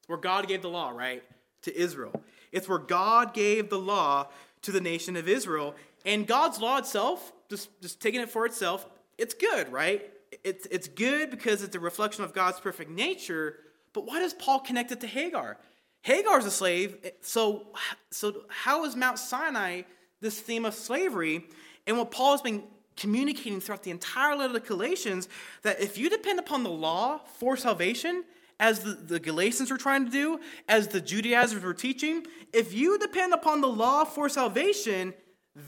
It's 0.00 0.08
where 0.08 0.18
God 0.18 0.48
gave 0.48 0.62
the 0.62 0.70
law, 0.70 0.90
right, 0.90 1.22
to 1.62 1.78
Israel. 1.78 2.12
It's 2.50 2.68
where 2.68 2.78
God 2.78 3.34
gave 3.34 3.68
the 3.68 3.78
law 3.78 4.28
to 4.62 4.72
the 4.72 4.80
nation 4.80 5.16
of 5.16 5.28
Israel. 5.28 5.74
And 6.06 6.26
God's 6.26 6.58
law 6.58 6.78
itself, 6.78 7.32
just, 7.50 7.68
just 7.82 8.00
taking 8.00 8.20
it 8.20 8.30
for 8.30 8.46
itself, 8.46 8.86
it's 9.18 9.34
good, 9.34 9.70
right? 9.70 10.10
It's, 10.44 10.66
it's 10.66 10.88
good 10.88 11.30
because 11.30 11.62
it's 11.62 11.76
a 11.76 11.80
reflection 11.80 12.24
of 12.24 12.32
God's 12.32 12.58
perfect 12.58 12.90
nature. 12.90 13.58
But 13.92 14.06
why 14.06 14.18
does 14.20 14.32
Paul 14.32 14.60
connect 14.60 14.92
it 14.92 15.00
to 15.00 15.06
Hagar? 15.06 15.58
Hagar's 16.00 16.46
a 16.46 16.50
slave, 16.50 16.98
so, 17.20 17.68
so 18.10 18.44
how 18.48 18.84
is 18.84 18.94
Mount 18.94 19.18
Sinai 19.18 19.82
this 20.24 20.40
theme 20.40 20.64
of 20.64 20.74
slavery? 20.74 21.46
And 21.86 21.96
what 21.96 22.10
Paul 22.10 22.32
has 22.32 22.42
been 22.42 22.64
communicating 22.96 23.60
throughout 23.60 23.82
the 23.82 23.90
entire 23.90 24.34
letter 24.36 24.56
of 24.56 24.66
Galatians 24.66 25.28
that 25.62 25.80
if 25.80 25.98
you 25.98 26.10
depend 26.10 26.38
upon 26.38 26.64
the 26.64 26.70
law 26.70 27.18
for 27.38 27.56
salvation, 27.56 28.24
as 28.60 28.80
the, 28.80 28.94
the 28.94 29.20
Galatians 29.20 29.70
were 29.70 29.76
trying 29.76 30.04
to 30.04 30.10
do, 30.10 30.40
as 30.68 30.88
the 30.88 31.00
Judaizers 31.00 31.62
were 31.62 31.74
teaching, 31.74 32.26
if 32.52 32.72
you 32.72 32.98
depend 32.98 33.34
upon 33.34 33.60
the 33.60 33.68
law 33.68 34.04
for 34.04 34.28
salvation, 34.28 35.12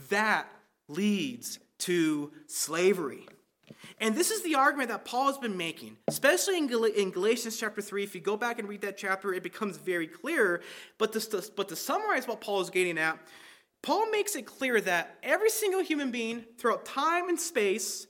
that 0.09 0.47
leads 0.87 1.59
to 1.79 2.31
slavery. 2.47 3.27
And 3.99 4.15
this 4.15 4.31
is 4.31 4.43
the 4.43 4.55
argument 4.55 4.89
that 4.89 5.05
Paul 5.05 5.27
has 5.27 5.37
been 5.37 5.57
making, 5.57 5.97
especially 6.07 6.57
in, 6.57 6.67
Gal- 6.67 6.85
in 6.85 7.09
Galatians 7.09 7.57
chapter 7.57 7.81
3. 7.81 8.03
If 8.03 8.15
you 8.15 8.21
go 8.21 8.37
back 8.37 8.59
and 8.59 8.67
read 8.67 8.81
that 8.81 8.97
chapter, 8.97 9.33
it 9.33 9.43
becomes 9.43 9.77
very 9.77 10.07
clear. 10.07 10.61
But 10.97 11.13
to, 11.13 11.51
but 11.55 11.67
to 11.69 11.75
summarize 11.75 12.27
what 12.27 12.39
Paul 12.39 12.61
is 12.61 12.69
getting 12.69 12.97
at, 12.97 13.17
Paul 13.81 14.09
makes 14.11 14.35
it 14.35 14.45
clear 14.45 14.81
that 14.81 15.17
every 15.23 15.49
single 15.49 15.81
human 15.81 16.11
being 16.11 16.45
throughout 16.57 16.85
time 16.85 17.29
and 17.29 17.39
space, 17.39 18.07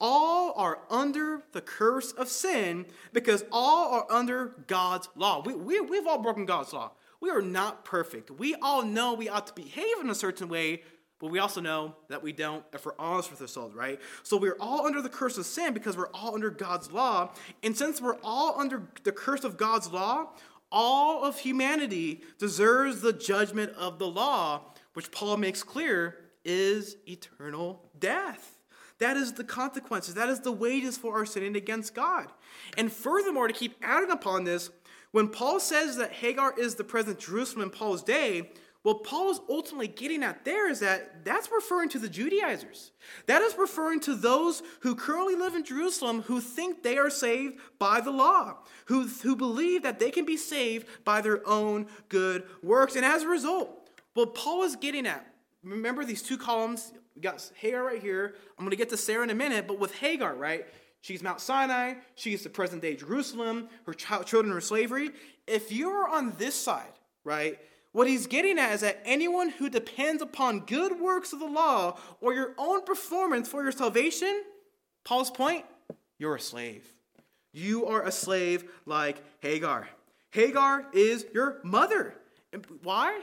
all 0.00 0.54
are 0.56 0.80
under 0.88 1.42
the 1.52 1.60
curse 1.60 2.12
of 2.12 2.28
sin 2.28 2.86
because 3.12 3.44
all 3.52 3.92
are 3.92 4.06
under 4.10 4.56
God's 4.66 5.08
law. 5.14 5.42
We, 5.44 5.54
we, 5.54 5.80
we've 5.80 6.06
all 6.06 6.22
broken 6.22 6.46
God's 6.46 6.72
law. 6.72 6.92
We 7.20 7.30
are 7.30 7.42
not 7.42 7.84
perfect. 7.84 8.30
We 8.30 8.54
all 8.56 8.82
know 8.82 9.12
we 9.12 9.28
ought 9.28 9.46
to 9.48 9.52
behave 9.52 10.00
in 10.00 10.08
a 10.08 10.14
certain 10.14 10.48
way, 10.48 10.82
but 11.18 11.28
we 11.28 11.38
also 11.38 11.60
know 11.60 11.96
that 12.08 12.22
we 12.22 12.32
don't 12.32 12.64
if 12.72 12.86
we're 12.86 12.98
honest 12.98 13.30
with 13.30 13.42
ourselves, 13.42 13.74
right? 13.74 14.00
So 14.22 14.38
we're 14.38 14.56
all 14.58 14.86
under 14.86 15.02
the 15.02 15.10
curse 15.10 15.36
of 15.36 15.44
sin 15.44 15.74
because 15.74 15.98
we're 15.98 16.08
all 16.14 16.34
under 16.34 16.48
God's 16.48 16.90
law. 16.90 17.32
And 17.62 17.76
since 17.76 18.00
we're 18.00 18.16
all 18.24 18.58
under 18.58 18.84
the 19.04 19.12
curse 19.12 19.44
of 19.44 19.58
God's 19.58 19.92
law, 19.92 20.30
all 20.72 21.24
of 21.24 21.38
humanity 21.38 22.22
deserves 22.38 23.02
the 23.02 23.12
judgment 23.12 23.72
of 23.76 23.98
the 23.98 24.06
law 24.06 24.69
which 24.94 25.10
Paul 25.10 25.36
makes 25.36 25.62
clear 25.62 26.16
is 26.44 26.96
eternal 27.06 27.90
death. 27.98 28.58
That 28.98 29.16
is 29.16 29.32
the 29.32 29.44
consequences. 29.44 30.14
That 30.14 30.28
is 30.28 30.40
the 30.40 30.52
wages 30.52 30.98
for 30.98 31.16
our 31.16 31.26
sinning 31.26 31.56
against 31.56 31.94
God. 31.94 32.28
And 32.76 32.92
furthermore, 32.92 33.48
to 33.48 33.54
keep 33.54 33.76
adding 33.82 34.10
upon 34.10 34.44
this, 34.44 34.70
when 35.12 35.28
Paul 35.28 35.58
says 35.58 35.96
that 35.96 36.12
Hagar 36.12 36.54
is 36.58 36.74
the 36.74 36.84
present 36.84 37.18
Jerusalem 37.18 37.62
in 37.62 37.70
Paul's 37.70 38.02
day, 38.02 38.50
what 38.82 39.04
Paul 39.04 39.30
is 39.30 39.40
ultimately 39.48 39.88
getting 39.88 40.22
at 40.22 40.44
there 40.44 40.70
is 40.70 40.80
that 40.80 41.24
that's 41.24 41.50
referring 41.52 41.90
to 41.90 41.98
the 41.98 42.08
Judaizers. 42.08 42.92
That 43.26 43.42
is 43.42 43.54
referring 43.58 44.00
to 44.00 44.14
those 44.14 44.62
who 44.80 44.94
currently 44.94 45.34
live 45.34 45.54
in 45.54 45.64
Jerusalem 45.64 46.22
who 46.22 46.40
think 46.40 46.82
they 46.82 46.96
are 46.96 47.10
saved 47.10 47.58
by 47.78 48.00
the 48.00 48.10
law, 48.10 48.56
who, 48.86 49.06
who 49.06 49.36
believe 49.36 49.82
that 49.82 49.98
they 49.98 50.10
can 50.10 50.24
be 50.24 50.38
saved 50.38 50.86
by 51.04 51.20
their 51.20 51.46
own 51.46 51.88
good 52.08 52.44
works. 52.62 52.96
And 52.96 53.04
as 53.04 53.22
a 53.22 53.28
result, 53.28 53.79
what 54.14 54.34
Paul 54.34 54.62
is 54.64 54.76
getting 54.76 55.06
at, 55.06 55.26
remember 55.62 56.04
these 56.04 56.22
two 56.22 56.38
columns? 56.38 56.92
We 57.14 57.22
got 57.22 57.50
Hagar 57.56 57.84
right 57.84 58.00
here. 58.00 58.34
I'm 58.58 58.64
going 58.64 58.70
to 58.70 58.76
get 58.76 58.90
to 58.90 58.96
Sarah 58.96 59.24
in 59.24 59.30
a 59.30 59.34
minute, 59.34 59.66
but 59.66 59.78
with 59.78 59.94
Hagar, 59.96 60.34
right? 60.34 60.66
She's 61.02 61.22
Mount 61.22 61.40
Sinai. 61.40 61.94
She's 62.14 62.42
the 62.42 62.50
present 62.50 62.82
day 62.82 62.96
Jerusalem. 62.96 63.68
Her 63.86 63.94
child, 63.94 64.26
children 64.26 64.54
are 64.54 64.60
slavery. 64.60 65.10
If 65.46 65.72
you're 65.72 66.08
on 66.08 66.34
this 66.38 66.54
side, 66.54 66.92
right, 67.24 67.58
what 67.92 68.06
he's 68.06 68.26
getting 68.26 68.58
at 68.58 68.72
is 68.74 68.80
that 68.82 69.00
anyone 69.04 69.50
who 69.50 69.68
depends 69.68 70.22
upon 70.22 70.60
good 70.60 71.00
works 71.00 71.32
of 71.32 71.40
the 71.40 71.46
law 71.46 71.98
or 72.20 72.34
your 72.34 72.54
own 72.58 72.84
performance 72.84 73.48
for 73.48 73.62
your 73.62 73.72
salvation, 73.72 74.42
Paul's 75.04 75.30
point, 75.30 75.64
you're 76.18 76.36
a 76.36 76.40
slave. 76.40 76.86
You 77.52 77.86
are 77.86 78.02
a 78.02 78.12
slave 78.12 78.70
like 78.86 79.22
Hagar. 79.40 79.88
Hagar 80.30 80.86
is 80.92 81.26
your 81.34 81.58
mother. 81.64 82.14
Why? 82.82 83.20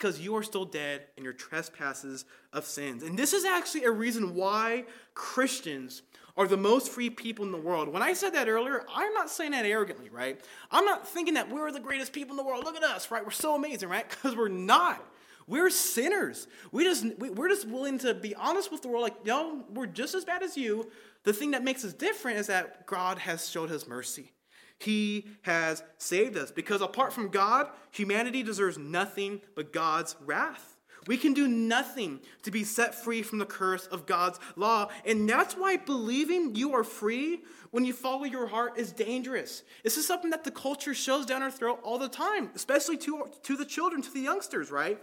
Because 0.00 0.18
you 0.18 0.34
are 0.34 0.42
still 0.42 0.64
dead 0.64 1.02
in 1.18 1.24
your 1.24 1.34
trespasses 1.34 2.24
of 2.54 2.64
sins. 2.64 3.02
And 3.02 3.18
this 3.18 3.34
is 3.34 3.44
actually 3.44 3.84
a 3.84 3.90
reason 3.90 4.34
why 4.34 4.84
Christians 5.12 6.00
are 6.38 6.48
the 6.48 6.56
most 6.56 6.90
free 6.90 7.10
people 7.10 7.44
in 7.44 7.52
the 7.52 7.58
world. 7.58 7.88
When 7.88 8.02
I 8.02 8.14
said 8.14 8.30
that 8.30 8.48
earlier, 8.48 8.86
I'm 8.94 9.12
not 9.12 9.28
saying 9.28 9.50
that 9.50 9.66
arrogantly, 9.66 10.08
right? 10.08 10.40
I'm 10.70 10.86
not 10.86 11.06
thinking 11.06 11.34
that 11.34 11.50
we're 11.50 11.70
the 11.70 11.80
greatest 11.80 12.14
people 12.14 12.30
in 12.30 12.38
the 12.38 12.44
world. 12.44 12.64
Look 12.64 12.76
at 12.76 12.82
us, 12.82 13.10
right? 13.10 13.22
We're 13.22 13.30
so 13.30 13.54
amazing, 13.54 13.90
right? 13.90 14.06
Because 14.08 14.34
we're 14.34 14.48
not. 14.48 15.04
We're 15.46 15.68
sinners. 15.68 16.46
We 16.72 16.84
just 16.84 17.04
we're 17.18 17.48
just 17.48 17.66
willing 17.66 17.98
to 17.98 18.14
be 18.14 18.34
honest 18.34 18.72
with 18.72 18.82
the 18.82 18.88
world, 18.88 19.02
like, 19.02 19.26
no, 19.26 19.64
we're 19.74 19.86
just 19.86 20.14
as 20.14 20.24
bad 20.24 20.42
as 20.42 20.56
you. 20.56 20.90
The 21.24 21.32
thing 21.32 21.50
that 21.50 21.64
makes 21.64 21.84
us 21.84 21.92
different 21.92 22.38
is 22.38 22.46
that 22.46 22.86
God 22.86 23.18
has 23.18 23.50
showed 23.50 23.68
his 23.68 23.86
mercy. 23.86 24.32
He 24.80 25.26
has 25.42 25.82
saved 25.98 26.36
us. 26.36 26.50
Because 26.50 26.80
apart 26.80 27.12
from 27.12 27.28
God, 27.28 27.68
humanity 27.90 28.42
deserves 28.42 28.78
nothing 28.78 29.40
but 29.54 29.72
God's 29.72 30.16
wrath. 30.24 30.76
We 31.06 31.16
can 31.16 31.32
do 31.32 31.48
nothing 31.48 32.20
to 32.42 32.50
be 32.50 32.64
set 32.64 32.94
free 32.94 33.22
from 33.22 33.38
the 33.38 33.46
curse 33.46 33.86
of 33.86 34.06
God's 34.06 34.38
law. 34.56 34.88
And 35.06 35.28
that's 35.28 35.54
why 35.54 35.76
believing 35.76 36.54
you 36.54 36.74
are 36.74 36.84
free 36.84 37.40
when 37.70 37.84
you 37.84 37.92
follow 37.92 38.24
your 38.24 38.46
heart 38.46 38.78
is 38.78 38.92
dangerous. 38.92 39.62
This 39.82 39.96
is 39.96 40.06
something 40.06 40.30
that 40.30 40.44
the 40.44 40.50
culture 40.50 40.94
shows 40.94 41.24
down 41.24 41.42
our 41.42 41.50
throat 41.50 41.80
all 41.82 41.98
the 41.98 42.08
time, 42.08 42.50
especially 42.54 42.96
to, 42.98 43.28
to 43.42 43.56
the 43.56 43.64
children, 43.64 44.02
to 44.02 44.12
the 44.12 44.20
youngsters, 44.20 44.70
right? 44.70 45.00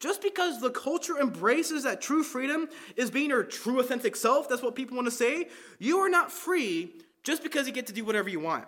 Just 0.00 0.22
because 0.22 0.60
the 0.60 0.70
culture 0.70 1.18
embraces 1.18 1.84
that 1.84 2.00
true 2.00 2.22
freedom 2.22 2.68
is 2.96 3.10
being 3.10 3.30
your 3.30 3.42
true 3.42 3.80
authentic 3.80 4.16
self, 4.16 4.48
that's 4.48 4.62
what 4.62 4.74
people 4.74 4.96
want 4.96 5.06
to 5.06 5.12
say, 5.12 5.48
you 5.78 5.98
are 5.98 6.08
not 6.08 6.32
free 6.32 6.94
just 7.22 7.42
because 7.42 7.66
you 7.66 7.72
get 7.72 7.86
to 7.86 7.92
do 7.92 8.04
whatever 8.04 8.28
you 8.28 8.40
want. 8.40 8.64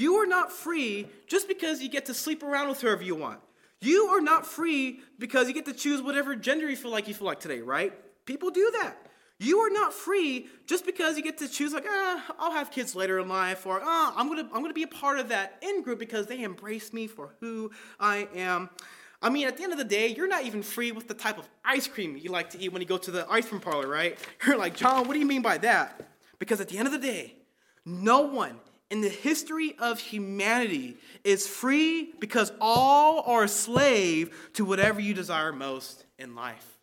You 0.00 0.14
are 0.14 0.26
not 0.26 0.50
free 0.50 1.08
just 1.26 1.46
because 1.46 1.82
you 1.82 1.90
get 1.90 2.06
to 2.06 2.14
sleep 2.14 2.42
around 2.42 2.70
with 2.70 2.80
whoever 2.80 3.02
you 3.02 3.14
want. 3.14 3.38
You 3.82 4.06
are 4.06 4.22
not 4.22 4.46
free 4.46 5.00
because 5.18 5.46
you 5.46 5.52
get 5.52 5.66
to 5.66 5.74
choose 5.74 6.00
whatever 6.00 6.34
gender 6.34 6.70
you 6.70 6.76
feel 6.76 6.90
like 6.90 7.06
you 7.06 7.12
feel 7.12 7.26
like 7.26 7.38
today, 7.38 7.60
right? 7.60 7.92
People 8.24 8.50
do 8.50 8.72
that. 8.80 8.96
You 9.38 9.58
are 9.58 9.68
not 9.68 9.92
free 9.92 10.48
just 10.66 10.86
because 10.86 11.18
you 11.18 11.22
get 11.22 11.36
to 11.38 11.48
choose 11.48 11.74
like, 11.74 11.84
ah, 11.86 12.34
I'll 12.38 12.52
have 12.52 12.70
kids 12.70 12.94
later 12.94 13.18
in 13.18 13.28
life, 13.28 13.66
or 13.66 13.80
ah, 13.82 14.14
I'm 14.16 14.28
gonna 14.28 14.48
I'm 14.54 14.62
gonna 14.62 14.72
be 14.72 14.84
a 14.84 14.88
part 14.88 15.18
of 15.18 15.28
that 15.28 15.58
in 15.60 15.82
group 15.82 15.98
because 15.98 16.26
they 16.26 16.42
embrace 16.42 16.94
me 16.94 17.06
for 17.06 17.34
who 17.40 17.70
I 17.98 18.26
am. 18.34 18.70
I 19.20 19.28
mean, 19.28 19.46
at 19.46 19.58
the 19.58 19.64
end 19.64 19.72
of 19.72 19.78
the 19.78 19.84
day, 19.84 20.08
you're 20.08 20.28
not 20.28 20.44
even 20.44 20.62
free 20.62 20.92
with 20.92 21.08
the 21.08 21.14
type 21.14 21.36
of 21.36 21.46
ice 21.62 21.86
cream 21.86 22.16
you 22.16 22.30
like 22.30 22.48
to 22.50 22.58
eat 22.58 22.72
when 22.72 22.80
you 22.80 22.88
go 22.88 22.96
to 22.96 23.10
the 23.10 23.26
ice 23.30 23.46
cream 23.46 23.60
parlor, 23.60 23.86
right? 23.86 24.18
You're 24.46 24.56
like, 24.56 24.74
John, 24.74 25.06
what 25.06 25.12
do 25.12 25.20
you 25.20 25.26
mean 25.26 25.42
by 25.42 25.58
that? 25.58 26.08
Because 26.38 26.58
at 26.58 26.68
the 26.68 26.78
end 26.78 26.86
of 26.86 26.92
the 26.92 26.98
day, 26.98 27.34
no 27.84 28.22
one 28.22 28.58
in 28.90 29.00
the 29.00 29.08
history 29.08 29.76
of 29.78 29.98
humanity 29.98 30.96
is 31.24 31.46
free 31.46 32.12
because 32.18 32.52
all 32.60 33.22
are 33.22 33.44
a 33.44 33.48
slave 33.48 34.50
to 34.54 34.64
whatever 34.64 35.00
you 35.00 35.14
desire 35.14 35.52
most 35.52 36.04
in 36.18 36.34
life. 36.34 36.78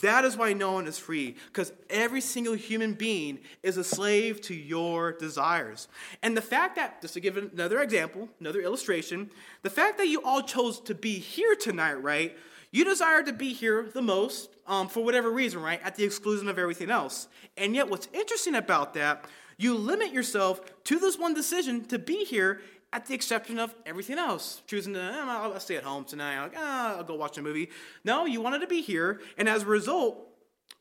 That 0.00 0.24
is 0.24 0.38
why 0.38 0.54
no 0.54 0.72
one 0.72 0.86
is 0.86 0.98
free, 0.98 1.36
because 1.48 1.70
every 1.90 2.22
single 2.22 2.54
human 2.54 2.94
being 2.94 3.40
is 3.62 3.76
a 3.76 3.84
slave 3.84 4.40
to 4.42 4.54
your 4.54 5.12
desires. 5.12 5.86
And 6.22 6.34
the 6.34 6.40
fact 6.40 6.76
that, 6.76 7.02
just 7.02 7.12
to 7.14 7.20
give 7.20 7.36
another 7.36 7.82
example, 7.82 8.30
another 8.40 8.62
illustration, 8.62 9.30
the 9.62 9.68
fact 9.68 9.98
that 9.98 10.08
you 10.08 10.22
all 10.22 10.42
chose 10.42 10.80
to 10.80 10.94
be 10.94 11.18
here 11.18 11.54
tonight, 11.54 12.02
right? 12.02 12.34
You 12.72 12.84
desire 12.84 13.22
to 13.22 13.32
be 13.32 13.52
here 13.52 13.88
the 13.92 14.02
most 14.02 14.50
um, 14.66 14.88
for 14.88 15.04
whatever 15.04 15.30
reason, 15.30 15.62
right? 15.62 15.80
At 15.84 15.94
the 15.94 16.04
exclusion 16.04 16.48
of 16.48 16.58
everything 16.58 16.90
else. 16.90 17.28
And 17.56 17.76
yet, 17.76 17.88
what's 17.88 18.08
interesting 18.12 18.54
about 18.54 18.94
that 18.94 19.26
you 19.58 19.76
limit 19.76 20.12
yourself 20.12 20.60
to 20.84 20.98
this 20.98 21.18
one 21.18 21.34
decision 21.34 21.84
to 21.84 21.98
be 21.98 22.24
here 22.24 22.60
at 22.92 23.06
the 23.06 23.14
exception 23.14 23.58
of 23.58 23.74
everything 23.86 24.18
else. 24.18 24.62
Choosing 24.66 24.94
to, 24.94 25.00
eh, 25.00 25.20
I'll 25.20 25.58
stay 25.60 25.76
at 25.76 25.84
home 25.84 26.04
tonight, 26.04 26.36
I'll, 26.36 26.50
ah, 26.56 26.96
I'll 26.96 27.04
go 27.04 27.14
watch 27.14 27.38
a 27.38 27.42
movie. 27.42 27.70
No, 28.04 28.26
you 28.26 28.40
wanted 28.40 28.60
to 28.60 28.66
be 28.66 28.82
here, 28.82 29.20
and 29.38 29.48
as 29.48 29.62
a 29.62 29.66
result, 29.66 30.18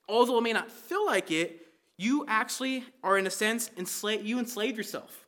although 0.09 0.37
it 0.37 0.41
may 0.41 0.53
not 0.53 0.71
feel 0.71 1.05
like 1.05 1.31
it, 1.31 1.67
you 1.97 2.25
actually 2.27 2.83
are, 3.03 3.17
in 3.17 3.27
a 3.27 3.29
sense, 3.29 3.69
enslaved, 3.77 4.25
you 4.25 4.39
enslaved 4.39 4.77
yourself, 4.77 5.27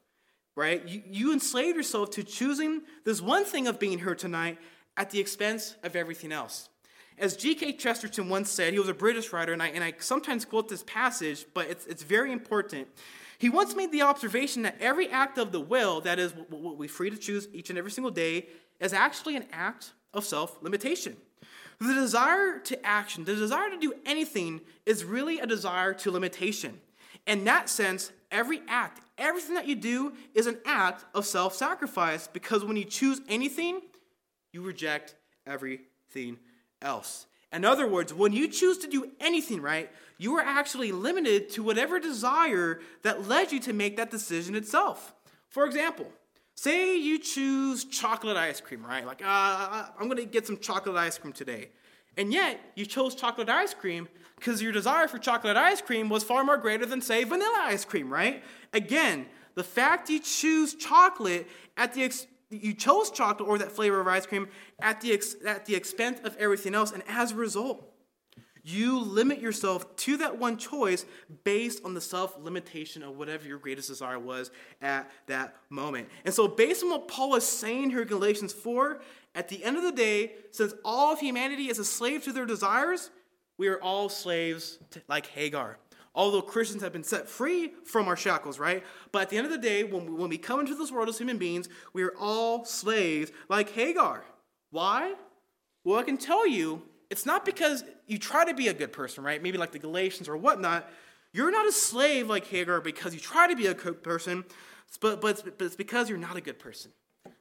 right? 0.56 0.86
You, 0.88 1.04
you 1.06 1.34
enslaved 1.34 1.78
yourself 1.78 2.10
to 2.12 2.24
choosing 2.24 2.82
this 3.06 3.22
one 3.22 3.46
thing 3.46 3.68
of 3.68 3.80
being 3.80 4.00
here 4.00 4.16
tonight 4.16 4.58
at 4.98 5.10
the 5.10 5.20
expense 5.20 5.76
of 5.84 5.96
everything 5.96 6.32
else. 6.32 6.70
As 7.18 7.36
G.K. 7.36 7.74
Chesterton 7.74 8.28
once 8.28 8.50
said, 8.50 8.74
he 8.74 8.80
was 8.80 8.90
a 8.90 8.94
British 8.94 9.32
writer, 9.32 9.54
and 9.54 9.62
I, 9.62 9.68
and 9.68 9.84
I 9.84 9.94
sometimes 10.00 10.46
quote 10.46 10.68
this 10.68 10.84
passage, 10.84 11.46
but 11.54 11.70
it's, 11.70 11.86
it's 11.86 12.04
very 12.04 12.32
important. 12.32 12.88
He 13.38 13.50
once 13.50 13.76
made 13.76 13.92
the 13.92 14.02
observation 14.02 14.64
that 14.64 14.78
every 14.80 15.10
act 15.10 15.38
of 15.38 15.52
the 15.52 15.60
will, 15.60 16.02
that 16.02 16.18
is, 16.18 16.34
what 16.50 16.78
we 16.78 16.88
free 16.88 17.10
to 17.10 17.18
choose 17.18 17.48
each 17.54 17.70
and 17.70 17.78
every 17.78 17.92
single 17.92 18.12
day, 18.12 18.48
is 18.80 18.94
actually 18.94 19.36
an 19.36 19.46
act 19.52 19.94
of 20.14 20.26
self 20.26 20.62
limitation. 20.62 21.18
The 21.80 21.94
desire 21.94 22.60
to 22.60 22.86
action, 22.86 23.26
the 23.26 23.36
desire 23.36 23.70
to 23.70 23.78
do 23.78 23.94
anything, 24.06 24.62
is 24.86 25.04
really 25.04 25.40
a 25.40 25.48
desire 25.48 25.94
to 25.96 26.12
limitation. 26.12 26.80
In 27.28 27.44
that 27.46 27.70
sense, 27.70 28.12
every 28.32 28.62
act, 28.68 29.02
everything 29.18 29.56
that 29.56 29.68
you 29.68 29.76
do, 29.76 30.14
is 30.34 30.48
an 30.48 30.58
act 30.66 31.06
of 31.14 31.26
self 31.26 31.54
sacrifice 31.54 32.28
because 32.28 32.64
when 32.64 32.78
you 32.78 32.86
choose 32.86 33.22
anything, 33.28 33.82
you 34.54 34.62
reject 34.62 35.16
everything 35.46 36.38
else. 36.82 37.26
In 37.52 37.66
other 37.66 37.88
words, 37.88 38.14
when 38.14 38.32
you 38.34 38.48
choose 38.48 38.78
to 38.80 38.88
do 38.88 39.12
anything 39.20 39.62
right, 39.62 39.92
you 40.18 40.36
are 40.38 40.42
actually 40.42 40.92
limited 40.92 41.50
to 41.52 41.64
whatever 41.64 42.00
desire 42.00 42.80
that 43.02 43.28
led 43.28 43.52
you 43.52 43.60
to 43.62 43.74
make 43.74 43.98
that 43.98 44.10
decision 44.10 44.56
itself. 44.56 45.14
For 45.50 45.66
example, 45.66 46.08
say 46.56 46.98
you 46.98 47.20
choose 47.20 47.86
chocolate 47.86 48.38
ice 48.38 48.62
cream, 48.62 48.86
right? 48.86 49.06
Like, 49.06 49.22
uh, 49.24 49.86
I'm 50.00 50.08
going 50.08 50.18
to 50.18 50.26
get 50.26 50.48
some 50.48 50.58
chocolate 50.58 50.96
ice 50.96 51.18
cream 51.18 51.34
today. 51.34 51.70
And 52.18 52.32
yet, 52.32 52.60
you 52.76 52.86
chose 52.86 53.16
chocolate 53.16 53.50
ice 53.50 53.74
cream 53.74 54.08
because 54.36 54.62
your 54.62 54.72
desire 54.72 55.08
for 55.08 55.18
chocolate 55.20 55.58
ice 55.58 55.82
cream 55.82 56.10
was 56.10 56.24
far 56.24 56.44
more 56.44 56.58
greater 56.58 56.86
than, 56.86 57.02
say, 57.02 57.24
vanilla 57.24 57.64
ice 57.66 57.86
cream, 57.86 58.12
right? 58.12 58.44
Again, 58.72 59.26
the 59.56 59.64
fact 59.64 60.10
you 60.10 60.20
choose 60.20 60.74
chocolate 60.74 61.48
at 61.78 61.94
the 61.94 62.04
ex- 62.04 62.28
you 62.58 62.74
chose 62.74 63.12
chocolate 63.12 63.48
or 63.48 63.58
that 63.58 63.72
flavor 63.72 64.00
of 64.00 64.08
ice 64.08 64.26
cream 64.26 64.48
at 64.82 65.02
the, 65.02 65.14
ex- 65.14 65.36
at 65.46 65.66
the 65.66 65.76
expense 65.76 66.20
of 66.24 66.36
everything 66.38 66.76
else, 66.76 66.92
and 66.92 67.04
as 67.08 67.32
a 67.32 67.36
result, 67.36 67.90
you 68.64 69.00
limit 69.00 69.40
yourself 69.40 69.94
to 69.98 70.18
that 70.18 70.40
one 70.40 70.58
choice 70.58 71.06
based 71.44 71.84
on 71.84 71.94
the 71.94 72.02
self 72.02 72.38
limitation 72.40 73.04
of 73.04 73.18
whatever 73.18 73.46
your 73.46 73.58
greatest 73.58 73.90
desire 73.90 74.18
was 74.18 74.52
at 74.82 75.12
that 75.28 75.58
moment. 75.70 76.08
And 76.24 76.34
so, 76.34 76.48
based 76.48 76.84
on 76.84 76.90
what 76.90 77.10
Paul 77.10 77.36
is 77.36 77.46
saying 77.46 77.90
here 77.90 78.04
in 78.04 78.08
Galatians 78.08 78.54
4, 78.54 79.02
at 79.36 79.50
the 79.50 79.64
end 79.64 79.76
of 79.76 79.84
the 79.84 79.92
day, 79.92 80.34
since 80.52 80.74
all 80.86 81.12
of 81.12 81.20
humanity 81.20 81.70
is 81.70 81.78
a 81.78 81.86
slave 81.86 82.24
to 82.24 82.32
their 82.32 82.46
desires, 82.46 83.10
we 83.58 83.68
are 83.68 83.82
all 83.82 84.08
slaves 84.08 84.80
to, 84.92 85.02
like 85.10 85.28
Hagar. 85.28 85.78
Although 86.16 86.44
Christians 86.44 86.84
have 86.84 86.94
been 86.94 87.04
set 87.04 87.28
free 87.28 87.74
from 87.86 88.08
our 88.08 88.16
shackles, 88.16 88.60
right? 88.60 88.84
But 89.12 89.24
at 89.24 89.30
the 89.30 89.38
end 89.38 89.48
of 89.48 89.52
the 89.52 89.58
day, 89.58 89.84
when 89.84 90.06
we, 90.06 90.12
when 90.14 90.30
we 90.30 90.38
come 90.38 90.60
into 90.60 90.76
this 90.76 90.92
world 90.92 91.10
as 91.10 91.18
human 91.18 91.38
beings, 91.38 91.70
we 91.92 92.04
are 92.04 92.14
all 92.20 92.66
slaves 92.66 93.32
like 93.50 93.72
Hagar. 93.72 94.24
Why? 94.70 95.16
Well, 95.84 96.00
I 96.00 96.04
can 96.04 96.18
tell 96.18 96.48
you, 96.48 96.84
it's 97.10 97.26
not 97.26 97.46
because 97.46 97.84
you 98.08 98.18
try 98.20 98.46
to 98.46 98.54
be 98.54 98.68
a 98.68 98.74
good 98.74 98.94
person, 98.94 99.24
right? 99.24 99.42
Maybe 99.42 99.58
like 99.58 99.72
the 99.72 99.80
Galatians 99.80 100.30
or 100.30 100.38
whatnot. 100.38 100.90
You're 101.32 101.52
not 101.52 101.68
a 101.68 101.72
slave 101.72 102.30
like 102.30 102.46
Hagar 102.46 102.80
because 102.80 103.14
you 103.16 103.20
try 103.20 103.48
to 103.48 103.56
be 103.56 103.66
a 103.66 103.74
good 103.74 104.04
person, 104.04 104.46
but, 105.02 105.20
but, 105.20 105.44
but 105.58 105.66
it's 105.66 105.76
because 105.76 106.10
you're 106.10 106.20
not 106.20 106.38
a 106.38 106.42
good 106.42 106.60
person. 106.60 106.92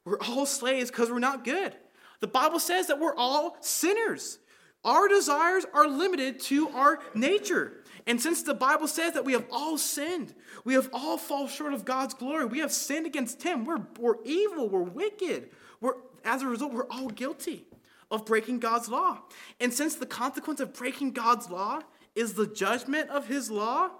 We're 0.05 0.18
all 0.20 0.47
slaves 0.47 0.91
because 0.91 1.11
we're 1.11 1.18
not 1.18 1.45
good. 1.45 1.77
The 2.20 2.27
Bible 2.27 2.59
says 2.59 2.87
that 2.87 2.99
we're 2.99 3.14
all 3.14 3.57
sinners. 3.61 4.39
Our 4.85 5.09
desires 5.09 5.64
are 5.75 5.87
limited 5.87 6.41
to 6.41 6.68
our 6.70 6.99
nature. 7.14 7.82
And 8.07 8.21
since 8.21 8.43
the 8.43 8.55
Bible 8.55 8.89
says 8.89 9.15
that 9.15 9.25
we 9.25 9.33
have 9.33 9.47
all 9.51 9.79
sinned, 9.79 10.35
we 10.65 10.75
have 10.75 10.91
all 10.93 11.17
fall 11.17 11.47
short 11.47 11.73
of 11.73 11.85
God's 11.85 12.15
glory, 12.15 12.45
we 12.45 12.59
have 12.59 12.73
sinned 12.73 13.07
against 13.07 13.43
Him, 13.43 13.65
we're, 13.65 13.83
we're 13.99 14.23
evil, 14.25 14.69
we're 14.69 14.83
wicked, 14.83 15.51
we're, 15.81 15.95
as 16.25 16.43
a 16.43 16.47
result, 16.47 16.73
we're 16.73 16.89
all 16.89 17.09
guilty 17.09 17.67
of 18.11 18.27
breaking 18.27 18.59
God's 18.59 18.89
law. 18.89 19.21
And 19.61 19.73
since 19.73 19.95
the 19.95 20.07
consequence 20.07 20.61
of 20.61 20.75
breaking 20.75 21.13
God's 21.13 21.49
law 21.49 21.81
is 22.15 22.35
the 22.35 22.47
judgment 22.47 23.09
of 23.09 23.29
His 23.29 23.51
law, 23.51 23.91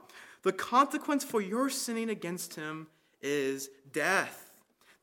the 0.43 0.53
consequence 0.53 1.25
for 1.25 1.41
your 1.41 1.71
sinning 1.71 2.11
against 2.11 2.57
Him 2.57 2.89
is 3.21 3.71
death. 3.93 4.42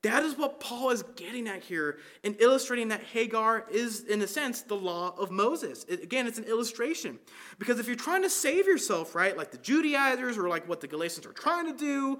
That 0.02 0.24
is 0.24 0.38
what 0.38 0.62
Paul 0.62 0.92
is 0.92 1.04
getting 1.18 1.48
at 1.48 1.62
here 1.62 1.98
in 2.24 2.36
illustrating 2.40 2.88
that 2.88 3.04
Hagar 3.04 3.66
is, 3.70 4.02
in 4.02 4.22
a 4.22 4.28
sense, 4.28 4.62
the 4.62 4.76
law 4.76 5.14
of 5.18 5.30
Moses. 5.30 5.84
It, 5.90 6.02
again, 6.02 6.26
it's 6.26 6.38
an 6.38 6.46
illustration. 6.46 7.20
Because 7.58 7.80
if 7.80 7.88
you're 7.88 7.98
trying 7.98 8.24
to 8.24 8.30
save 8.30 8.66
yourself, 8.66 9.14
right, 9.14 9.36
like 9.36 9.52
the 9.52 9.58
Judaizers 9.58 10.38
or 10.38 10.48
like 10.48 10.70
what 10.70 10.80
the 10.80 10.88
Galatians 10.88 11.26
are 11.26 11.34
trying 11.34 11.66
to 11.66 11.78
do, 11.78 12.20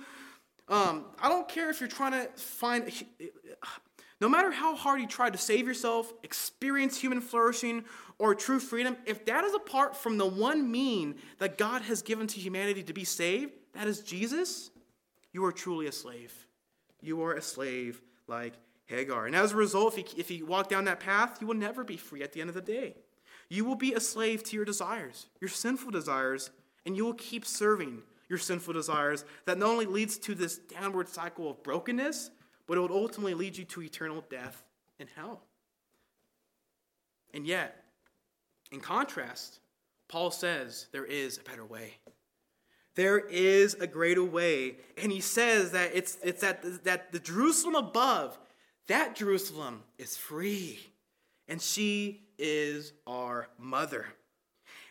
um, 0.68 1.06
I 1.22 1.30
don't 1.30 1.48
care 1.48 1.70
if 1.70 1.80
you're 1.80 1.90
trying 1.90 2.12
to 2.12 2.28
find, 2.36 2.92
no 4.20 4.28
matter 4.28 4.52
how 4.52 4.76
hard 4.76 5.00
you 5.00 5.08
try 5.08 5.30
to 5.30 5.38
save 5.38 5.66
yourself, 5.66 6.14
experience 6.24 7.00
human 7.00 7.22
flourishing, 7.22 7.86
or 8.18 8.36
true 8.36 8.60
freedom, 8.60 8.98
if 9.06 9.24
that 9.26 9.46
is 9.46 9.54
apart 9.54 9.96
from 9.96 10.18
the 10.18 10.26
one 10.26 10.70
mean 10.70 11.16
that 11.38 11.58
God 11.58 11.84
has 11.84 12.02
given 12.02 12.28
to 12.28 12.42
humanity 12.42 12.84
to 12.84 12.94
be 12.94 13.06
saved, 13.06 13.54
that 13.74 13.88
is 13.88 14.02
Jesus, 14.02 14.70
you 15.32 15.46
are 15.46 15.54
truly 15.54 15.88
a 15.88 15.94
slave 15.94 16.46
you 17.02 17.22
are 17.24 17.34
a 17.34 17.42
slave 17.42 18.02
like 18.28 18.54
Hagar. 18.86 19.28
And 19.28 19.36
as 19.36 19.52
a 19.52 19.56
result, 19.56 19.98
if 19.98 20.14
you, 20.14 20.20
if 20.20 20.32
you 20.32 20.46
walk 20.46 20.70
down 20.70 20.86
that 20.86 21.00
path, 21.00 21.38
you 21.40 21.48
will 21.48 21.56
never 21.56 21.84
be 21.84 21.98
free 21.98 22.24
at 22.24 22.34
the 22.34 22.42
end 22.42 22.50
of 22.50 22.56
the 22.56 22.62
day. 22.62 22.96
You 23.50 23.66
will 23.66 23.76
be 23.76 23.94
a 23.94 24.00
slave 24.00 24.44
to 24.44 24.56
your 24.56 24.66
desires, 24.66 25.28
your 25.40 25.50
sinful 25.50 25.92
desires, 25.92 26.52
and 26.86 26.96
you 26.96 27.06
will 27.06 27.14
keep 27.14 27.46
serving 27.46 28.04
your 28.28 28.38
sinful 28.38 28.74
desires 28.74 29.26
that 29.46 29.58
not 29.58 29.70
only 29.70 29.86
leads 29.86 30.18
to 30.20 30.36
this 30.36 30.58
downward 30.58 31.10
cycle 31.10 31.50
of 31.50 31.64
brokenness, 31.64 32.30
but 32.68 32.78
it 32.78 32.82
will 32.82 32.94
ultimately 32.94 33.34
lead 33.34 33.58
you 33.58 33.66
to 33.66 33.82
eternal 33.82 34.24
death 34.30 34.64
and 35.00 35.10
hell. 35.16 35.42
And 37.34 37.46
yet, 37.46 37.84
in 38.72 38.80
contrast, 38.80 39.60
Paul 40.08 40.32
says 40.32 40.88
there 40.92 41.06
is 41.06 41.38
a 41.38 41.44
better 41.44 41.66
way. 41.66 41.94
There 42.96 43.20
is 43.20 43.76
a 43.76 43.88
greater 43.88 44.24
way. 44.24 44.78
And 45.02 45.12
he 45.12 45.22
says 45.22 45.72
that 45.72 45.92
it's, 45.94 46.18
it's 46.24 46.42
that, 46.42 46.84
that 46.84 47.12
the 47.12 47.20
Jerusalem 47.20 47.76
above, 47.76 48.38
that 48.88 49.16
Jerusalem 49.16 49.84
is 49.98 50.18
free. 50.18 50.80
And 51.48 51.62
she 51.62 52.24
is 52.38 52.94
our 53.08 53.50
mother. 53.58 54.08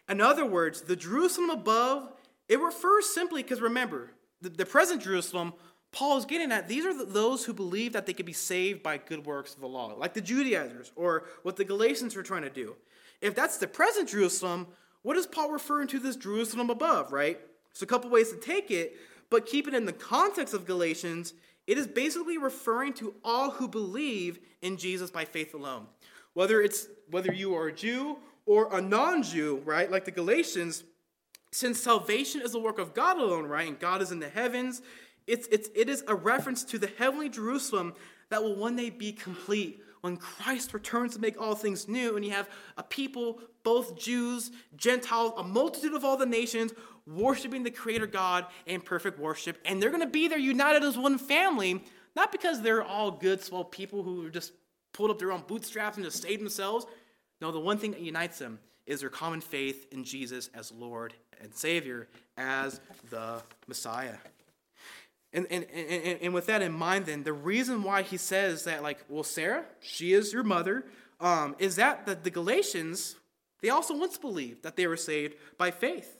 In 0.09 0.21
other 0.21 0.47
words, 0.47 0.83
the 0.83 0.97
Jerusalem 0.97 1.51
above, 1.51 2.11
it 2.49 2.61
refers 2.61 3.07
simply, 3.07 3.43
because 3.43 3.61
remember, 3.61 4.11
the, 4.41 4.49
the, 4.49 4.65
present 4.65 5.03
Jerusalem, 5.03 5.53
Paul 5.93 6.17
is 6.19 6.25
getting 6.25 6.51
at, 6.51 6.69
these 6.69 6.87
are 6.87 6.97
the, 6.97 7.05
those 7.05 7.45
who 7.45 7.53
believe 7.53 7.93
that 7.93 8.07
they 8.07 8.15
could 8.15 8.27
be 8.27 8.33
saved 8.33 8.83
by 8.83 8.97
good 8.99 9.27
works 9.27 9.55
of 9.55 9.61
the 9.61 9.69
law, 9.69 9.95
like 9.97 10.15
the 10.15 10.21
Judaizers 10.21 10.93
or 10.97 11.25
what 11.43 11.57
the 11.57 11.65
Galatians 11.65 12.17
were 12.17 12.23
trying 12.23 12.43
to 12.43 12.51
do. 12.51 12.77
If 13.21 13.35
that's 13.35 13.59
the 13.59 13.67
present 13.67 14.09
Jerusalem, 14.09 14.69
what 15.03 15.17
is 15.17 15.27
Paul 15.27 15.51
referring 15.51 15.89
to 15.89 15.99
this 15.99 16.17
Jerusalem 16.17 16.71
above, 16.71 17.13
right? 17.13 17.41
There's 17.73 17.83
a 17.83 17.87
couple 17.87 18.11
ways 18.11 18.31
to 18.31 18.37
take 18.37 18.71
it, 18.71 18.97
but 19.31 19.47
keep 19.47 19.69
it 19.69 19.75
in 19.75 19.85
the 19.85 19.93
context 19.93 20.55
of 20.55 20.67
Galatians, 20.67 21.35
it 21.67 21.77
is 21.77 21.87
basically 21.87 22.39
referring 22.39 22.95
to 22.95 23.15
all 23.23 23.51
who 23.51 23.69
believe 23.69 24.39
in 24.63 24.77
Jesus 24.77 25.11
by 25.11 25.25
faith 25.25 25.55
alone. 25.55 25.87
Whether 26.33 26.61
it's 26.63 26.89
whether 27.11 27.33
you 27.33 27.55
are 27.55 27.69
a 27.69 27.73
Jew 27.73 28.19
or 28.47 28.75
a 28.75 28.81
non-Jew, 28.81 29.63
right? 29.65 29.91
Like 29.91 30.05
the 30.05 30.11
Galatians, 30.11 30.85
since 31.53 31.79
salvation 31.79 32.41
is 32.41 32.53
the 32.53 32.59
work 32.59 32.79
of 32.79 32.95
God 32.95 33.19
alone, 33.19 33.45
right? 33.47 33.69
And 33.69 33.79
God 33.79 34.01
is 34.01 34.13
in 34.13 34.21
the 34.21 34.29
heavens, 34.29 34.83
it's, 35.27 35.47
it's, 35.49 35.69
it 35.75 35.91
is 35.91 36.03
a 36.09 36.15
reference 36.15 36.65
to 36.65 36.79
the 36.79 36.91
heavenly 36.99 37.29
Jerusalem 37.29 37.93
that 38.31 38.43
will 38.43 38.57
one 38.57 38.77
day 38.77 38.89
be 38.89 39.13
complete 39.13 39.83
when 40.01 40.17
Christ 40.17 40.75
returns 40.75 41.15
to 41.15 41.21
make 41.21 41.41
all 41.41 41.55
things 41.55 41.89
new, 41.89 42.17
and 42.17 42.25
you 42.25 42.31
have 42.33 42.49
a 42.77 42.83
people, 42.83 43.41
both 43.63 43.99
Jews, 43.99 44.51
Gentiles, 44.77 45.33
a 45.37 45.43
multitude 45.43 45.95
of 45.95 46.05
all 46.05 46.17
the 46.17 46.27
nations, 46.27 46.73
worshiping 47.07 47.63
the 47.63 47.71
Creator 47.71 48.07
God 48.07 48.47
in 48.67 48.81
perfect 48.81 49.19
worship. 49.19 49.59
And 49.65 49.83
they're 49.83 49.91
going 49.91 50.03
to 50.03 50.07
be 50.07 50.29
there 50.29 50.39
united 50.39 50.83
as 50.83 50.99
one 50.99 51.19
family, 51.19 51.83
not 52.15 52.33
because 52.33 52.63
they're 52.63 52.83
all 52.83 53.11
good, 53.11 53.43
swell 53.43 53.65
people 53.65 54.03
who 54.03 54.31
just 54.31 54.53
pulled 54.93 55.11
up 55.11 55.19
their 55.19 55.33
own 55.33 55.45
bootstraps 55.47 55.97
and 55.97 56.05
just 56.05 56.23
saved 56.23 56.41
themselves. 56.41 56.87
No, 57.41 57.53
the 57.53 57.61
one 57.61 57.79
thing 57.79 57.93
that 57.93 58.01
unites 58.01 58.39
them 58.39 58.59
is 58.87 59.01
their 59.01 59.11
common 59.11 59.41
faith 59.41 59.87
in 59.93 60.03
Jesus 60.03 60.51
as 60.55 60.73
Lord 60.73 61.15
and 61.41 61.55
Savior, 61.55 62.09
as 62.37 62.81
the 63.11 63.43
Messiah. 63.67 64.17
And, 65.33 65.47
and, 65.51 65.67
and, 65.71 66.19
and 66.23 66.35
with 66.35 66.47
that 66.47 66.63
in 66.63 66.73
mind, 66.73 67.07
then, 67.07 67.23
the 67.23 67.33
reason 67.33 67.83
why 67.83 68.03
he 68.03 68.17
says 68.17 68.65
that, 68.65 68.83
like, 68.83 69.05
well, 69.09 69.23
Sarah, 69.23 69.65
she 69.81 70.13
is 70.15 70.33
your 70.33 70.43
mother, 70.43 70.87
um, 71.21 71.55
is 71.59 71.77
that 71.77 72.07
the, 72.07 72.15
the 72.15 72.31
Galatians, 72.31 73.17
they 73.61 73.69
also 73.69 73.97
once 73.97 74.17
believed 74.17 74.63
that 74.63 74.77
they 74.77 74.87
were 74.87 74.97
saved 74.97 75.35
by 75.59 75.71
faith. 75.71 76.17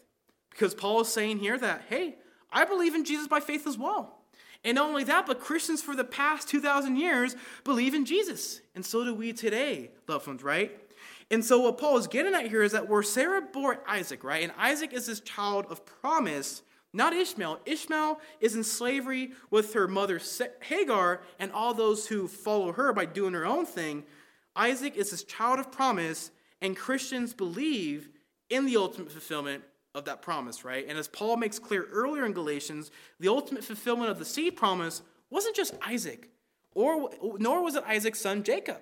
Because 0.51 0.75
Paul 0.75 1.01
is 1.03 1.09
saying 1.09 1.39
here 1.39 1.59
that, 1.59 1.85
hey, 1.89 2.17
I 2.51 2.65
believe 2.65 2.95
in 2.95 3.05
Jesus 3.05 3.29
by 3.29 3.41
faith 3.41 3.67
as 3.67 3.79
well. 3.79 4.19
And 4.65 4.75
not 4.75 4.89
only 4.89 5.05
that, 5.05 5.27
but 5.27 5.41
Christians 5.41 5.83
for 5.83 5.95
the 5.95 6.05
past 6.05 6.49
2,000 6.49 6.97
years 6.97 7.37
believe 7.65 7.95
in 7.95 8.05
Jesus. 8.05 8.61
And 8.75 8.85
so 8.85 9.05
do 9.05 9.15
we 9.15 9.33
today, 9.33 9.93
loved 10.09 10.27
ones, 10.27 10.43
right? 10.43 10.77
And 11.31 11.45
so 11.45 11.61
what 11.61 11.79
Paul 11.79 11.99
is 11.99 12.07
getting 12.07 12.35
at 12.35 12.49
here 12.49 12.63
is 12.63 12.73
that 12.73 12.89
where 12.89 13.03
Sarah 13.03 13.43
bore 13.43 13.81
Isaac, 13.87 14.25
right? 14.25 14.43
And 14.43 14.53
Isaac 14.59 14.93
is 14.93 15.07
this 15.07 15.21
child 15.21 15.67
of 15.71 15.85
promise, 15.85 16.63
not 16.93 17.13
Ishmael. 17.13 17.61
Ishmael 17.67 18.21
is 18.41 18.57
in 18.57 18.65
slavery 18.65 19.33
with 19.51 19.75
her 19.75 19.87
mother 19.87 20.21
Hagar 20.63 21.21
and 21.39 21.53
all 21.53 21.75
those 21.75 22.07
who 22.07 22.29
follow 22.29 22.73
her 22.73 22.93
by 22.93 23.05
doing 23.05 23.35
her 23.35 23.47
own 23.47 23.67
thing. 23.67 24.05
Isaac 24.57 24.97
is 24.97 25.11
his 25.11 25.23
child 25.23 25.59
of 25.59 25.71
promise, 25.71 26.31
and 26.61 26.77
Christians 26.77 27.35
believe 27.35 28.09
in 28.51 28.67
the 28.67 28.77
ultimate 28.77 29.13
fulfillment 29.13 29.65
of 29.95 30.07
that 30.07 30.23
promise, 30.23 30.65
right? 30.65 30.87
And 30.89 30.99
as 30.99 31.09
Paul 31.09 31.37
makes 31.37 31.59
clear 31.59 31.85
earlier 31.93 32.25
in 32.25 32.33
Galatians, 32.33 32.91
the 33.21 33.29
ultimate 33.29 33.65
fulfillment 33.65 34.11
of 34.11 34.19
the 34.19 34.25
seed 34.25 34.57
promise 34.57 35.03
wasn't 35.31 35.57
just 35.57 35.75
Isaac, 35.87 36.31
or 36.75 37.11
nor 37.39 37.63
was 37.63 37.75
it 37.75 37.85
Isaac's 37.87 38.21
son 38.21 38.43
Jacob. 38.43 38.81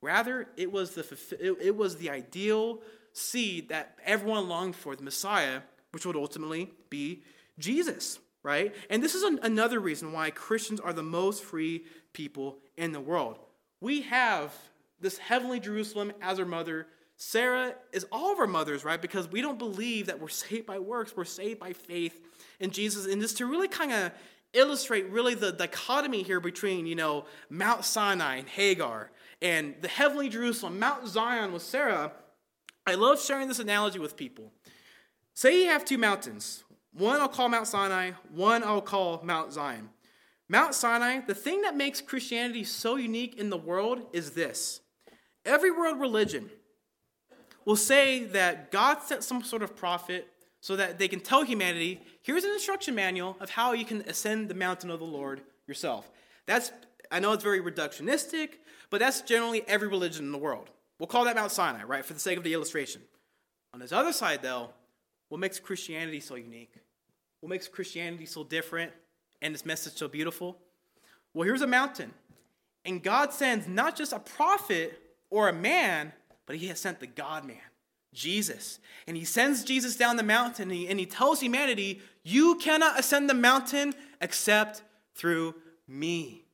Rather, 0.00 0.46
it 0.56 0.70
was 0.70 0.92
the 0.92 1.04
it 1.40 1.76
was 1.76 1.96
the 1.96 2.10
ideal 2.10 2.82
seed 3.12 3.70
that 3.70 3.98
everyone 4.04 4.48
longed 4.48 4.76
for, 4.76 4.94
the 4.94 5.02
Messiah, 5.02 5.62
which 5.96 6.04
would 6.04 6.14
ultimately 6.14 6.70
be 6.90 7.22
Jesus, 7.58 8.18
right? 8.42 8.74
And 8.90 9.02
this 9.02 9.14
is 9.14 9.22
an, 9.22 9.40
another 9.42 9.80
reason 9.80 10.12
why 10.12 10.28
Christians 10.28 10.78
are 10.78 10.92
the 10.92 11.02
most 11.02 11.42
free 11.42 11.84
people 12.12 12.58
in 12.76 12.92
the 12.92 13.00
world. 13.00 13.38
We 13.80 14.02
have 14.02 14.52
this 15.00 15.16
heavenly 15.16 15.58
Jerusalem 15.58 16.12
as 16.20 16.38
our 16.38 16.44
mother, 16.44 16.86
Sarah 17.16 17.76
is 17.94 18.04
all 18.12 18.30
of 18.30 18.38
our 18.38 18.46
mothers, 18.46 18.84
right? 18.84 19.00
Because 19.00 19.26
we 19.30 19.40
don't 19.40 19.58
believe 19.58 20.08
that 20.08 20.20
we're 20.20 20.28
saved 20.44 20.66
by 20.66 20.78
works, 20.78 21.16
we're 21.16 21.24
saved 21.24 21.60
by 21.60 21.72
faith 21.72 22.20
in 22.60 22.72
Jesus. 22.72 23.06
And 23.06 23.22
just 23.22 23.38
to 23.38 23.46
really 23.46 23.68
kind 23.68 23.90
of 23.90 24.12
illustrate 24.52 25.08
really 25.08 25.34
the 25.34 25.50
dichotomy 25.50 26.24
here 26.24 26.40
between, 26.40 26.84
you 26.84 26.94
know, 26.94 27.24
Mount 27.48 27.86
Sinai 27.86 28.36
and 28.36 28.48
Hagar 28.50 29.10
and 29.40 29.76
the 29.80 29.88
heavenly 29.88 30.28
Jerusalem, 30.28 30.78
Mount 30.78 31.08
Zion 31.08 31.54
with 31.54 31.62
Sarah, 31.62 32.12
I 32.86 32.96
love 32.96 33.18
sharing 33.18 33.48
this 33.48 33.60
analogy 33.60 33.98
with 33.98 34.14
people. 34.14 34.52
Say 35.36 35.64
you 35.64 35.68
have 35.68 35.84
two 35.84 35.98
mountains. 35.98 36.64
One 36.94 37.20
I'll 37.20 37.28
call 37.28 37.50
Mount 37.50 37.66
Sinai, 37.66 38.12
one 38.32 38.64
I'll 38.64 38.80
call 38.80 39.20
Mount 39.22 39.52
Zion. 39.52 39.90
Mount 40.48 40.74
Sinai, 40.74 41.20
the 41.20 41.34
thing 41.34 41.60
that 41.60 41.76
makes 41.76 42.00
Christianity 42.00 42.64
so 42.64 42.96
unique 42.96 43.36
in 43.36 43.50
the 43.50 43.58
world 43.58 44.00
is 44.14 44.30
this. 44.30 44.80
Every 45.44 45.70
world 45.70 46.00
religion 46.00 46.48
will 47.66 47.76
say 47.76 48.24
that 48.24 48.72
God 48.72 49.02
sent 49.02 49.22
some 49.22 49.42
sort 49.42 49.62
of 49.62 49.76
prophet 49.76 50.26
so 50.62 50.74
that 50.74 50.98
they 50.98 51.06
can 51.06 51.20
tell 51.20 51.42
humanity, 51.42 52.00
here's 52.22 52.44
an 52.44 52.52
instruction 52.52 52.94
manual 52.94 53.36
of 53.38 53.50
how 53.50 53.74
you 53.74 53.84
can 53.84 54.00
ascend 54.08 54.48
the 54.48 54.54
mountain 54.54 54.90
of 54.90 55.00
the 55.00 55.04
Lord 55.04 55.42
yourself. 55.66 56.10
That's 56.46 56.72
I 57.10 57.20
know 57.20 57.34
it's 57.34 57.44
very 57.44 57.60
reductionistic, 57.60 58.52
but 58.88 59.00
that's 59.00 59.20
generally 59.20 59.68
every 59.68 59.88
religion 59.88 60.24
in 60.24 60.32
the 60.32 60.38
world. 60.38 60.70
We'll 60.98 61.08
call 61.08 61.26
that 61.26 61.36
Mount 61.36 61.52
Sinai, 61.52 61.84
right, 61.84 62.06
for 62.06 62.14
the 62.14 62.20
sake 62.20 62.38
of 62.38 62.42
the 62.42 62.54
illustration. 62.54 63.02
On 63.74 63.80
this 63.80 63.92
other 63.92 64.14
side, 64.14 64.40
though, 64.40 64.70
what 65.28 65.40
makes 65.40 65.58
Christianity 65.58 66.20
so 66.20 66.36
unique? 66.36 66.74
What 67.40 67.50
makes 67.50 67.68
Christianity 67.68 68.26
so 68.26 68.44
different 68.44 68.92
and 69.42 69.54
this 69.54 69.66
message 69.66 69.94
so 69.94 70.08
beautiful? 70.08 70.58
Well, 71.34 71.44
here's 71.44 71.62
a 71.62 71.66
mountain. 71.66 72.12
And 72.84 73.02
God 73.02 73.32
sends 73.32 73.66
not 73.66 73.96
just 73.96 74.12
a 74.12 74.18
prophet 74.18 74.98
or 75.28 75.48
a 75.48 75.52
man, 75.52 76.12
but 76.46 76.56
he 76.56 76.68
has 76.68 76.80
sent 76.80 77.00
the 77.00 77.06
God 77.06 77.44
man, 77.44 77.56
Jesus. 78.14 78.78
And 79.06 79.16
he 79.16 79.24
sends 79.24 79.64
Jesus 79.64 79.96
down 79.96 80.16
the 80.16 80.22
mountain 80.22 80.70
and 80.70 80.78
he, 80.78 80.88
and 80.88 80.98
he 80.98 81.06
tells 81.06 81.40
humanity, 81.40 82.00
You 82.22 82.54
cannot 82.56 82.98
ascend 82.98 83.28
the 83.28 83.34
mountain 83.34 83.94
except 84.20 84.82
through 85.14 85.56
me. 85.88 86.45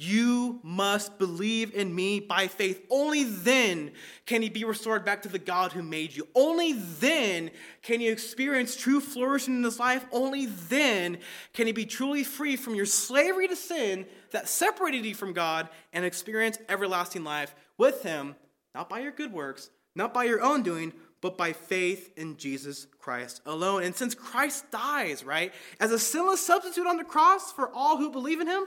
You 0.00 0.60
must 0.62 1.18
believe 1.18 1.74
in 1.74 1.92
me 1.92 2.20
by 2.20 2.46
faith. 2.46 2.86
Only 2.88 3.24
then 3.24 3.90
can 4.26 4.42
you 4.42 4.50
be 4.50 4.62
restored 4.62 5.04
back 5.04 5.22
to 5.22 5.28
the 5.28 5.40
God 5.40 5.72
who 5.72 5.82
made 5.82 6.14
you. 6.14 6.28
Only 6.36 6.72
then 6.72 7.50
can 7.82 8.00
you 8.00 8.12
experience 8.12 8.76
true 8.76 9.00
flourishing 9.00 9.56
in 9.56 9.62
this 9.62 9.80
life. 9.80 10.06
Only 10.12 10.46
then 10.46 11.18
can 11.52 11.66
you 11.66 11.74
be 11.74 11.84
truly 11.84 12.22
free 12.22 12.54
from 12.54 12.76
your 12.76 12.86
slavery 12.86 13.48
to 13.48 13.56
sin 13.56 14.06
that 14.30 14.48
separated 14.48 15.04
you 15.04 15.16
from 15.16 15.32
God 15.32 15.68
and 15.92 16.04
experience 16.04 16.58
everlasting 16.68 17.24
life 17.24 17.52
with 17.76 18.04
Him, 18.04 18.36
not 18.76 18.88
by 18.88 19.00
your 19.00 19.10
good 19.10 19.32
works, 19.32 19.68
not 19.96 20.14
by 20.14 20.24
your 20.24 20.40
own 20.40 20.62
doing, 20.62 20.92
but 21.20 21.36
by 21.36 21.52
faith 21.52 22.12
in 22.16 22.36
Jesus 22.36 22.86
Christ 23.00 23.42
alone. 23.46 23.82
And 23.82 23.96
since 23.96 24.14
Christ 24.14 24.70
dies, 24.70 25.24
right, 25.24 25.52
as 25.80 25.90
a 25.90 25.98
sinless 25.98 26.40
substitute 26.40 26.86
on 26.86 26.98
the 26.98 27.04
cross 27.04 27.50
for 27.50 27.68
all 27.74 27.96
who 27.96 28.12
believe 28.12 28.40
in 28.40 28.46
Him, 28.46 28.66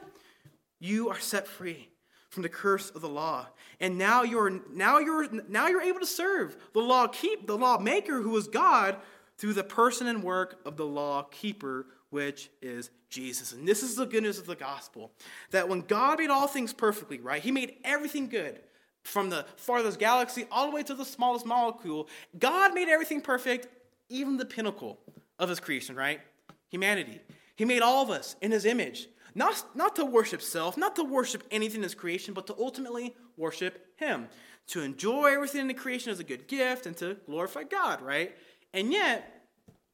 you 0.81 1.09
are 1.09 1.19
set 1.19 1.47
free 1.47 1.87
from 2.29 2.43
the 2.43 2.49
curse 2.49 2.89
of 2.89 3.01
the 3.01 3.09
law. 3.09 3.47
And 3.79 3.97
now 3.97 4.23
you're 4.23 4.61
now 4.73 4.99
you're 4.99 5.27
now 5.47 5.67
you're 5.67 5.81
able 5.81 5.99
to 5.99 6.05
serve 6.05 6.57
the 6.73 6.79
law 6.79 7.07
keep 7.07 7.47
the 7.47 7.57
lawmaker 7.57 8.21
who 8.21 8.35
is 8.35 8.47
God 8.47 8.97
through 9.37 9.53
the 9.53 9.63
person 9.63 10.07
and 10.07 10.23
work 10.23 10.59
of 10.65 10.75
the 10.75 10.85
law 10.85 11.23
keeper 11.31 11.85
which 12.09 12.49
is 12.61 12.89
Jesus. 13.09 13.53
And 13.53 13.67
this 13.67 13.83
is 13.83 13.95
the 13.95 14.05
good 14.05 14.23
news 14.23 14.37
of 14.37 14.45
the 14.45 14.55
gospel 14.55 15.11
that 15.51 15.69
when 15.69 15.81
God 15.81 16.19
made 16.19 16.29
all 16.29 16.47
things 16.47 16.73
perfectly, 16.73 17.19
right? 17.19 17.41
He 17.41 17.51
made 17.51 17.75
everything 17.83 18.27
good. 18.27 18.59
From 19.03 19.29
the 19.29 19.45
farthest 19.55 19.97
galaxy 19.97 20.45
all 20.51 20.69
the 20.69 20.75
way 20.75 20.83
to 20.83 20.93
the 20.93 21.05
smallest 21.05 21.45
molecule, 21.45 22.07
God 22.37 22.75
made 22.75 22.87
everything 22.87 23.19
perfect, 23.19 23.67
even 24.09 24.37
the 24.37 24.45
pinnacle 24.45 24.99
of 25.39 25.49
his 25.49 25.59
creation, 25.59 25.95
right? 25.95 26.21
Humanity. 26.69 27.19
He 27.55 27.65
made 27.65 27.81
all 27.81 28.03
of 28.03 28.11
us 28.11 28.35
in 28.41 28.51
his 28.51 28.63
image. 28.65 29.07
Not, 29.33 29.63
not 29.75 29.95
to 29.95 30.05
worship 30.05 30.41
self, 30.41 30.77
not 30.77 30.95
to 30.97 31.03
worship 31.03 31.43
anything 31.51 31.77
in 31.77 31.83
his 31.83 31.95
creation, 31.95 32.33
but 32.33 32.47
to 32.47 32.55
ultimately 32.57 33.15
worship 33.37 33.87
him. 33.97 34.27
To 34.67 34.81
enjoy 34.81 35.33
everything 35.33 35.61
in 35.61 35.67
the 35.67 35.73
creation 35.73 36.11
as 36.11 36.19
a 36.19 36.23
good 36.23 36.47
gift 36.47 36.85
and 36.85 36.95
to 36.97 37.17
glorify 37.25 37.63
God, 37.63 38.01
right? 38.01 38.35
And 38.73 38.91
yet, 38.91 39.41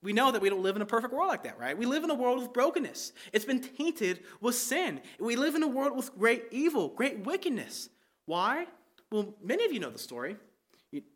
we 0.04 0.14
know 0.14 0.32
that 0.32 0.42
we 0.42 0.50
don't 0.50 0.62
live 0.62 0.76
in 0.76 0.82
a 0.82 0.86
perfect 0.86 1.14
world 1.14 1.30
like 1.30 1.44
that, 1.44 1.60
right? 1.60 1.78
We 1.78 1.86
live 1.86 2.04
in 2.04 2.10
a 2.12 2.16
world 2.16 2.40
with 2.40 2.54
brokenness. 2.54 3.14
It's 3.34 3.46
been 3.46 3.62
tainted 3.62 4.22
with 4.42 4.56
sin. 4.56 5.02
We 5.20 5.36
live 5.36 5.56
in 5.56 5.64
a 5.64 5.68
world 5.68 5.96
with 5.96 6.16
great 6.18 6.46
evil, 6.52 6.90
great 6.90 7.26
wickedness. 7.26 7.90
Why? 8.26 8.68
Well, 9.12 9.36
many 9.44 9.66
of 9.66 9.72
you 9.72 9.80
know 9.80 9.90
the 9.90 9.98
story. 9.98 10.38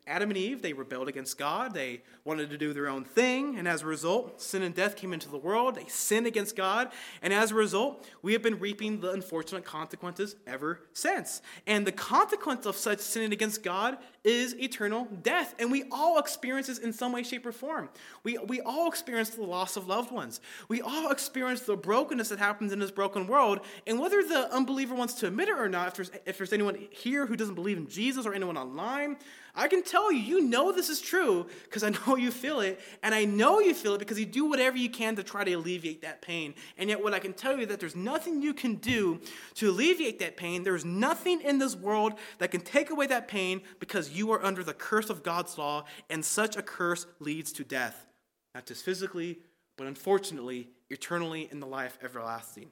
Adam 0.06 0.28
and 0.28 0.36
Eve, 0.36 0.60
they 0.60 0.74
rebelled 0.74 1.08
against 1.08 1.38
God. 1.38 1.72
They 1.72 2.02
wanted 2.24 2.50
to 2.50 2.58
do 2.58 2.74
their 2.74 2.88
own 2.88 3.04
thing. 3.04 3.56
And 3.58 3.66
as 3.66 3.80
a 3.80 3.86
result, 3.86 4.42
sin 4.42 4.62
and 4.62 4.74
death 4.74 4.96
came 4.96 5.14
into 5.14 5.30
the 5.30 5.38
world. 5.38 5.76
They 5.76 5.86
sinned 5.86 6.26
against 6.26 6.56
God. 6.56 6.92
And 7.22 7.32
as 7.32 7.52
a 7.52 7.54
result, 7.54 8.06
we 8.20 8.34
have 8.34 8.42
been 8.42 8.58
reaping 8.58 9.00
the 9.00 9.12
unfortunate 9.12 9.64
consequences 9.64 10.36
ever 10.46 10.80
since. 10.92 11.40
And 11.66 11.86
the 11.86 11.92
consequence 11.92 12.66
of 12.66 12.76
such 12.76 12.98
sinning 12.98 13.32
against 13.32 13.62
God 13.62 13.96
is 14.24 14.54
eternal 14.58 15.08
death. 15.22 15.54
And 15.58 15.70
we 15.70 15.84
all 15.90 16.18
experience 16.18 16.68
this 16.68 16.78
in 16.78 16.92
some 16.92 17.12
way, 17.12 17.22
shape, 17.22 17.44
or 17.44 17.52
form. 17.52 17.88
We, 18.22 18.38
we 18.38 18.60
all 18.60 18.88
experience 18.88 19.30
the 19.30 19.42
loss 19.42 19.76
of 19.76 19.88
loved 19.88 20.12
ones. 20.12 20.40
We 20.68 20.80
all 20.80 21.10
experience 21.10 21.62
the 21.62 21.76
brokenness 21.76 22.28
that 22.28 22.38
happens 22.38 22.72
in 22.72 22.78
this 22.78 22.90
broken 22.90 23.26
world. 23.26 23.60
And 23.86 23.98
whether 23.98 24.22
the 24.22 24.52
unbeliever 24.54 24.94
wants 24.94 25.14
to 25.14 25.26
admit 25.26 25.48
it 25.48 25.58
or 25.58 25.68
not, 25.68 25.88
if 25.88 25.94
there's, 25.94 26.10
if 26.24 26.38
there's 26.38 26.52
anyone 26.52 26.78
here 26.90 27.26
who 27.26 27.36
doesn't 27.36 27.56
believe 27.56 27.78
in 27.78 27.88
Jesus 27.88 28.24
or 28.24 28.34
anyone 28.34 28.56
online, 28.56 29.16
I 29.54 29.68
can 29.68 29.82
tell 29.82 30.10
you, 30.10 30.18
you 30.18 30.40
know 30.40 30.72
this 30.72 30.88
is 30.88 31.00
true 31.00 31.46
because 31.64 31.82
I 31.82 31.90
know 32.06 32.16
you 32.16 32.30
feel 32.30 32.60
it. 32.60 32.80
And 33.02 33.14
I 33.14 33.24
know 33.24 33.60
you 33.60 33.74
feel 33.74 33.94
it 33.94 33.98
because 33.98 34.18
you 34.18 34.24
do 34.24 34.46
whatever 34.46 34.76
you 34.78 34.88
can 34.88 35.16
to 35.16 35.22
try 35.22 35.44
to 35.44 35.52
alleviate 35.52 36.02
that 36.02 36.22
pain. 36.22 36.54
And 36.78 36.88
yet, 36.88 37.02
what 37.02 37.12
I 37.12 37.18
can 37.18 37.34
tell 37.34 37.58
you 37.58 37.66
that 37.66 37.80
there's 37.80 37.96
nothing 37.96 38.40
you 38.40 38.54
can 38.54 38.76
do 38.76 39.20
to 39.54 39.68
alleviate 39.68 40.20
that 40.20 40.36
pain. 40.36 40.62
There's 40.62 40.84
nothing 40.84 41.42
in 41.42 41.58
this 41.58 41.76
world 41.76 42.14
that 42.38 42.50
can 42.50 42.62
take 42.62 42.90
away 42.90 43.06
that 43.08 43.28
pain 43.28 43.60
because 43.78 44.11
you 44.14 44.32
are 44.32 44.44
under 44.44 44.62
the 44.62 44.74
curse 44.74 45.10
of 45.10 45.22
God's 45.22 45.58
law, 45.58 45.84
and 46.10 46.24
such 46.24 46.56
a 46.56 46.62
curse 46.62 47.06
leads 47.20 47.52
to 47.52 47.64
death, 47.64 48.06
not 48.54 48.66
just 48.66 48.84
physically, 48.84 49.38
but 49.76 49.86
unfortunately, 49.86 50.68
eternally 50.90 51.48
in 51.50 51.60
the 51.60 51.66
life 51.66 51.98
everlasting. 52.02 52.70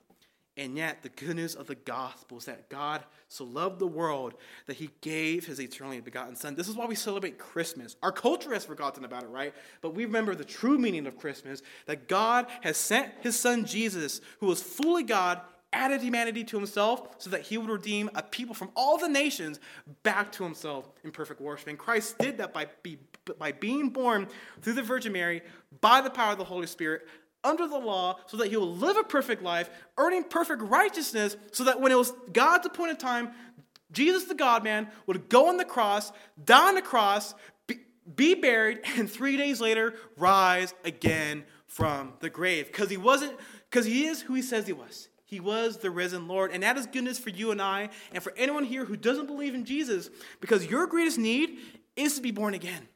And 0.56 0.76
yet, 0.76 1.02
the 1.02 1.08
good 1.08 1.36
news 1.36 1.54
of 1.54 1.68
the 1.68 1.74
gospel 1.74 2.36
is 2.36 2.44
that 2.44 2.68
God 2.68 3.02
so 3.28 3.44
loved 3.44 3.78
the 3.78 3.86
world 3.86 4.34
that 4.66 4.76
he 4.76 4.90
gave 5.00 5.46
his 5.46 5.60
eternally 5.60 6.00
begotten 6.00 6.36
Son. 6.36 6.54
This 6.54 6.68
is 6.68 6.76
why 6.76 6.86
we 6.86 6.96
celebrate 6.96 7.38
Christmas. 7.38 7.96
Our 8.02 8.12
culture 8.12 8.52
has 8.52 8.64
forgotten 8.64 9.04
about 9.04 9.22
it, 9.22 9.28
right? 9.28 9.54
But 9.80 9.94
we 9.94 10.04
remember 10.04 10.34
the 10.34 10.44
true 10.44 10.76
meaning 10.76 11.06
of 11.06 11.16
Christmas 11.16 11.62
that 11.86 12.08
God 12.08 12.46
has 12.60 12.76
sent 12.76 13.12
his 13.20 13.38
Son 13.38 13.64
Jesus, 13.64 14.20
who 14.40 14.48
was 14.48 14.62
fully 14.62 15.02
God, 15.02 15.40
added 15.72 16.02
humanity 16.02 16.44
to 16.44 16.56
himself 16.56 17.16
so 17.18 17.30
that 17.30 17.42
he 17.42 17.58
would 17.58 17.70
redeem 17.70 18.10
a 18.14 18.22
people 18.22 18.54
from 18.54 18.70
all 18.74 18.98
the 18.98 19.08
nations 19.08 19.60
back 20.02 20.32
to 20.32 20.44
himself 20.44 20.90
in 21.04 21.10
perfect 21.10 21.40
worship. 21.40 21.68
And 21.68 21.78
Christ 21.78 22.18
did 22.18 22.38
that 22.38 22.52
by, 22.52 22.66
be, 22.82 22.98
by 23.38 23.52
being 23.52 23.90
born 23.90 24.28
through 24.62 24.74
the 24.74 24.82
Virgin 24.82 25.12
Mary 25.12 25.42
by 25.80 26.00
the 26.00 26.10
power 26.10 26.32
of 26.32 26.38
the 26.38 26.44
Holy 26.44 26.66
Spirit 26.66 27.06
under 27.44 27.66
the 27.66 27.78
law 27.78 28.18
so 28.26 28.36
that 28.36 28.48
he 28.48 28.56
will 28.56 28.74
live 28.74 28.96
a 28.96 29.04
perfect 29.04 29.42
life, 29.42 29.70
earning 29.96 30.24
perfect 30.24 30.62
righteousness, 30.62 31.36
so 31.52 31.64
that 31.64 31.80
when 31.80 31.92
it 31.92 31.98
was 31.98 32.12
God's 32.32 32.66
appointed 32.66 32.98
time, 32.98 33.30
Jesus 33.92 34.24
the 34.24 34.34
God 34.34 34.62
man 34.64 34.88
would 35.06 35.28
go 35.28 35.48
on 35.48 35.56
the 35.56 35.64
cross, 35.64 36.12
die 36.44 36.68
on 36.68 36.74
the 36.74 36.82
cross, 36.82 37.34
be, 37.66 37.78
be 38.14 38.34
buried, 38.34 38.80
and 38.96 39.10
three 39.10 39.36
days 39.36 39.60
later 39.60 39.94
rise 40.16 40.74
again 40.84 41.44
from 41.66 42.14
the 42.20 42.30
grave. 42.30 42.66
Because 42.66 42.90
he 42.90 42.96
wasn't, 42.96 43.36
because 43.70 43.86
he 43.86 44.06
is 44.06 44.22
who 44.22 44.34
he 44.34 44.42
says 44.42 44.66
he 44.66 44.72
was. 44.72 45.08
He 45.30 45.38
was 45.38 45.76
the 45.76 45.92
risen 45.92 46.26
Lord. 46.26 46.50
And 46.50 46.64
that 46.64 46.76
is 46.76 46.86
goodness 46.86 47.18
for 47.18 47.30
you 47.30 47.52
and 47.52 47.62
I, 47.62 47.90
and 48.12 48.20
for 48.20 48.34
anyone 48.36 48.64
here 48.64 48.84
who 48.84 48.96
doesn't 48.96 49.28
believe 49.28 49.54
in 49.54 49.64
Jesus, 49.64 50.10
because 50.40 50.66
your 50.66 50.88
greatest 50.88 51.18
need 51.18 51.58
is 51.94 52.16
to 52.16 52.20
be 52.20 52.32
born 52.32 52.52
again. 52.52 52.88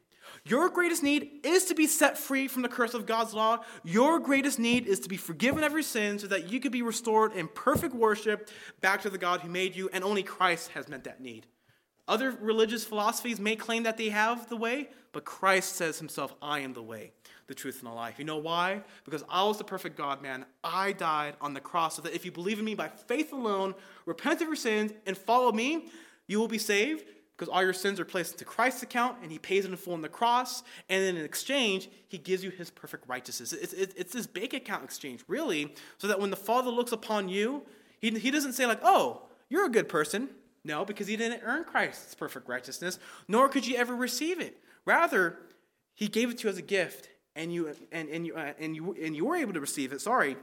Your 0.43 0.69
greatest 0.69 1.01
need 1.01 1.39
is 1.43 1.65
to 1.65 1.75
be 1.75 1.87
set 1.87 2.17
free 2.17 2.49
from 2.49 2.61
the 2.61 2.67
curse 2.67 2.93
of 2.93 3.05
God's 3.05 3.33
law. 3.33 3.59
Your 3.85 4.19
greatest 4.19 4.59
need 4.59 4.85
is 4.85 4.99
to 4.99 5.09
be 5.09 5.15
forgiven 5.15 5.63
of 5.63 5.71
your 5.71 5.81
sins 5.81 6.23
so 6.23 6.27
that 6.27 6.51
you 6.51 6.59
could 6.59 6.73
be 6.73 6.81
restored 6.81 7.31
in 7.31 7.47
perfect 7.47 7.95
worship 7.95 8.49
back 8.81 9.01
to 9.03 9.09
the 9.09 9.17
God 9.17 9.39
who 9.39 9.49
made 9.49 9.73
you, 9.73 9.89
and 9.93 10.03
only 10.03 10.21
Christ 10.21 10.71
has 10.71 10.89
met 10.89 11.05
that 11.05 11.21
need. 11.21 11.47
Other 12.05 12.31
religious 12.31 12.83
philosophies 12.83 13.39
may 13.39 13.55
claim 13.55 13.83
that 13.83 13.97
they 13.97 14.09
have 14.09 14.49
the 14.49 14.57
way, 14.57 14.89
but 15.13 15.23
Christ 15.23 15.77
says 15.77 15.97
himself, 15.99 16.35
I 16.41 16.59
am 16.59 16.73
the 16.73 16.83
way, 16.83 17.13
the 17.47 17.55
truth, 17.55 17.79
and 17.79 17.91
the 17.91 17.95
life. 17.95 18.17
You 18.17 18.25
know 18.25 18.37
why? 18.37 18.81
Because 19.03 19.23
I 19.29 19.43
was 19.43 19.57
the 19.57 19.63
perfect 19.63 19.97
God 19.97 20.21
man. 20.21 20.45
I 20.63 20.91
died 20.91 21.35
on 21.41 21.53
the 21.53 21.59
cross 21.59 21.95
so 21.95 22.01
that 22.01 22.13
if 22.13 22.25
you 22.25 22.31
believe 22.31 22.59
in 22.59 22.65
me 22.65 22.75
by 22.75 22.87
faith 22.87 23.31
alone, 23.33 23.75
repent 24.05 24.41
of 24.41 24.47
your 24.47 24.55
sins, 24.55 24.91
and 25.05 25.17
follow 25.17 25.51
me, 25.51 25.89
you 26.27 26.39
will 26.39 26.47
be 26.47 26.57
saved 26.57 27.05
because 27.37 27.49
all 27.49 27.61
your 27.61 27.73
sins 27.73 27.99
are 27.99 28.05
placed 28.05 28.33
into 28.33 28.45
Christ's 28.45 28.83
account 28.83 29.17
and 29.21 29.31
he 29.31 29.37
pays 29.37 29.65
it 29.65 29.71
in 29.71 29.77
full 29.77 29.93
on 29.93 30.01
the 30.01 30.09
cross. 30.09 30.63
And 30.89 31.03
then 31.03 31.17
in 31.17 31.25
exchange, 31.25 31.89
he 32.07 32.17
gives 32.17 32.43
you 32.43 32.49
his 32.49 32.71
perfect 32.71 33.07
righteousness. 33.07 33.51
It's, 33.51 33.73
it's, 33.73 33.93
it's 33.95 34.13
this 34.13 34.25
bank 34.25 34.53
account 34.53 34.83
exchange, 34.83 35.23
really, 35.27 35.73
so 35.97 36.07
that 36.07 36.19
when 36.19 36.29
the 36.29 36.37
Father 36.37 36.71
looks 36.71 36.93
upon 36.93 37.27
you, 37.27 37.63
he, 37.99 38.09
he 38.11 38.31
doesn't 38.31 38.53
say, 38.53 38.65
like, 38.65 38.79
oh, 38.83 39.23
you're 39.49 39.65
a 39.65 39.71
good 39.71 39.89
person. 39.89 40.29
No, 40.63 40.83
because 40.83 41.07
he 41.07 41.15
didn't 41.15 41.41
earn 41.43 41.63
Christ's 41.63 42.15
perfect 42.15 42.49
righteousness, 42.49 42.97
nor 43.27 43.49
could 43.49 43.67
you 43.67 43.75
ever 43.75 43.95
receive 43.95 44.39
it. 44.39 44.57
Rather, 44.85 45.37
he 45.93 46.07
gave 46.07 46.31
it 46.31 46.39
to 46.39 46.43
you 46.45 46.49
as 46.49 46.57
a 46.57 46.63
gift, 46.63 47.09
and 47.35 47.53
you 47.53 47.73
and, 47.91 48.09
and 48.09 48.25
you 48.25 48.35
uh, 48.35 48.53
and 48.59 48.75
you 48.75 48.95
and 49.01 49.15
you 49.15 49.25
were 49.25 49.35
able 49.35 49.53
to 49.53 49.59
receive 49.59 49.91
it. 49.91 50.01
Sorry, 50.01 50.37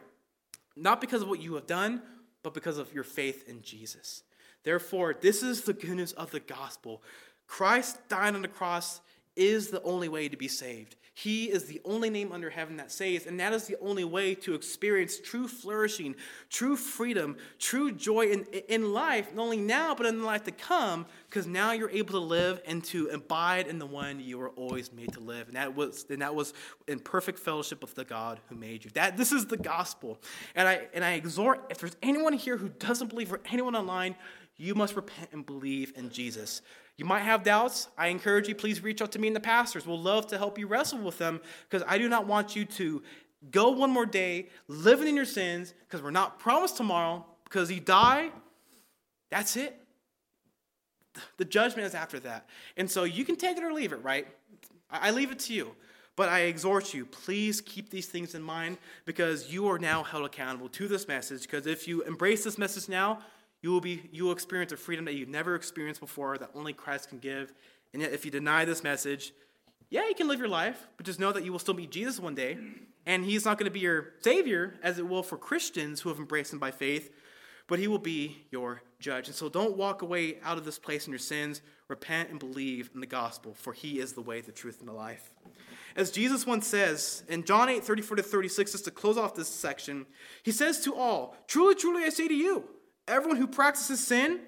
not 0.77 1.01
because 1.01 1.23
of 1.23 1.29
what 1.29 1.41
you 1.41 1.55
have 1.55 1.67
done, 1.67 2.03
but 2.43 2.55
because 2.55 2.79
of 2.79 2.93
your 2.93 3.05
faith 3.05 3.49
in 3.49 3.63
Jesus. 3.63 4.23
Therefore, 4.65 5.15
this 5.21 5.43
is 5.43 5.63
the 5.63 5.73
goodness 5.73 6.13
of 6.13 6.31
the 6.31 6.41
gospel. 6.41 7.03
Christ 7.47 7.99
dying 8.09 8.35
on 8.35 8.43
the 8.43 8.49
cross 8.49 9.01
is 9.35 9.69
the 9.69 9.83
only 9.83 10.09
way 10.09 10.29
to 10.29 10.37
be 10.37 10.49
saved. 10.49 10.97
He 11.15 11.51
is 11.51 11.65
the 11.65 11.81
only 11.85 12.09
name 12.09 12.33
under 12.33 12.49
heaven 12.49 12.79
that 12.79 12.91
saves, 12.91 13.27
and 13.27 13.39
that 13.39 13.53
is 13.53 13.67
the 13.67 13.77
only 13.81 14.05
way 14.05 14.35
to 14.37 14.55
experience 14.55 15.19
true 15.19 15.47
flourishing, 15.47 16.15
true 16.49 16.75
freedom, 16.75 17.37
true 17.59 17.93
joy 17.93 18.29
in, 18.29 18.45
in 18.69 18.95
life, 18.95 19.35
not 19.35 19.43
only 19.43 19.59
now, 19.59 19.95
but 19.95 20.07
in 20.07 20.19
the 20.19 20.25
life 20.25 20.45
to 20.45 20.51
come, 20.51 21.05
because 21.29 21.47
now 21.47 21.73
you're 21.73 21.91
able 21.91 22.13
to 22.13 22.27
live 22.27 22.63
and 22.67 22.83
to 22.85 23.09
abide 23.09 23.67
in 23.67 23.79
the 23.79 23.85
one 23.85 24.21
you 24.21 24.39
were 24.39 24.51
always 24.51 24.91
made 24.91 25.13
to 25.13 25.21
live. 25.21 25.49
And 25.49 25.57
that 25.57 25.77
was, 25.77 26.07
and 26.09 26.23
that 26.23 26.35
was 26.35 26.55
in 26.89 26.99
perfect 26.99 27.39
fellowship 27.39 27.83
with 27.83 27.95
the 27.95 28.05
God 28.05 28.41
who 28.49 28.55
made 28.55 28.83
you. 28.83 28.91
That, 28.95 29.19
this 29.19 29.33
is 29.33 29.45
the 29.45 29.59
gospel. 29.59 30.19
And 30.55 30.67
I, 30.67 30.89
and 30.95 31.05
I 31.05 31.13
exhort, 31.13 31.67
if 31.69 31.79
there's 31.79 31.97
anyone 32.03 32.33
here 32.33 32.57
who 32.57 32.71
doesn't 32.71 33.09
believe, 33.09 33.31
or 33.35 33.41
anyone 33.51 33.77
online, 33.77 34.17
you 34.57 34.75
must 34.75 34.97
repent 34.97 35.29
and 35.33 35.45
believe 35.45 35.93
in 35.95 36.09
Jesus. 36.11 36.63
You 36.97 37.05
might 37.05 37.21
have 37.21 37.43
doubts. 37.43 37.89
I 37.97 38.09
encourage 38.09 38.49
you, 38.49 38.55
please 38.55 38.83
reach 38.83 39.01
out 39.01 39.13
to 39.13 39.19
me 39.19 39.29
and 39.29 39.37
the 39.37 39.41
pastors. 39.41 39.87
We'll 39.87 40.01
love 40.01 40.27
to 40.29 40.39
help 40.39 40.59
you 40.59 40.67
wrestle 40.67 40.99
with 40.99 41.19
them 41.19 41.41
because 41.69 41.87
I 41.89 41.99
do 41.99 42.09
not 42.09 42.27
want 42.27 42.55
you 42.55 42.65
to 42.65 43.03
go 43.51 43.71
one 43.71 43.91
more 43.91 44.07
day 44.07 44.49
living 44.69 45.09
in 45.09 45.17
your 45.17 45.25
sins 45.25 45.75
because 45.87 46.03
we're 46.03 46.11
not 46.11 46.39
promised 46.39 46.77
tomorrow 46.77 47.25
because 47.45 47.71
you 47.71 47.81
die. 47.81 48.31
That's 49.31 49.57
it. 49.57 49.79
The 51.39 51.45
judgment 51.45 51.87
is 51.87 51.95
after 51.95 52.21
that. 52.21 52.49
And 52.77 52.91
so 52.91 53.05
you 53.05 53.25
can 53.25 53.37
take 53.37 53.57
it 53.57 53.65
or 53.65 53.73
leave 53.73 53.93
it, 53.93 54.03
right? 54.03 54.27
I 54.91 55.11
leave 55.11 55.31
it 55.31 55.39
to 55.41 55.55
you. 55.55 55.75
But 56.15 56.29
I 56.29 56.41
exhort 56.41 56.93
you, 56.93 57.07
please 57.07 57.63
keep 57.63 57.89
these 57.89 58.07
things 58.07 58.35
in 58.35 58.43
mind 58.43 58.77
because 59.07 59.51
you 59.51 59.69
are 59.69 59.79
now 59.79 60.03
held 60.03 60.27
accountable 60.27 60.69
to 60.69 60.87
this 60.87 61.09
message. 61.09 61.43
Because 61.43 61.67
if 61.67 61.89
you 61.89 62.03
embrace 62.03 62.45
this 62.45 62.59
message 62.59 62.89
now, 62.89 63.21
you 63.63 63.71
will, 63.71 63.81
be, 63.81 64.03
you 64.11 64.25
will 64.25 64.33
experience 64.33 64.73
a 64.73 64.77
freedom 64.77 65.05
that 65.05 65.15
you've 65.15 65.29
never 65.29 65.55
experienced 65.55 66.01
before 66.01 66.37
that 66.37 66.51
only 66.55 66.73
Christ 66.73 67.09
can 67.09 67.19
give. 67.19 67.53
And 67.93 68.03
yet, 68.03 68.13
if 68.13 68.25
you 68.25 68.31
deny 68.31 68.65
this 68.65 68.83
message, 68.83 69.33
yeah, 69.89 70.09
you 70.09 70.15
can 70.15 70.27
live 70.27 70.41
your 70.41 70.49
life, 70.49 70.89
but 70.97 71.07
just 71.07 71.21
know 71.21 71.33
that 71.33 71.45
you 71.45 71.53
will 71.53 71.61
still 71.61 71.75
meet 71.75 71.91
Jesus 71.91 72.19
one 72.19 72.35
day. 72.35 72.59
And 73.07 73.25
he's 73.25 73.45
not 73.45 73.59
going 73.59 73.71
to 73.71 73.73
be 73.73 73.81
your 73.81 74.15
savior, 74.21 74.75
as 74.83 74.99
it 74.99 75.07
will 75.07 75.23
for 75.23 75.37
Christians 75.37 76.01
who 76.01 76.09
have 76.09 76.19
embraced 76.19 76.53
him 76.53 76.59
by 76.59 76.71
faith, 76.71 77.11
but 77.69 77.79
he 77.79 77.87
will 77.87 77.99
be 77.99 78.45
your 78.51 78.83
judge. 78.99 79.29
And 79.29 79.37
so 79.37 79.49
don't 79.49 79.77
walk 79.77 80.03
away 80.03 80.39
out 80.43 80.59
of 80.59 80.65
this 80.65 80.79
place 80.79 81.07
in 81.07 81.13
your 81.13 81.19
sins. 81.19 81.63
Repent 81.89 82.31
and 82.31 82.39
believe 82.39 82.91
in 82.95 83.01
the 83.01 83.07
gospel, 83.07 83.55
for 83.55 83.73
he 83.73 84.01
is 84.01 84.13
the 84.13 84.23
way, 84.23 84.41
the 84.41 84.51
truth, 84.51 84.81
and 84.81 84.89
the 84.89 84.93
life. 84.93 85.31
As 85.95 86.11
Jesus 86.11 86.47
once 86.47 86.67
says 86.67 87.23
in 87.29 87.45
John 87.45 87.69
8 87.69 87.85
34 87.85 88.17
to 88.17 88.23
36, 88.23 88.73
just 88.73 88.85
to 88.87 88.91
close 88.91 89.19
off 89.19 89.35
this 89.35 89.49
section, 89.49 90.07
he 90.43 90.53
says 90.53 90.81
to 90.81 90.95
all, 90.95 91.37
Truly, 91.47 91.75
truly, 91.75 92.05
I 92.05 92.09
say 92.09 92.29
to 92.29 92.35
you, 92.35 92.65
Everyone 93.09 93.37
who 93.37 93.47
practices 93.47 94.05
sin 94.05 94.41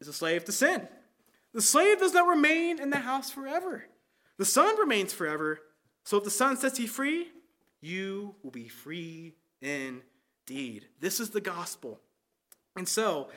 is 0.00 0.08
a 0.08 0.12
slave 0.12 0.44
to 0.46 0.52
sin. 0.52 0.88
The 1.54 1.62
slave 1.62 2.00
does 2.00 2.14
not 2.14 2.28
remain 2.28 2.80
in 2.80 2.90
the 2.90 2.98
house 2.98 3.30
forever. 3.30 3.84
The 4.36 4.44
son 4.44 4.78
remains 4.78 5.12
forever. 5.12 5.60
So 6.04 6.18
if 6.18 6.24
the 6.24 6.30
son 6.30 6.56
sets 6.56 6.78
you 6.78 6.88
free, 6.88 7.28
you 7.80 8.34
will 8.42 8.50
be 8.50 8.68
free 8.68 9.34
indeed. 9.60 10.86
This 11.00 11.20
is 11.20 11.30
the 11.30 11.40
gospel. 11.40 12.00
And 12.76 12.88
so, 12.88 13.28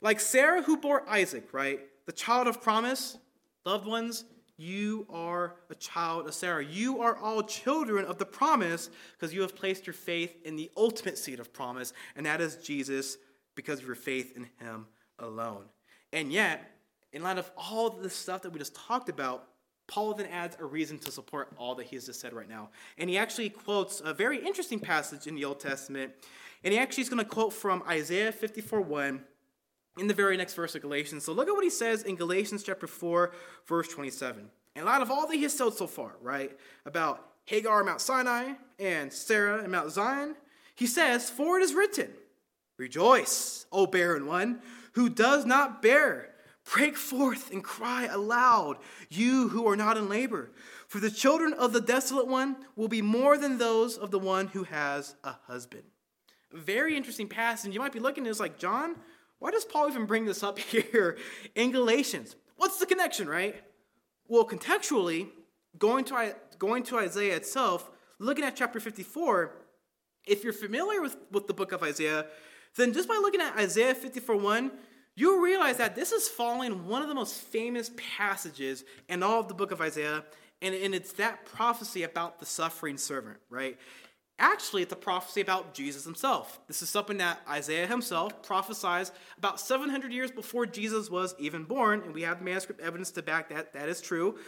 like 0.00 0.20
Sarah 0.20 0.62
who 0.62 0.76
bore 0.76 1.08
Isaac, 1.08 1.52
right? 1.52 1.80
The 2.06 2.12
child 2.12 2.46
of 2.46 2.62
promise, 2.62 3.18
loved 3.64 3.86
ones, 3.86 4.24
you 4.56 5.06
are 5.08 5.56
a 5.70 5.74
child 5.74 6.26
of 6.26 6.34
Sarah. 6.34 6.64
You 6.64 7.00
are 7.00 7.16
all 7.16 7.42
children 7.42 8.04
of 8.04 8.18
the 8.18 8.26
promise 8.26 8.90
because 9.12 9.32
you 9.32 9.40
have 9.40 9.56
placed 9.56 9.86
your 9.86 9.94
faith 9.94 10.34
in 10.44 10.56
the 10.56 10.70
ultimate 10.76 11.16
seed 11.16 11.40
of 11.40 11.52
promise, 11.52 11.94
and 12.14 12.26
that 12.26 12.42
is 12.42 12.56
Jesus 12.56 13.16
because 13.54 13.80
of 13.80 13.86
your 13.86 13.94
faith 13.94 14.36
in 14.36 14.48
Him 14.58 14.86
alone. 15.18 15.64
And 16.12 16.32
yet, 16.32 16.70
in 17.12 17.22
light 17.22 17.38
of 17.38 17.50
all 17.56 17.90
the 17.90 18.10
stuff 18.10 18.42
that 18.42 18.50
we 18.50 18.58
just 18.58 18.74
talked 18.74 19.08
about, 19.08 19.46
Paul 19.90 20.14
then 20.14 20.26
adds 20.26 20.56
a 20.60 20.64
reason 20.64 20.98
to 21.00 21.10
support 21.10 21.48
all 21.58 21.74
that 21.74 21.86
he 21.86 21.96
has 21.96 22.06
just 22.06 22.20
said 22.20 22.32
right 22.32 22.48
now. 22.48 22.70
And 22.96 23.10
he 23.10 23.18
actually 23.18 23.50
quotes 23.50 24.00
a 24.04 24.14
very 24.14 24.38
interesting 24.38 24.78
passage 24.78 25.26
in 25.26 25.34
the 25.34 25.44
Old 25.44 25.58
Testament. 25.58 26.12
And 26.62 26.72
he 26.72 26.78
actually 26.78 27.02
is 27.02 27.08
going 27.08 27.22
to 27.22 27.28
quote 27.28 27.52
from 27.52 27.82
Isaiah 27.88 28.30
54 28.30 28.82
1 28.82 29.20
in 29.98 30.06
the 30.06 30.14
very 30.14 30.36
next 30.36 30.54
verse 30.54 30.76
of 30.76 30.82
Galatians. 30.82 31.24
So 31.24 31.32
look 31.32 31.48
at 31.48 31.54
what 31.54 31.64
he 31.64 31.70
says 31.70 32.04
in 32.04 32.14
Galatians 32.14 32.62
chapter 32.62 32.86
4, 32.86 33.32
verse 33.66 33.88
27. 33.88 34.48
In 34.76 34.84
light 34.84 35.02
of 35.02 35.10
all 35.10 35.26
that 35.26 35.34
he 35.34 35.42
has 35.42 35.56
said 35.56 35.72
so 35.72 35.88
far, 35.88 36.12
right, 36.20 36.56
about 36.86 37.26
Hagar 37.46 37.82
Mount 37.82 38.00
Sinai 38.00 38.52
and 38.78 39.12
Sarah 39.12 39.62
and 39.62 39.72
Mount 39.72 39.90
Zion, 39.90 40.36
he 40.76 40.86
says, 40.86 41.28
For 41.28 41.58
it 41.58 41.64
is 41.64 41.74
written, 41.74 42.10
Rejoice, 42.80 43.66
O 43.70 43.86
barren 43.86 44.24
one 44.24 44.62
who 44.92 45.10
does 45.10 45.44
not 45.44 45.82
bear. 45.82 46.30
Break 46.72 46.96
forth 46.96 47.52
and 47.52 47.62
cry 47.62 48.06
aloud, 48.06 48.78
you 49.10 49.48
who 49.48 49.68
are 49.68 49.76
not 49.76 49.98
in 49.98 50.08
labor. 50.08 50.50
For 50.88 50.98
the 50.98 51.10
children 51.10 51.52
of 51.52 51.74
the 51.74 51.82
desolate 51.82 52.26
one 52.26 52.56
will 52.76 52.88
be 52.88 53.02
more 53.02 53.36
than 53.36 53.58
those 53.58 53.98
of 53.98 54.10
the 54.10 54.18
one 54.18 54.46
who 54.46 54.64
has 54.64 55.14
a 55.22 55.34
husband. 55.46 55.82
Very 56.52 56.96
interesting 56.96 57.28
passage. 57.28 57.74
You 57.74 57.80
might 57.80 57.92
be 57.92 58.00
looking 58.00 58.24
at 58.24 58.30
this 58.30 58.40
like, 58.40 58.58
John, 58.58 58.96
why 59.40 59.50
does 59.50 59.66
Paul 59.66 59.88
even 59.88 60.06
bring 60.06 60.24
this 60.24 60.42
up 60.42 60.58
here 60.58 61.18
in 61.54 61.72
Galatians? 61.72 62.34
What's 62.56 62.78
the 62.78 62.86
connection, 62.86 63.28
right? 63.28 63.56
Well, 64.26 64.46
contextually, 64.46 65.28
going 65.78 66.06
to, 66.06 66.34
going 66.58 66.84
to 66.84 66.98
Isaiah 66.98 67.36
itself, 67.36 67.90
looking 68.18 68.44
at 68.44 68.56
chapter 68.56 68.80
54, 68.80 69.52
if 70.26 70.44
you're 70.44 70.54
familiar 70.54 71.02
with, 71.02 71.18
with 71.30 71.46
the 71.46 71.54
book 71.54 71.72
of 71.72 71.82
Isaiah, 71.82 72.26
then 72.76 72.92
just 72.92 73.08
by 73.08 73.14
looking 73.14 73.40
at 73.40 73.56
Isaiah 73.56 73.94
54 73.94 74.36
1, 74.36 74.70
you'll 75.16 75.40
realize 75.40 75.76
that 75.78 75.94
this 75.94 76.12
is 76.12 76.28
following 76.28 76.86
one 76.86 77.02
of 77.02 77.08
the 77.08 77.14
most 77.14 77.34
famous 77.34 77.90
passages 78.16 78.84
in 79.08 79.22
all 79.22 79.40
of 79.40 79.48
the 79.48 79.54
book 79.54 79.72
of 79.72 79.80
Isaiah, 79.80 80.24
and, 80.62 80.74
and 80.74 80.94
it's 80.94 81.12
that 81.14 81.44
prophecy 81.46 82.02
about 82.04 82.38
the 82.38 82.46
suffering 82.46 82.96
servant, 82.96 83.38
right? 83.48 83.78
Actually, 84.38 84.80
it's 84.80 84.92
a 84.92 84.96
prophecy 84.96 85.42
about 85.42 85.74
Jesus 85.74 86.04
himself. 86.04 86.60
This 86.66 86.80
is 86.80 86.88
something 86.88 87.18
that 87.18 87.40
Isaiah 87.46 87.86
himself 87.86 88.42
prophesies 88.42 89.12
about 89.36 89.60
700 89.60 90.10
years 90.10 90.30
before 90.30 90.64
Jesus 90.64 91.10
was 91.10 91.34
even 91.38 91.64
born, 91.64 92.00
and 92.02 92.14
we 92.14 92.22
have 92.22 92.40
manuscript 92.40 92.80
evidence 92.80 93.10
to 93.12 93.22
back 93.22 93.50
that 93.50 93.74
that 93.74 93.90
is 93.90 94.00
true. 94.00 94.38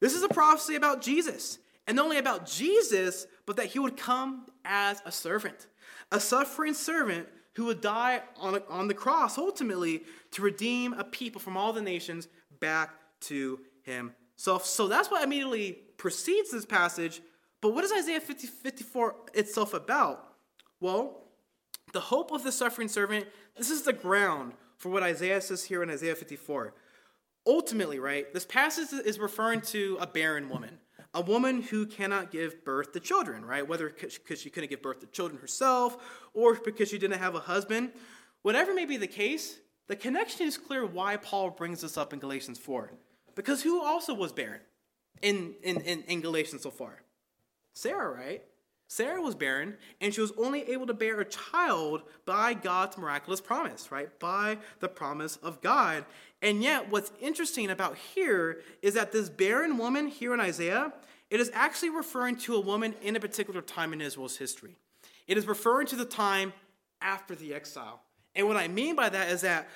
This 0.00 0.14
is 0.14 0.22
a 0.22 0.28
prophecy 0.28 0.74
about 0.74 1.00
Jesus, 1.00 1.58
and 1.86 1.96
not 1.96 2.04
only 2.04 2.18
about 2.18 2.46
Jesus, 2.46 3.26
but 3.46 3.56
that 3.56 3.66
he 3.66 3.78
would 3.78 3.96
come 3.96 4.46
as 4.66 5.00
a 5.06 5.10
servant, 5.10 5.66
a 6.12 6.20
suffering 6.20 6.74
servant 6.74 7.26
who 7.58 7.64
would 7.64 7.80
die 7.80 8.22
on, 8.36 8.62
on 8.68 8.86
the 8.86 8.94
cross 8.94 9.36
ultimately 9.36 10.04
to 10.30 10.42
redeem 10.42 10.92
a 10.92 11.02
people 11.02 11.40
from 11.40 11.56
all 11.56 11.72
the 11.72 11.82
nations 11.82 12.28
back 12.60 12.90
to 13.20 13.58
himself. 13.82 14.64
So 14.64 14.86
that's 14.86 15.10
what 15.10 15.24
immediately 15.24 15.72
precedes 15.96 16.52
this 16.52 16.64
passage. 16.64 17.20
But 17.60 17.74
what 17.74 17.82
is 17.82 17.90
Isaiah 17.90 18.20
50, 18.20 18.46
54 18.46 19.16
itself 19.34 19.74
about? 19.74 20.34
Well, 20.78 21.24
the 21.92 21.98
hope 21.98 22.30
of 22.30 22.44
the 22.44 22.52
suffering 22.52 22.86
servant, 22.86 23.26
this 23.56 23.70
is 23.70 23.82
the 23.82 23.92
ground 23.92 24.52
for 24.76 24.90
what 24.90 25.02
Isaiah 25.02 25.40
says 25.40 25.64
here 25.64 25.82
in 25.82 25.90
Isaiah 25.90 26.14
54. 26.14 26.74
Ultimately, 27.44 27.98
right, 27.98 28.32
this 28.32 28.44
passage 28.44 28.92
is 29.04 29.18
referring 29.18 29.62
to 29.62 29.98
a 30.00 30.06
barren 30.06 30.48
woman 30.48 30.78
a 31.18 31.20
woman 31.20 31.62
who 31.62 31.84
cannot 31.84 32.30
give 32.30 32.64
birth 32.64 32.92
to 32.92 33.00
children, 33.00 33.44
right? 33.44 33.66
Whether 33.66 33.90
because 33.90 34.40
she 34.40 34.50
couldn't 34.50 34.70
give 34.70 34.80
birth 34.80 35.00
to 35.00 35.06
children 35.06 35.40
herself 35.40 35.96
or 36.32 36.54
because 36.54 36.88
she 36.88 36.96
didn't 36.96 37.18
have 37.18 37.34
a 37.34 37.40
husband. 37.40 37.90
Whatever 38.42 38.72
may 38.72 38.84
be 38.84 38.96
the 38.96 39.08
case, 39.08 39.58
the 39.88 39.96
connection 39.96 40.46
is 40.46 40.56
clear 40.56 40.86
why 40.86 41.16
Paul 41.16 41.50
brings 41.50 41.80
this 41.80 41.98
up 41.98 42.12
in 42.12 42.20
Galatians 42.20 42.56
4. 42.58 42.92
Because 43.34 43.62
who 43.62 43.82
also 43.82 44.14
was 44.14 44.32
barren 44.32 44.60
in, 45.20 45.54
in, 45.64 45.80
in, 45.80 46.02
in 46.04 46.20
Galatians 46.20 46.62
so 46.62 46.70
far? 46.70 47.02
Sarah, 47.72 48.16
right? 48.16 48.44
Sarah 48.86 49.20
was 49.20 49.34
barren, 49.34 49.76
and 50.00 50.14
she 50.14 50.20
was 50.20 50.32
only 50.38 50.62
able 50.70 50.86
to 50.86 50.94
bear 50.94 51.20
a 51.20 51.24
child 51.24 52.02
by 52.24 52.54
God's 52.54 52.96
miraculous 52.96 53.40
promise, 53.40 53.92
right? 53.92 54.18
By 54.18 54.58
the 54.80 54.88
promise 54.88 55.36
of 55.36 55.60
God. 55.60 56.06
And 56.40 56.62
yet, 56.62 56.90
what's 56.90 57.12
interesting 57.20 57.70
about 57.70 57.96
here 57.96 58.62
is 58.80 58.94
that 58.94 59.12
this 59.12 59.28
barren 59.28 59.76
woman 59.76 60.08
here 60.08 60.32
in 60.32 60.40
Isaiah, 60.40 60.92
it 61.30 61.40
is 61.40 61.50
actually 61.54 61.90
referring 61.90 62.36
to 62.36 62.54
a 62.54 62.60
woman 62.60 62.94
in 63.02 63.16
a 63.16 63.20
particular 63.20 63.60
time 63.60 63.92
in 63.92 64.00
Israel's 64.00 64.36
history. 64.36 64.76
It 65.26 65.36
is 65.36 65.46
referring 65.46 65.86
to 65.88 65.96
the 65.96 66.04
time 66.04 66.52
after 67.00 67.34
the 67.34 67.54
exile. 67.54 68.00
And 68.34 68.46
what 68.48 68.56
I 68.56 68.68
mean 68.68 68.96
by 68.96 69.08
that 69.08 69.30
is 69.30 69.42
that 69.42 69.68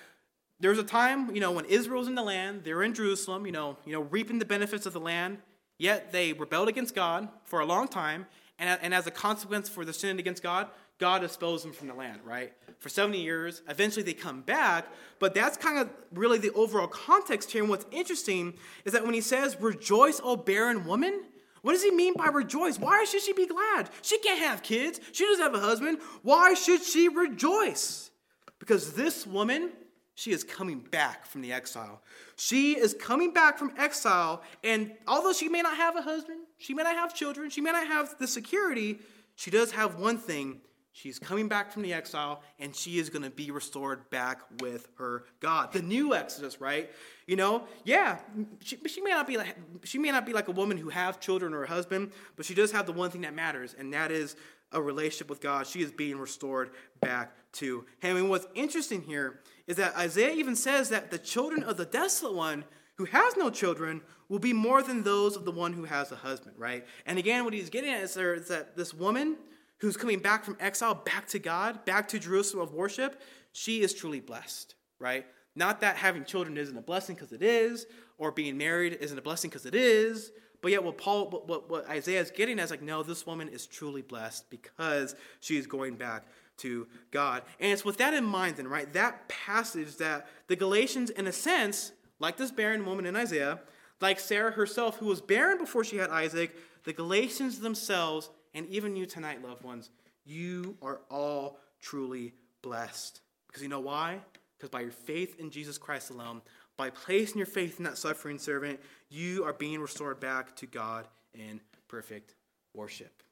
there's 0.61 0.79
a 0.79 0.85
time, 0.85 1.35
you 1.35 1.41
know, 1.41 1.53
when 1.53 1.65
Israel's 1.65 2.09
in 2.09 2.15
the 2.15 2.23
land, 2.23 2.63
they're 2.65 2.83
in 2.83 2.95
Jerusalem, 2.95 3.47
you 3.47 3.53
know, 3.53 3.77
you 3.85 3.93
know, 3.93 4.03
reaping 4.03 4.39
the 4.39 4.45
benefits 4.45 4.87
of 4.87 4.93
the 4.93 5.01
land, 5.01 5.39
yet 5.79 6.13
they 6.13 6.33
rebelled 6.33 6.69
against 6.69 6.95
God 6.95 7.29
for 7.45 7.61
a 7.61 7.67
long 7.67 7.89
time, 7.89 8.27
and, 8.59 8.79
and 8.81 8.95
as 8.95 9.07
a 9.07 9.11
consequence 9.11 9.69
for 9.69 9.85
the 9.85 9.93
sin 9.93 10.19
against 10.21 10.43
God, 10.43 10.69
God 10.99 11.25
expels 11.25 11.65
them 11.65 11.73
from 11.73 11.89
the 11.89 11.95
land, 11.95 12.21
right? 12.25 12.53
For 12.79 12.89
70 12.89 13.21
years. 13.21 13.63
Eventually 13.69 14.05
they 14.05 14.13
come 14.13 14.43
back, 14.43 14.87
but 15.19 15.35
that's 15.35 15.57
kind 15.57 15.79
of 15.79 15.91
really 16.15 16.39
the 16.39 16.53
overall 16.53 16.87
context 16.87 17.51
here. 17.51 17.63
And 17.63 17.69
what's 17.69 17.87
interesting 17.91 18.55
is 18.85 18.93
that 18.93 19.05
when 19.05 19.15
he 19.15 19.21
says, 19.21 19.57
Rejoice, 19.61 20.21
O 20.23 20.37
barren 20.37 20.85
woman, 20.85 21.25
what 21.63 21.73
does 21.73 21.83
he 21.83 21.91
mean 21.91 22.15
by 22.15 22.27
rejoice? 22.27 22.79
Why 22.79 23.05
should 23.05 23.23
she 23.23 23.33
be 23.33 23.47
glad? 23.47 23.89
She 24.03 24.19
can't 24.19 24.41
have 24.41 24.63
kids. 24.63 25.01
She 25.13 25.25
doesn't 25.25 25.43
have 25.43 25.55
a 25.55 25.61
husband. 25.61 25.99
Why 26.23 26.55
should 26.55 26.83
she 26.83 27.09
rejoice? 27.09 28.11
Because 28.59 28.93
this 28.95 29.27
woman, 29.27 29.71
she 30.15 30.33
is 30.33 30.45
coming 30.45 30.81
back 30.81 31.25
from 31.25 31.41
the 31.41 31.53
exile. 31.53 32.03
She 32.37 32.77
is 32.77 32.95
coming 32.99 33.33
back 33.33 33.59
from 33.59 33.73
exile, 33.79 34.43
and 34.63 34.93
although 35.07 35.33
she 35.33 35.49
may 35.49 35.63
not 35.63 35.77
have 35.77 35.97
a 35.97 36.03
husband, 36.03 36.41
she 36.59 36.75
may 36.75 36.83
not 36.83 36.95
have 36.95 37.15
children, 37.15 37.51
she 37.51 37.61
may 37.61 37.73
not 37.73 37.87
have 37.87 38.17
the 38.19 38.27
security, 38.27 38.99
she 39.37 39.51
does 39.51 39.73
have 39.73 39.97
one 39.97 40.19
thing 40.19 40.61
She's 40.95 41.19
coming 41.19 41.49
back 41.49 41.73
from 41.73 41.83
the 41.83 41.95
exile 41.95 42.43
and 42.59 42.77
she 42.77 42.99
is 42.99 43.09
going 43.09 43.23
to 43.23 43.31
be 43.31 43.51
restored 43.51 44.09
back 44.11 44.41
with 44.61 44.89
her 44.99 45.25
God. 45.41 45.73
The 45.73 45.81
new 45.81 46.15
Exodus, 46.15 46.61
right? 46.61 46.91
You 47.27 47.37
know, 47.37 47.65
yeah, 47.85 48.19
she, 48.61 48.77
she, 48.87 49.01
may 49.01 49.11
not 49.11 49.27
be 49.27 49.39
like 49.39 49.57
she 49.85 49.99
may 49.99 50.11
not 50.11 50.27
be 50.27 50.35
like 50.35 50.49
a 50.49 50.53
woman 50.53 50.77
who 50.77 50.91
have 50.91 51.19
children 51.19 51.55
or 51.55 51.65
a 51.65 51.69
husband, 51.69 52.13
but 52.37 52.45
she 52.45 52.55
does 52.55 52.73
have 52.73 52.85
the 52.85 52.93
one 52.93 53.11
thing 53.11 53.23
that 53.23 53.35
matters, 53.35 53.75
and 53.79 53.93
that 53.95 54.11
is 54.11 54.37
a 54.71 54.83
relationship 54.83 55.31
with 55.31 55.41
God. 55.41 55.67
She 55.67 55.81
is 55.81 55.91
being 55.91 56.19
restored 56.19 56.71
back 57.01 57.33
to 57.53 57.87
Him. 58.01 58.17
And 58.17 58.29
what's 58.29 58.47
interesting 58.55 59.03
here 59.03 59.41
is 59.67 59.77
that 59.77 59.97
Isaiah 59.97 60.35
even 60.35 60.57
says 60.57 60.91
that 60.91 61.11
the 61.11 61.19
children 61.19 61.63
of 61.63 61.79
the 61.79 61.87
desolate 61.87 62.35
one 62.35 62.65
who 62.97 63.05
has 63.07 63.37
no 63.37 63.49
children 63.49 64.03
will 64.29 64.39
be 64.39 64.53
more 64.53 64.83
than 64.83 65.03
those 65.03 65.37
of 65.37 65.45
the 65.45 65.51
one 65.51 65.73
who 65.73 65.85
has 65.85 66.13
a 66.13 66.17
husband, 66.17 66.55
right? 66.59 66.87
And 67.07 67.19
again, 67.19 67.45
what 67.45 67.55
he's 67.55 67.71
getting 67.71 67.91
at 67.91 68.03
is, 68.03 68.15
that 68.15 68.77
this 68.77 68.93
woman 68.93 69.37
who's 69.83 69.97
coming 69.97 70.21
back 70.21 70.45
from 70.45 70.57
exile, 70.61 70.95
back 70.95 71.27
to 71.27 71.41
God, 71.41 71.85
back 71.85 72.07
to 72.09 72.19
Jerusalem 72.19 72.63
of 72.63 72.73
worship, 72.73 73.21
she 73.51 73.83
is 73.83 73.93
truly 73.93 74.21
blessed, 74.21 74.77
right? 75.01 75.27
Not 75.57 75.81
that 75.81 75.97
having 75.97 76.25
children 76.25 76.57
isn't 76.57 76.79
a 76.79 76.81
blessing 76.81 77.17
because 77.17 77.33
it 77.33 77.43
is, 77.43 77.87
or 78.17 78.31
being 78.31 78.57
married 78.57 78.97
isn't 79.01 79.19
a 79.19 79.23
blessing 79.23 79.51
because 79.51 79.67
it 79.67 79.75
is, 79.75 80.31
but 80.63 80.71
yet 80.71 80.85
what 80.85 80.99
Paul, 80.99 81.45
what, 81.47 81.69
what 81.69 81.89
Isaiah 81.89 82.21
is 82.21 82.31
getting 82.31 82.61
at 82.61 82.67
is 82.67 82.71
like, 82.71 82.81
no, 82.81 83.03
this 83.03 83.27
woman 83.27 83.49
is 83.49 83.67
truly 83.67 84.03
blessed 84.03 84.49
because 84.51 85.17
she 85.41 85.57
is 85.57 85.67
going 85.67 85.97
back 85.97 86.27
to 86.59 86.87
God. 87.11 87.43
And 87.59 87.73
it's 87.73 87.85
with 87.85 87.99
that 87.99 88.15
in 88.15 88.23
mind, 88.23 88.59
then, 88.59 88.69
right? 88.69 88.91
That 88.93 89.29
passage 89.29 89.97
that 89.97 90.29
the 90.47 90.55
Galatians, 90.55 91.11
in 91.11 91.27
a 91.27 91.33
sense, 91.33 91.91
like 92.21 92.37
this 92.37 92.53
barren 92.53 92.87
woman 92.87 93.05
in 93.05 93.17
Isaiah, 93.17 93.59
like 94.01 94.21
Sarah 94.21 94.53
herself, 94.53 94.99
who 94.99 95.07
was 95.07 95.21
barren 95.21 95.59
before 95.59 95.83
she 95.83 95.97
had 95.97 96.11
Isaac, 96.11 96.55
the 96.85 96.93
Galatians 96.93 97.59
themselves 97.59 98.31
and 98.55 98.67
even 98.69 98.97
you 98.97 99.07
tonight, 99.07 99.43
loved 99.43 99.65
ones, 99.65 99.91
you 100.25 100.77
are 100.83 101.01
all 101.11 101.59
truly 101.81 102.35
blessed. 102.63 103.21
Because 103.47 103.63
you 103.63 103.69
know 103.69 103.81
why? 103.81 104.21
Because 104.57 104.71
by 104.71 104.81
your 104.81 104.93
faith 104.93 105.39
in 105.41 105.51
Jesus 105.51 105.79
Christ 105.79 106.11
alone, 106.11 106.43
by 106.77 106.91
placing 106.91 107.39
your 107.39 107.47
faith 107.47 107.79
in 107.79 107.85
that 107.85 107.99
suffering 107.99 108.39
servant, 108.39 108.81
you 109.11 109.45
are 109.45 109.53
being 109.53 109.81
restored 109.81 110.21
back 110.21 110.57
to 110.57 110.67
God 110.67 111.07
in 111.35 111.61
perfect 111.89 112.35
worship. 112.75 113.23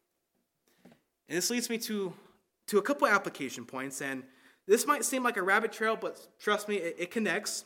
And 1.28 1.36
this 1.36 1.50
leads 1.50 1.70
me 1.70 1.78
to, 1.78 2.12
to 2.66 2.78
a 2.78 2.82
couple 2.82 3.06
application 3.06 3.64
points. 3.64 4.02
And 4.02 4.24
this 4.66 4.86
might 4.86 5.04
seem 5.04 5.22
like 5.22 5.36
a 5.36 5.42
rabbit 5.42 5.72
trail, 5.72 5.96
but 5.96 6.18
trust 6.38 6.68
me, 6.68 6.76
it, 6.76 6.96
it 6.98 7.10
connects. 7.10 7.64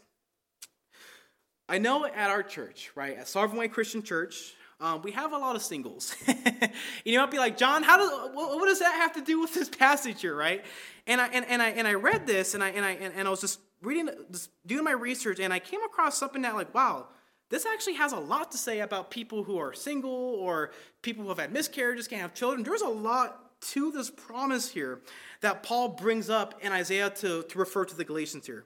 I 1.68 1.78
know 1.78 2.04
at 2.04 2.30
our 2.30 2.42
church, 2.42 2.90
right, 2.94 3.16
at 3.16 3.26
Sovereign 3.26 3.58
Way 3.58 3.68
Christian 3.68 4.02
Church, 4.02 4.54
um, 4.80 5.02
we 5.02 5.12
have 5.12 5.32
a 5.32 5.38
lot 5.38 5.56
of 5.56 5.62
singles. 5.62 6.14
and 6.26 6.72
you 7.04 7.18
might 7.18 7.30
be 7.30 7.38
like, 7.38 7.56
John, 7.56 7.82
how 7.82 7.96
does 7.96 8.10
what, 8.34 8.56
what, 8.56 8.66
does 8.66 8.80
that 8.80 8.94
have 8.94 9.12
to 9.14 9.20
do 9.20 9.40
with 9.40 9.54
this 9.54 9.68
passage 9.68 10.20
here, 10.20 10.34
right? 10.36 10.64
And 11.06 11.20
I 11.20 11.28
and, 11.28 11.44
and 11.46 11.62
I 11.62 11.70
and 11.70 11.86
I 11.86 11.94
read 11.94 12.26
this 12.26 12.54
and 12.54 12.62
I 12.62 12.70
and 12.70 12.84
I 12.84 12.92
and, 12.92 13.26
I 13.26 13.30
was 13.30 13.40
just 13.40 13.60
reading, 13.82 14.10
just 14.30 14.50
doing 14.66 14.84
my 14.84 14.92
research, 14.92 15.38
and 15.40 15.52
I 15.52 15.58
came 15.58 15.82
across 15.82 16.18
something 16.18 16.42
that 16.42 16.54
like, 16.54 16.74
wow, 16.74 17.06
this 17.50 17.66
actually 17.66 17.94
has 17.94 18.12
a 18.12 18.18
lot 18.18 18.50
to 18.52 18.58
say 18.58 18.80
about 18.80 19.10
people 19.10 19.44
who 19.44 19.58
are 19.58 19.72
single 19.72 20.10
or 20.10 20.72
people 21.02 21.22
who 21.22 21.28
have 21.28 21.38
had 21.38 21.52
miscarriages, 21.52 22.08
can't 22.08 22.22
have 22.22 22.34
children. 22.34 22.62
There's 22.62 22.82
a 22.82 22.88
lot 22.88 23.60
to 23.72 23.90
this 23.92 24.10
promise 24.10 24.68
here 24.68 25.00
that 25.40 25.62
Paul 25.62 25.90
brings 25.90 26.28
up 26.28 26.54
in 26.60 26.72
Isaiah 26.72 27.10
to, 27.10 27.42
to 27.44 27.58
refer 27.58 27.84
to 27.84 27.96
the 27.96 28.04
Galatians 28.04 28.46
here. 28.46 28.64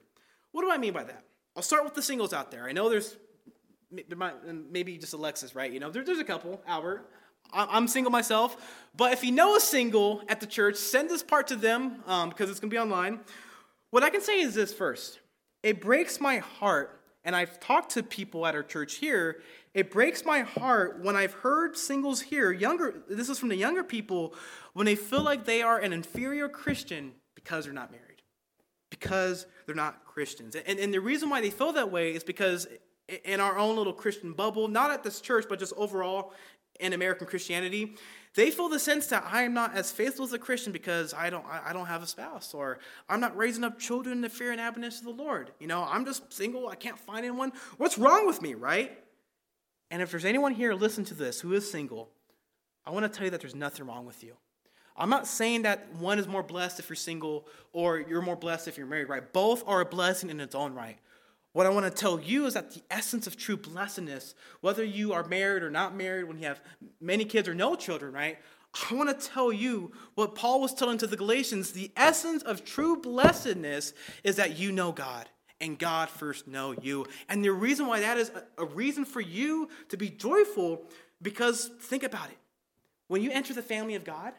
What 0.51 0.63
do 0.63 0.71
I 0.71 0.77
mean 0.77 0.93
by 0.93 1.03
that? 1.03 1.23
I'll 1.55 1.63
start 1.63 1.83
with 1.83 1.93
the 1.93 2.01
singles 2.01 2.33
out 2.33 2.51
there. 2.51 2.65
I 2.65 2.71
know 2.71 2.89
there's 2.89 3.17
maybe 3.91 4.97
just 4.97 5.13
Alexis, 5.13 5.55
right? 5.55 5.71
You 5.71 5.79
know, 5.79 5.89
there, 5.89 6.03
there's 6.03 6.19
a 6.19 6.23
couple, 6.23 6.61
Albert. 6.67 7.09
I'm 7.51 7.87
single 7.87 8.11
myself, 8.11 8.57
but 8.95 9.11
if 9.11 9.23
you 9.23 9.31
know 9.31 9.55
a 9.55 9.59
single 9.59 10.21
at 10.27 10.39
the 10.39 10.45
church, 10.45 10.75
send 10.75 11.09
this 11.09 11.23
part 11.23 11.47
to 11.47 11.55
them 11.55 12.03
um, 12.05 12.29
because 12.29 12.49
it's 12.49 12.59
going 12.59 12.69
to 12.69 12.73
be 12.73 12.79
online. 12.79 13.21
What 13.89 14.03
I 14.03 14.11
can 14.11 14.21
say 14.21 14.39
is 14.39 14.53
this 14.53 14.73
first 14.73 15.19
it 15.63 15.81
breaks 15.81 16.21
my 16.21 16.37
heart, 16.37 17.01
and 17.23 17.35
I've 17.35 17.59
talked 17.59 17.91
to 17.91 18.03
people 18.03 18.45
at 18.45 18.55
our 18.55 18.63
church 18.63 18.95
here. 18.95 19.41
It 19.73 19.91
breaks 19.91 20.25
my 20.25 20.41
heart 20.41 21.03
when 21.03 21.15
I've 21.15 21.33
heard 21.33 21.77
singles 21.77 22.21
here, 22.21 22.51
younger, 22.51 23.01
this 23.07 23.29
is 23.29 23.37
from 23.39 23.49
the 23.49 23.55
younger 23.55 23.83
people, 23.83 24.33
when 24.73 24.85
they 24.85 24.95
feel 24.95 25.21
like 25.21 25.45
they 25.45 25.61
are 25.61 25.77
an 25.77 25.93
inferior 25.93 26.49
Christian 26.49 27.13
because 27.35 27.65
they're 27.65 27.73
not 27.73 27.91
married, 27.91 28.21
because 28.89 29.45
they're 29.65 29.75
not 29.75 30.05
Christians. 30.05 30.55
And, 30.55 30.79
and 30.79 30.93
the 30.93 31.01
reason 31.01 31.29
why 31.29 31.41
they 31.41 31.51
feel 31.51 31.71
that 31.73 31.91
way 31.91 32.13
is 32.13 32.23
because 32.23 32.67
in 33.23 33.39
our 33.39 33.57
own 33.57 33.75
little 33.75 33.93
Christian 33.93 34.33
bubble, 34.33 34.67
not 34.67 34.91
at 34.91 35.03
this 35.03 35.21
church, 35.21 35.45
but 35.47 35.59
just 35.59 35.73
overall 35.77 36.33
in 36.79 36.93
American 36.93 37.27
Christianity, 37.27 37.95
they 38.35 38.51
feel 38.51 38.69
the 38.69 38.79
sense 38.79 39.07
that 39.07 39.25
I 39.29 39.43
am 39.43 39.53
not 39.53 39.75
as 39.75 39.91
faithful 39.91 40.23
as 40.23 40.33
a 40.33 40.39
Christian 40.39 40.71
because 40.71 41.13
I 41.13 41.29
don't 41.29 41.45
I 41.45 41.73
don't 41.73 41.87
have 41.87 42.03
a 42.03 42.07
spouse, 42.07 42.53
or 42.53 42.79
I'm 43.09 43.19
not 43.19 43.35
raising 43.35 43.63
up 43.63 43.79
children 43.79 44.17
in 44.17 44.21
the 44.21 44.29
fear 44.29 44.51
and 44.51 44.61
admonition 44.61 45.07
of 45.07 45.17
the 45.17 45.23
Lord. 45.23 45.51
You 45.59 45.67
know, 45.67 45.83
I'm 45.83 46.05
just 46.05 46.31
single. 46.31 46.67
I 46.67 46.75
can't 46.75 46.97
find 46.97 47.25
anyone. 47.25 47.51
What's 47.77 47.97
wrong 47.97 48.27
with 48.27 48.41
me, 48.41 48.53
right? 48.53 48.97
And 49.91 50.01
if 50.01 50.11
there's 50.11 50.25
anyone 50.25 50.53
here 50.53 50.73
listen 50.73 51.03
to 51.05 51.15
this 51.15 51.41
who 51.41 51.53
is 51.53 51.69
single, 51.69 52.09
I 52.85 52.91
want 52.91 53.03
to 53.03 53.09
tell 53.09 53.25
you 53.25 53.31
that 53.31 53.41
there's 53.41 53.55
nothing 53.55 53.87
wrong 53.87 54.05
with 54.05 54.23
you. 54.23 54.35
I'm 54.95 55.09
not 55.09 55.27
saying 55.27 55.63
that 55.63 55.93
one 55.95 56.19
is 56.19 56.27
more 56.27 56.43
blessed 56.43 56.79
if 56.79 56.89
you're 56.89 56.95
single 56.95 57.47
or 57.71 57.99
you're 57.99 58.21
more 58.21 58.35
blessed 58.35 58.67
if 58.67 58.77
you're 58.77 58.85
married, 58.85 59.09
right? 59.09 59.33
Both 59.33 59.63
are 59.65 59.81
a 59.81 59.85
blessing 59.85 60.29
in 60.29 60.39
its 60.39 60.53
own 60.53 60.73
right. 60.75 60.97
What 61.53 61.65
I 61.65 61.69
want 61.69 61.85
to 61.85 61.91
tell 61.91 62.19
you 62.19 62.45
is 62.45 62.53
that 62.53 62.71
the 62.71 62.83
essence 62.91 63.25
of 63.25 63.35
true 63.35 63.57
blessedness, 63.57 64.35
whether 64.61 64.83
you 64.83 65.13
are 65.13 65.23
married 65.23 65.63
or 65.63 65.71
not 65.71 65.95
married, 65.95 66.25
when 66.25 66.37
you 66.37 66.45
have 66.45 66.61
many 67.01 67.25
kids 67.25 67.47
or 67.47 67.55
no 67.55 67.75
children, 67.75 68.13
right? 68.13 68.37
I 68.91 68.93
want 68.93 69.09
to 69.09 69.27
tell 69.27 69.51
you 69.51 69.91
what 70.13 70.35
Paul 70.35 70.61
was 70.61 70.73
telling 70.75 70.99
to 70.99 71.07
the 71.07 71.17
Galatians. 71.17 71.71
The 71.71 71.91
essence 71.97 72.43
of 72.43 72.63
true 72.63 73.01
blessedness 73.01 73.93
is 74.23 74.35
that 74.35 74.59
you 74.59 74.71
know 74.71 74.91
God 74.91 75.27
and 75.59 75.77
God 75.77 76.09
first 76.09 76.47
know 76.47 76.75
you. 76.79 77.07
And 77.27 77.43
the 77.43 77.51
reason 77.51 77.87
why 77.87 77.99
that 78.01 78.17
is 78.17 78.31
a 78.57 78.65
reason 78.65 79.05
for 79.05 79.21
you 79.21 79.69
to 79.89 79.97
be 79.97 80.09
joyful, 80.09 80.83
because 81.21 81.71
think 81.81 82.03
about 82.03 82.29
it. 82.29 82.37
When 83.07 83.23
you 83.23 83.31
enter 83.31 83.55
the 83.55 83.63
family 83.63 83.95
of 83.95 84.03
God, 84.03 84.33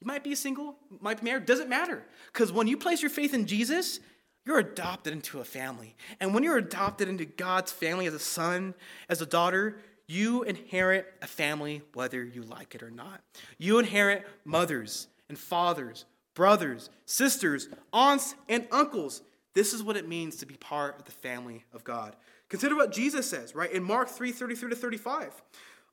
you 0.00 0.06
might 0.06 0.24
be 0.24 0.34
single, 0.34 0.76
might 1.00 1.20
be 1.20 1.24
married, 1.24 1.44
doesn't 1.44 1.68
matter. 1.68 2.02
Because 2.32 2.52
when 2.52 2.66
you 2.66 2.78
place 2.78 3.02
your 3.02 3.10
faith 3.10 3.34
in 3.34 3.46
Jesus, 3.46 4.00
you're 4.46 4.58
adopted 4.60 5.12
into 5.12 5.40
a 5.40 5.44
family. 5.44 5.96
And 6.20 6.32
when 6.32 6.44
you're 6.44 6.56
adopted 6.56 7.08
into 7.08 7.24
God's 7.24 7.72
family 7.72 8.06
as 8.06 8.14
a 8.14 8.20
son, 8.20 8.74
as 9.08 9.20
a 9.20 9.26
daughter, 9.26 9.78
you 10.06 10.44
inherit 10.44 11.12
a 11.20 11.26
family 11.26 11.82
whether 11.94 12.24
you 12.24 12.42
like 12.42 12.76
it 12.76 12.82
or 12.82 12.90
not. 12.90 13.20
You 13.58 13.80
inherit 13.80 14.24
mothers 14.44 15.08
and 15.28 15.36
fathers, 15.36 16.04
brothers, 16.34 16.90
sisters, 17.06 17.68
aunts, 17.92 18.36
and 18.48 18.68
uncles. 18.70 19.22
This 19.52 19.72
is 19.72 19.82
what 19.82 19.96
it 19.96 20.06
means 20.06 20.36
to 20.36 20.46
be 20.46 20.54
part 20.54 20.96
of 20.96 21.04
the 21.04 21.10
family 21.10 21.64
of 21.72 21.82
God. 21.82 22.14
Consider 22.48 22.76
what 22.76 22.92
Jesus 22.92 23.28
says, 23.28 23.54
right? 23.54 23.72
In 23.72 23.82
Mark 23.82 24.08
3 24.08 24.30
33 24.30 24.70
to 24.70 24.76
35. 24.76 25.42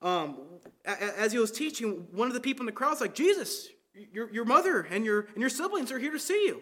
Um, 0.03 0.37
as 0.85 1.31
he 1.31 1.39
was 1.39 1.49
teaching, 1.49 2.05
one 2.11 2.27
of 2.27 2.33
the 2.33 2.39
people 2.39 2.61
in 2.61 2.65
the 2.67 2.71
crowd 2.73 2.91
was 2.91 3.01
like, 3.01 3.15
Jesus, 3.15 3.69
your, 4.11 4.29
your 4.31 4.45
mother 4.45 4.81
and 4.81 5.05
your, 5.05 5.21
and 5.33 5.37
your 5.37 5.49
siblings 5.49 5.91
are 5.91 5.97
here 5.97 6.11
to 6.11 6.19
see 6.19 6.45
you. 6.45 6.61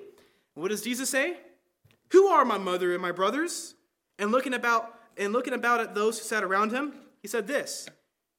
what 0.54 0.70
does 0.70 0.84
Jesus 0.84 1.10
say? 1.10 1.38
Who 2.12 2.28
are 2.28 2.46
my 2.46 2.58
mother 2.58 2.94
and 2.94 3.02
my 3.02 3.12
brothers? 3.12 3.76
And 4.20 4.32
looking 4.32 4.54
about 4.54 4.98
and 5.18 5.34
looking 5.34 5.54
about 5.54 5.82
at 5.82 5.94
those 5.94 6.18
who 6.18 6.26
sat 6.26 6.44
around 6.44 6.72
him, 6.72 6.94
he 7.22 7.28
said 7.28 7.48
this 7.48 7.88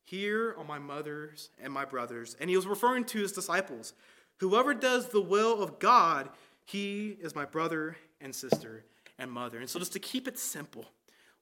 Here 0.05 0.55
are 0.59 0.65
my 0.65 0.79
mothers 0.79 1.51
and 1.63 1.73
my 1.73 1.85
brothers. 1.85 2.37
And 2.41 2.51
he 2.51 2.57
was 2.57 2.67
referring 2.67 3.05
to 3.07 3.19
his 3.19 3.33
disciples. 3.33 3.95
Whoever 4.39 4.75
does 4.75 5.09
the 5.09 5.21
will 5.21 5.63
of 5.63 5.79
God, 5.79 6.29
he 6.65 7.17
is 7.21 7.35
my 7.35 7.45
brother 7.45 7.97
and 8.21 8.35
sister 8.35 8.85
and 9.19 9.31
mother. 9.31 9.59
And 9.59 9.69
so, 9.69 9.79
just 9.79 9.93
to 9.93 10.01
keep 10.01 10.27
it 10.27 10.39
simple, 10.39 10.87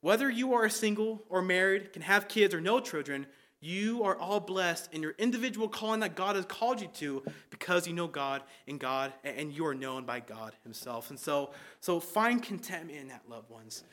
whether 0.01 0.31
you 0.31 0.55
are 0.55 0.69
single 0.69 1.23
or 1.29 1.43
married, 1.43 1.93
can 1.93 2.03
have 2.03 2.29
kids 2.29 2.55
or 2.55 2.61
no 2.61 2.81
children, 2.81 3.27
you 3.61 4.05
are 4.05 4.17
all 4.17 4.41
blessed 4.41 4.93
in 4.93 5.03
your 5.03 5.15
individual 5.19 5.69
calling 5.69 6.01
that 6.01 6.15
God 6.15 6.37
has 6.37 6.47
called 6.47 6.81
you 6.81 6.89
to 6.95 7.23
because 7.51 7.87
you 7.87 7.93
know 7.93 8.07
God 8.07 8.43
and 8.67 8.81
God 8.81 9.13
and 9.23 9.53
you 9.53 9.67
are 9.67 9.75
known 9.75 10.05
by 10.05 10.21
God 10.21 10.55
himself. 10.63 11.11
And 11.11 11.19
so 11.19 11.51
so 11.81 12.01
find 12.01 12.43
contentment 12.43 12.99
in 12.99 13.09
that 13.09 13.23
loved 13.29 13.51
ones. 13.51 13.85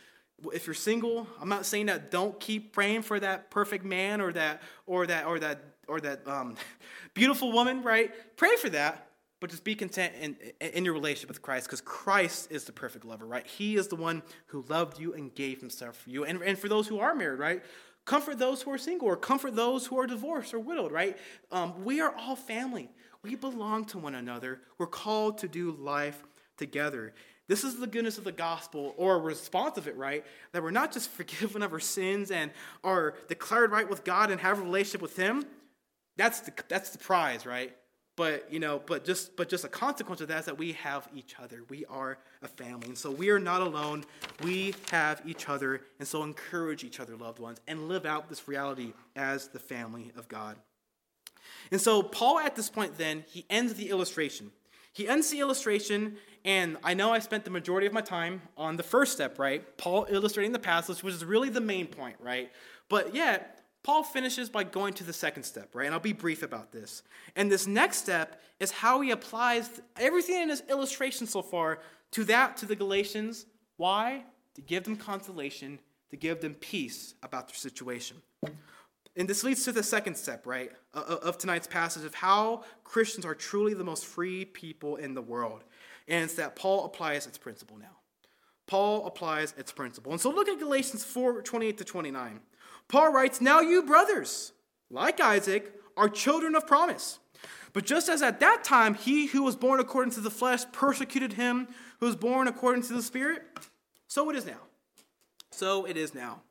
If 0.53 0.67
you're 0.67 0.73
single, 0.73 1.27
I'm 1.41 1.49
not 1.49 1.65
saying 1.65 1.87
that 1.87 2.11
don't 2.11 2.39
keep 2.39 2.71
praying 2.71 3.01
for 3.01 3.19
that 3.19 3.49
perfect 3.49 3.83
man 3.83 4.21
or 4.21 4.31
that 4.33 4.61
or 4.85 5.05
that 5.07 5.25
or 5.25 5.39
that 5.39 5.61
or 5.87 5.99
that 5.99 6.27
um, 6.27 6.55
beautiful 7.13 7.51
woman, 7.51 7.81
right? 7.81 8.11
Pray 8.37 8.55
for 8.55 8.69
that, 8.69 9.07
but 9.39 9.49
just 9.49 9.63
be 9.63 9.75
content 9.75 10.13
in, 10.19 10.35
in 10.61 10.85
your 10.85 10.93
relationship 10.93 11.29
with 11.29 11.41
Christ 11.41 11.67
because 11.67 11.81
Christ 11.81 12.51
is 12.51 12.65
the 12.65 12.71
perfect 12.71 13.03
lover, 13.05 13.25
right? 13.25 13.45
He 13.45 13.75
is 13.75 13.87
the 13.87 13.95
one 13.95 14.23
who 14.47 14.63
loved 14.69 14.99
you 14.99 15.13
and 15.13 15.33
gave 15.33 15.59
himself 15.59 15.97
for 15.97 16.09
you. 16.09 16.23
And, 16.23 16.41
and 16.41 16.57
for 16.57 16.69
those 16.69 16.87
who 16.87 16.99
are 16.99 17.13
married, 17.13 17.39
right? 17.39 17.63
Comfort 18.07 18.39
those 18.39 18.61
who 18.61 18.71
are 18.71 18.77
single 18.77 19.09
or 19.09 19.17
comfort 19.17 19.53
those 19.53 19.85
who 19.85 19.99
are 19.99 20.07
divorced 20.07 20.53
or 20.53 20.59
widowed, 20.59 20.93
right? 20.93 21.17
Um, 21.51 21.83
we 21.83 21.99
are 21.99 22.15
all 22.15 22.37
family. 22.37 22.89
We 23.21 23.35
belong 23.35 23.83
to 23.87 23.97
one 23.97 24.15
another. 24.15 24.61
We're 24.77 24.87
called 24.87 25.39
to 25.39 25.49
do 25.49 25.71
life 25.71 26.23
together. 26.55 27.13
This 27.49 27.65
is 27.65 27.81
the 27.81 27.85
goodness 27.85 28.17
of 28.17 28.23
the 28.23 28.31
gospel, 28.31 28.93
or 28.95 29.15
a 29.15 29.19
response 29.19 29.77
of 29.77 29.89
it, 29.89 29.97
right? 29.97 30.25
That 30.53 30.63
we're 30.63 30.71
not 30.71 30.93
just 30.93 31.09
forgiven 31.19 31.61
of 31.61 31.73
our 31.73 31.81
sins 31.81 32.31
and 32.31 32.51
are 32.81 33.15
declared 33.27 33.71
right 33.71 33.89
with 33.89 34.05
God 34.05 34.31
and 34.31 34.39
have 34.39 34.59
a 34.59 34.61
relationship 34.61 35.01
with 35.01 35.17
Him. 35.17 35.43
That's 36.15 36.39
the, 36.39 36.53
that's 36.69 36.91
the 36.91 36.99
prize, 36.99 37.45
right? 37.45 37.75
But 38.17 38.51
you 38.51 38.59
know, 38.59 38.81
but 38.85 39.05
just 39.05 39.37
but 39.37 39.47
just 39.47 39.63
a 39.63 39.69
consequence 39.69 40.21
of 40.21 40.27
that 40.27 40.39
is 40.39 40.45
that 40.45 40.57
we 40.57 40.73
have 40.73 41.07
each 41.15 41.35
other. 41.39 41.63
We 41.69 41.85
are 41.85 42.17
a 42.41 42.47
family, 42.47 42.87
and 42.87 42.97
so 42.97 43.11
we 43.11 43.29
are 43.29 43.39
not 43.39 43.61
alone. 43.61 44.03
We 44.43 44.73
have 44.91 45.21
each 45.25 45.47
other, 45.47 45.81
and 45.99 46.07
so 46.07 46.23
encourage 46.23 46.83
each 46.83 46.99
other, 46.99 47.15
loved 47.15 47.37
ones, 47.39 47.59
and 47.67 47.87
live 47.87 48.07
out 48.07 48.27
this 48.27 48.47
reality 48.47 48.93
as 49.15 49.49
the 49.49 49.59
family 49.59 50.11
of 50.17 50.27
God. 50.27 50.57
And 51.71 51.79
so 51.79 52.01
Paul, 52.01 52.39
at 52.39 52.55
this 52.55 52.69
point, 52.69 52.97
then 52.97 53.23
he 53.27 53.45
ends 53.51 53.75
the 53.75 53.89
illustration. 53.91 54.51
He 54.93 55.07
ends 55.07 55.29
the 55.29 55.39
illustration, 55.39 56.17
and 56.43 56.77
I 56.83 56.95
know 56.95 57.13
I 57.13 57.19
spent 57.19 57.45
the 57.45 57.51
majority 57.51 57.85
of 57.85 57.93
my 57.93 58.01
time 58.01 58.41
on 58.57 58.77
the 58.77 58.83
first 58.83 59.13
step, 59.13 59.37
right? 59.37 59.77
Paul 59.77 60.07
illustrating 60.09 60.53
the 60.53 60.59
passage, 60.59 61.03
which 61.03 61.13
is 61.13 61.23
really 61.23 61.49
the 61.49 61.61
main 61.61 61.85
point, 61.85 62.15
right? 62.19 62.51
But 62.89 63.13
yet, 63.13 63.56
Paul 63.87 64.03
finishes 64.03 64.49
by 64.49 64.65
going 64.65 64.93
to 64.95 65.05
the 65.05 65.13
second 65.13 65.43
step, 65.43 65.69
right? 65.73 65.85
And 65.85 65.93
I'll 65.93 66.01
be 66.01 66.11
brief 66.11 66.43
about 66.43 66.73
this. 66.73 67.03
And 67.37 67.49
this 67.49 67.67
next 67.67 67.99
step 67.99 68.41
is 68.59 68.69
how 68.69 68.99
he 68.99 69.11
applies 69.11 69.79
everything 69.95 70.41
in 70.41 70.49
his 70.49 70.61
illustration 70.69 71.25
so 71.25 71.41
far 71.41 71.79
to 72.11 72.25
that, 72.25 72.57
to 72.57 72.65
the 72.65 72.75
Galatians. 72.75 73.45
Why? 73.77 74.25
To 74.55 74.61
give 74.61 74.83
them 74.83 74.97
consolation, 74.97 75.79
to 76.09 76.17
give 76.17 76.41
them 76.41 76.55
peace 76.55 77.13
about 77.23 77.47
their 77.47 77.55
situation. 77.55 78.17
And 79.15 79.25
this 79.25 79.45
leads 79.45 79.63
to 79.63 79.71
the 79.71 79.83
second 79.83 80.15
step, 80.15 80.45
right, 80.45 80.73
of 80.93 81.37
tonight's 81.37 81.67
passage 81.67 82.03
of 82.03 82.13
how 82.13 82.65
Christians 82.83 83.25
are 83.25 83.35
truly 83.35 83.73
the 83.73 83.85
most 83.85 84.05
free 84.05 84.43
people 84.43 84.97
in 84.97 85.13
the 85.13 85.21
world. 85.21 85.63
And 86.09 86.25
it's 86.25 86.33
that 86.33 86.57
Paul 86.57 86.83
applies 86.83 87.25
its 87.25 87.37
principle 87.37 87.77
now. 87.77 87.95
Paul 88.67 89.07
applies 89.07 89.53
its 89.57 89.71
principle. 89.71 90.11
And 90.11 90.19
so 90.19 90.29
look 90.29 90.49
at 90.49 90.59
Galatians 90.59 91.05
4 91.05 91.41
28 91.41 91.77
to 91.77 91.85
29. 91.85 92.41
Paul 92.87 93.11
writes, 93.11 93.41
Now 93.41 93.59
you, 93.59 93.83
brothers, 93.83 94.53
like 94.89 95.19
Isaac, 95.19 95.73
are 95.95 96.09
children 96.09 96.55
of 96.55 96.67
promise. 96.67 97.19
But 97.73 97.85
just 97.85 98.09
as 98.09 98.21
at 98.21 98.39
that 98.39 98.63
time 98.63 98.95
he 98.95 99.27
who 99.27 99.43
was 99.43 99.55
born 99.55 99.79
according 99.79 100.13
to 100.13 100.21
the 100.21 100.31
flesh 100.31 100.63
persecuted 100.71 101.33
him 101.33 101.67
who 101.99 102.05
was 102.05 102.15
born 102.15 102.47
according 102.47 102.83
to 102.83 102.93
the 102.93 103.01
Spirit, 103.01 103.43
so 104.07 104.29
it 104.29 104.35
is 104.35 104.45
now. 104.45 104.61
So 105.51 105.85
it 105.85 105.97
is 105.97 106.15
now. 106.15 106.41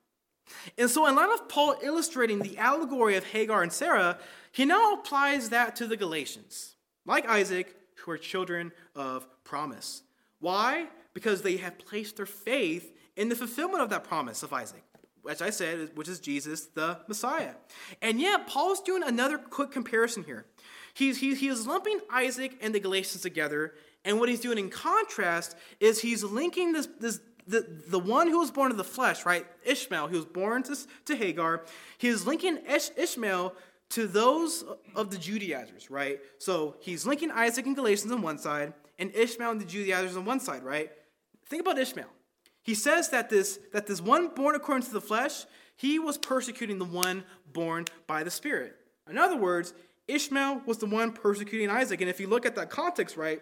And 0.78 0.89
so, 0.89 1.07
in 1.07 1.16
light 1.16 1.30
of 1.34 1.49
Paul 1.49 1.76
illustrating 1.82 2.39
the 2.39 2.59
allegory 2.59 3.16
of 3.16 3.24
Hagar 3.24 3.62
and 3.62 3.72
Sarah, 3.72 4.18
he 4.53 4.64
now 4.64 4.95
applies 4.95 5.49
that 5.49 5.74
to 5.76 5.87
the 5.89 5.97
Galatians, 5.97 6.76
like 7.05 7.28
Isaac, 7.28 7.74
who 7.97 8.12
are 8.12 8.18
children 8.18 8.70
of 8.95 9.26
promise. 9.43 10.03
Why? 10.39 10.87
Because 11.14 11.43
they 11.43 11.57
have 11.57 11.78
placed 11.78 12.16
their 12.16 12.26
faith 12.26 12.97
in 13.16 13.28
the 13.28 13.34
fulfillment 13.34 13.82
of 13.82 13.91
that 13.91 14.05
promise 14.05 14.45
of 14.45 14.53
Isaac 14.53 14.84
as 15.29 15.43
I 15.43 15.51
said, 15.51 15.91
which 15.95 16.09
is 16.09 16.20
Jesus, 16.20 16.66
the 16.66 16.99
Messiah. 17.09 17.55
And 18.03 18.20
yet, 18.20 18.47
Paul's 18.47 18.81
doing 18.81 19.03
another 19.03 19.39
quick 19.39 19.70
comparison 19.70 20.24
here. 20.24 20.47
He's, 20.95 21.18
he, 21.18 21.35
he 21.35 21.49
is 21.49 21.66
lumping 21.66 22.01
Isaac 22.11 22.59
and 22.61 22.74
the 22.74 22.81
Galatians 22.81 23.22
together, 23.22 23.74
and 24.05 24.18
what 24.18 24.29
he's 24.29 24.41
doing 24.41 24.59
in 24.59 24.70
contrast 24.70 25.57
is 25.81 26.01
he's 26.01 26.24
linking 26.24 26.72
this, 26.72 26.89
this 27.01 27.20
the, 27.47 27.66
the 27.89 27.99
one 27.99 28.29
who 28.29 28.39
was 28.39 28.51
born 28.51 28.70
of 28.70 28.77
the 28.77 28.85
flesh, 28.85 29.24
right? 29.24 29.47
Ishmael, 29.64 30.09
who 30.09 30.16
was 30.16 30.24
born 30.24 30.62
to, 30.64 30.77
to 31.07 31.16
Hagar, 31.16 31.64
he 31.99 32.09
is 32.09 32.27
linking 32.27 32.59
Ish, 32.66 32.91
Ishmael 32.97 33.55
to 33.91 34.07
those 34.07 34.64
of 34.95 35.11
the 35.11 35.18
Judaizers, 35.18 35.91
right? 35.91 36.18
So 36.39 36.77
he's 36.81 37.07
linking 37.07 37.31
Isaac 37.31 37.66
and 37.66 37.77
Galatians 37.77 38.12
on 38.12 38.22
one 38.22 38.39
side, 38.39 38.72
and 38.99 39.14
Ishmael 39.14 39.53
and 39.53 39.61
the 39.61 39.64
Judaizers 39.64 40.16
on 40.16 40.24
one 40.24 40.41
side, 40.41 40.62
right? 40.64 40.91
Think 41.49 41.62
about 41.62 41.79
Ishmael. 41.79 42.09
He 42.66 42.74
says 42.74 43.10
that 43.10 43.30
this, 43.30 43.60
that 43.72 43.86
this 43.86 44.00
one 44.00 44.26
born 44.26 44.56
according 44.56 44.88
to 44.88 44.92
the 44.92 45.00
flesh, 45.00 45.44
he 45.76 46.00
was 46.00 46.18
persecuting 46.18 46.78
the 46.78 46.84
one 46.84 47.22
born 47.52 47.84
by 48.08 48.24
the 48.24 48.30
Spirit. 48.30 48.74
In 49.08 49.18
other 49.18 49.36
words, 49.36 49.72
Ishmael 50.08 50.62
was 50.66 50.78
the 50.78 50.86
one 50.86 51.12
persecuting 51.12 51.70
Isaac. 51.70 52.00
And 52.00 52.10
if 52.10 52.18
you 52.18 52.26
look 52.26 52.44
at 52.44 52.56
that 52.56 52.68
context, 52.68 53.16
right, 53.16 53.40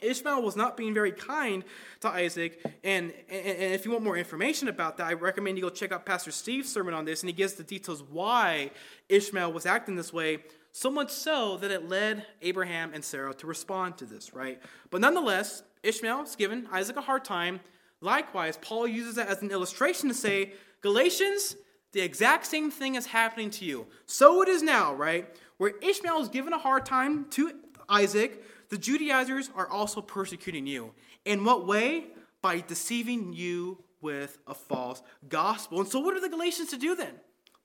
Ishmael 0.00 0.40
was 0.40 0.54
not 0.54 0.76
being 0.76 0.94
very 0.94 1.10
kind 1.10 1.64
to 2.02 2.08
Isaac. 2.08 2.60
And, 2.84 3.12
and, 3.28 3.46
and, 3.46 3.74
if 3.74 3.84
you 3.84 3.90
want 3.90 4.04
more 4.04 4.16
information 4.16 4.68
about 4.68 4.98
that, 4.98 5.08
I 5.08 5.14
recommend 5.14 5.58
you 5.58 5.64
go 5.64 5.68
check 5.68 5.90
out 5.90 6.06
Pastor 6.06 6.30
Steve's 6.30 6.72
sermon 6.72 6.94
on 6.94 7.04
this, 7.04 7.24
and 7.24 7.28
he 7.28 7.34
gives 7.34 7.54
the 7.54 7.64
details 7.64 8.04
why 8.04 8.70
Ishmael 9.08 9.52
was 9.52 9.66
acting 9.66 9.96
this 9.96 10.12
way, 10.12 10.44
so 10.70 10.92
much 10.92 11.10
so 11.10 11.56
that 11.56 11.72
it 11.72 11.88
led 11.88 12.24
Abraham 12.40 12.92
and 12.94 13.04
Sarah 13.04 13.34
to 13.34 13.48
respond 13.48 13.98
to 13.98 14.04
this, 14.04 14.32
right? 14.32 14.60
But 14.90 15.00
nonetheless, 15.00 15.64
Ishmael 15.82 16.22
is 16.22 16.36
giving 16.36 16.68
Isaac 16.70 16.96
a 16.96 17.00
hard 17.00 17.24
time, 17.24 17.58
Likewise, 18.04 18.58
Paul 18.60 18.86
uses 18.86 19.14
that 19.14 19.28
as 19.28 19.40
an 19.40 19.50
illustration 19.50 20.10
to 20.10 20.14
say, 20.14 20.52
Galatians, 20.82 21.56
the 21.92 22.02
exact 22.02 22.44
same 22.44 22.70
thing 22.70 22.96
is 22.96 23.06
happening 23.06 23.48
to 23.52 23.64
you. 23.64 23.86
So 24.04 24.42
it 24.42 24.48
is 24.48 24.62
now, 24.62 24.94
right? 24.94 25.34
Where 25.56 25.72
Ishmael 25.80 26.20
is 26.20 26.28
given 26.28 26.52
a 26.52 26.58
hard 26.58 26.84
time 26.84 27.24
to 27.30 27.52
Isaac, 27.88 28.44
the 28.68 28.76
Judaizers 28.76 29.48
are 29.56 29.66
also 29.66 30.02
persecuting 30.02 30.66
you. 30.66 30.92
In 31.24 31.44
what 31.44 31.66
way? 31.66 32.08
By 32.42 32.60
deceiving 32.60 33.32
you 33.32 33.82
with 34.02 34.36
a 34.46 34.54
false 34.54 35.02
gospel. 35.26 35.80
And 35.80 35.88
so, 35.88 35.98
what 35.98 36.14
are 36.14 36.20
the 36.20 36.28
Galatians 36.28 36.68
to 36.70 36.76
do 36.76 36.94
then? 36.94 37.14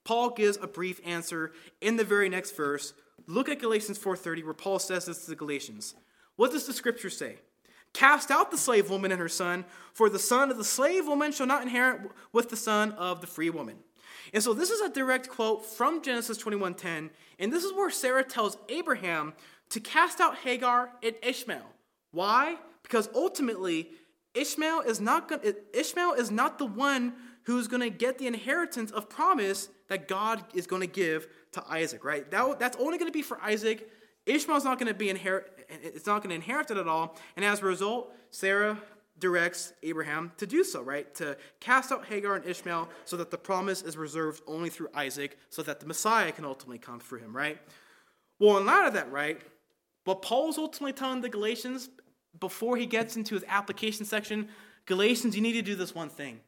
Paul 0.05 0.29
gives 0.29 0.57
a 0.61 0.67
brief 0.67 1.01
answer 1.05 1.51
in 1.81 1.97
the 1.97 2.05
very 2.05 2.29
next 2.29 2.55
verse. 2.55 2.93
Look 3.27 3.49
at 3.49 3.59
Galatians 3.59 3.99
4:30 3.99 4.45
where 4.45 4.53
Paul 4.53 4.79
says 4.79 5.07
this 5.07 5.25
to 5.25 5.31
the 5.31 5.35
Galatians. 5.35 5.95
What 6.37 6.51
does 6.51 6.65
the 6.65 6.71
scripture 6.71 7.09
say? 7.09 7.39
Cast 7.93 8.31
out 8.31 8.51
the 8.51 8.57
slave 8.57 8.89
woman 8.89 9.11
and 9.11 9.19
her 9.19 9.29
son, 9.29 9.65
for 9.93 10.09
the 10.09 10.19
son 10.19 10.51
of 10.51 10.57
the 10.57 10.63
slave 10.63 11.07
woman 11.07 11.31
shall 11.31 11.47
not 11.47 11.63
inherit 11.63 12.11
with 12.31 12.49
the 12.49 12.55
son 12.55 12.91
of 12.93 13.21
the 13.21 13.27
free 13.27 13.49
woman. 13.49 13.77
And 14.33 14.43
so 14.43 14.53
this 14.53 14.69
is 14.69 14.81
a 14.81 14.89
direct 14.89 15.29
quote 15.29 15.65
from 15.65 16.01
Genesis 16.01 16.37
21:10, 16.37 17.09
and 17.39 17.51
this 17.51 17.63
is 17.63 17.73
where 17.73 17.89
Sarah 17.89 18.23
tells 18.23 18.57
Abraham 18.69 19.33
to 19.69 19.79
cast 19.79 20.19
out 20.19 20.37
Hagar 20.37 20.91
and 21.01 21.15
Ishmael. 21.23 21.65
Why? 22.11 22.57
Because 22.83 23.09
ultimately 23.15 23.91
Ishmael 24.35 24.81
is 24.81 25.01
not 25.01 25.27
going 25.27 25.41
Ishmael 25.73 26.13
is 26.13 26.29
not 26.29 26.59
the 26.59 26.65
one 26.65 27.13
who's 27.43 27.67
going 27.67 27.81
to 27.81 27.89
get 27.89 28.19
the 28.19 28.27
inheritance 28.27 28.91
of 28.91 29.09
promise 29.09 29.69
that 29.87 30.07
God 30.07 30.43
is 30.53 30.67
going 30.67 30.81
to 30.81 30.87
give 30.87 31.27
to 31.53 31.63
Isaac, 31.67 32.03
right? 32.03 32.29
That, 32.29 32.59
that's 32.59 32.77
only 32.77 32.99
going 32.99 33.11
to 33.11 33.17
be 33.17 33.23
for 33.23 33.41
Isaac 33.41 33.89
Ishmael's 34.29 34.63
not 34.63 34.77
going 34.77 34.87
to 34.87 34.97
be 34.97 35.09
inherit, 35.09 35.58
it's 35.69 36.05
not 36.05 36.21
going 36.21 36.29
to 36.29 36.35
inherit 36.35 36.71
it 36.71 36.77
at 36.77 36.87
all. 36.87 37.17
And 37.35 37.45
as 37.45 37.61
a 37.61 37.65
result, 37.65 38.13
Sarah 38.31 38.77
directs 39.19 39.73
Abraham 39.83 40.31
to 40.37 40.47
do 40.47 40.63
so, 40.63 40.81
right? 40.81 41.13
To 41.15 41.37
cast 41.59 41.91
out 41.91 42.05
Hagar 42.05 42.35
and 42.35 42.45
Ishmael 42.45 42.89
so 43.05 43.17
that 43.17 43.31
the 43.31 43.37
promise 43.37 43.81
is 43.81 43.97
reserved 43.97 44.41
only 44.47 44.69
through 44.69 44.89
Isaac, 44.95 45.37
so 45.49 45.61
that 45.63 45.79
the 45.79 45.85
Messiah 45.85 46.31
can 46.31 46.45
ultimately 46.45 46.77
come 46.77 46.99
through 46.99 47.19
him, 47.19 47.35
right? 47.35 47.59
Well, 48.39 48.57
in 48.57 48.65
light 48.65 48.87
of 48.87 48.93
that, 48.93 49.11
right, 49.11 49.41
what 50.05 50.21
Paul's 50.21 50.57
ultimately 50.57 50.93
telling 50.93 51.21
the 51.21 51.29
Galatians 51.29 51.89
before 52.39 52.77
he 52.77 52.85
gets 52.85 53.17
into 53.17 53.35
his 53.35 53.43
application 53.47 54.05
section, 54.05 54.47
Galatians, 54.85 55.35
you 55.35 55.41
need 55.41 55.53
to 55.53 55.61
do 55.61 55.75
this 55.75 55.93
one 55.93 56.09
thing. 56.09 56.39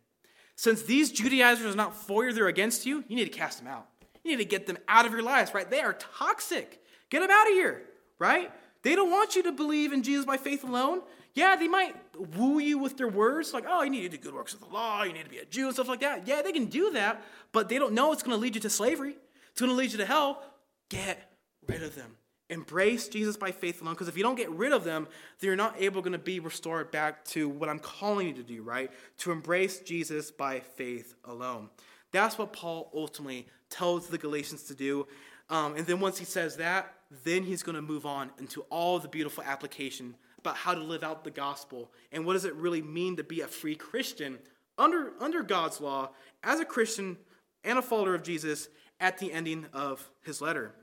Since 0.55 0.83
these 0.83 1.11
Judaizers 1.11 1.73
are 1.73 1.77
not 1.77 1.95
for 1.95 2.25
you, 2.25 2.33
they're 2.33 2.47
against 2.47 2.85
you, 2.85 3.03
you 3.07 3.15
need 3.15 3.31
to 3.31 3.37
cast 3.37 3.59
them 3.59 3.67
out. 3.67 3.87
You 4.23 4.31
need 4.31 4.43
to 4.43 4.49
get 4.49 4.67
them 4.67 4.77
out 4.87 5.05
of 5.05 5.11
your 5.11 5.23
lives, 5.23 5.53
right? 5.53 5.69
They 5.69 5.81
are 5.81 5.93
toxic. 5.93 6.81
Get 7.09 7.21
them 7.21 7.31
out 7.31 7.47
of 7.47 7.53
here, 7.53 7.83
right? 8.19 8.51
They 8.83 8.95
don't 8.95 9.11
want 9.11 9.35
you 9.35 9.43
to 9.43 9.51
believe 9.51 9.93
in 9.93 10.03
Jesus 10.03 10.25
by 10.25 10.37
faith 10.37 10.63
alone. 10.63 11.01
Yeah, 11.33 11.55
they 11.55 11.67
might 11.67 11.95
woo 12.35 12.59
you 12.59 12.77
with 12.77 12.97
their 12.97 13.07
words, 13.07 13.53
like, 13.53 13.65
oh, 13.67 13.83
you 13.83 13.89
need 13.89 14.01
to 14.01 14.09
do 14.09 14.17
good 14.17 14.33
works 14.33 14.53
of 14.53 14.59
the 14.59 14.65
law, 14.67 15.03
you 15.03 15.13
need 15.13 15.23
to 15.23 15.29
be 15.29 15.37
a 15.37 15.45
Jew 15.45 15.65
and 15.65 15.73
stuff 15.73 15.87
like 15.87 16.01
that. 16.01 16.27
Yeah, 16.27 16.41
they 16.41 16.51
can 16.51 16.65
do 16.65 16.91
that, 16.91 17.23
but 17.51 17.69
they 17.69 17.79
don't 17.79 17.93
know 17.93 18.11
it's 18.11 18.23
going 18.23 18.35
to 18.35 18.41
lead 18.41 18.55
you 18.55 18.61
to 18.61 18.69
slavery. 18.69 19.15
It's 19.51 19.61
going 19.61 19.71
to 19.71 19.75
lead 19.75 19.91
you 19.91 19.97
to 19.99 20.05
hell. 20.05 20.43
Get 20.89 21.31
rid 21.67 21.83
of 21.83 21.95
them. 21.95 22.17
Embrace 22.49 23.07
Jesus 23.07 23.37
by 23.37 23.51
faith 23.51 23.81
alone, 23.81 23.93
because 23.93 24.09
if 24.09 24.17
you 24.17 24.23
don't 24.23 24.35
get 24.35 24.49
rid 24.49 24.73
of 24.73 24.83
them, 24.83 25.07
then 25.39 25.47
you're 25.47 25.55
not 25.55 25.75
able 25.79 26.01
going 26.01 26.11
to 26.11 26.19
be 26.19 26.41
restored 26.41 26.91
back 26.91 27.23
to 27.25 27.47
what 27.47 27.69
I'm 27.69 27.79
calling 27.79 28.27
you 28.27 28.33
to 28.33 28.43
do, 28.43 28.61
right? 28.61 28.91
To 29.19 29.31
embrace 29.31 29.79
Jesus 29.79 30.31
by 30.31 30.59
faith 30.59 31.13
alone. 31.23 31.69
That's 32.11 32.37
what 32.37 32.51
Paul 32.51 32.91
ultimately 32.93 33.47
tells 33.69 34.07
the 34.07 34.17
Galatians 34.17 34.63
to 34.63 34.75
do. 34.75 35.07
Um, 35.49 35.77
and 35.77 35.87
then 35.87 36.01
once 36.01 36.17
he 36.17 36.25
says 36.25 36.57
that, 36.57 36.93
then 37.23 37.43
he's 37.43 37.63
going 37.63 37.75
to 37.75 37.81
move 37.81 38.05
on 38.05 38.31
into 38.39 38.61
all 38.69 38.99
the 38.99 39.07
beautiful 39.07 39.43
application 39.43 40.15
about 40.39 40.55
how 40.55 40.73
to 40.73 40.81
live 40.81 41.03
out 41.03 41.23
the 41.23 41.31
gospel 41.31 41.91
and 42.11 42.25
what 42.25 42.33
does 42.33 42.45
it 42.45 42.55
really 42.55 42.81
mean 42.81 43.17
to 43.17 43.23
be 43.23 43.41
a 43.41 43.47
free 43.47 43.75
Christian 43.75 44.39
under, 44.77 45.11
under 45.19 45.43
God's 45.43 45.79
law 45.81 46.09
as 46.43 46.59
a 46.59 46.65
Christian 46.65 47.17
and 47.63 47.77
a 47.77 47.81
follower 47.81 48.15
of 48.15 48.23
Jesus 48.23 48.69
at 48.99 49.17
the 49.17 49.31
ending 49.31 49.65
of 49.73 50.09
his 50.23 50.41
letter. 50.41 50.73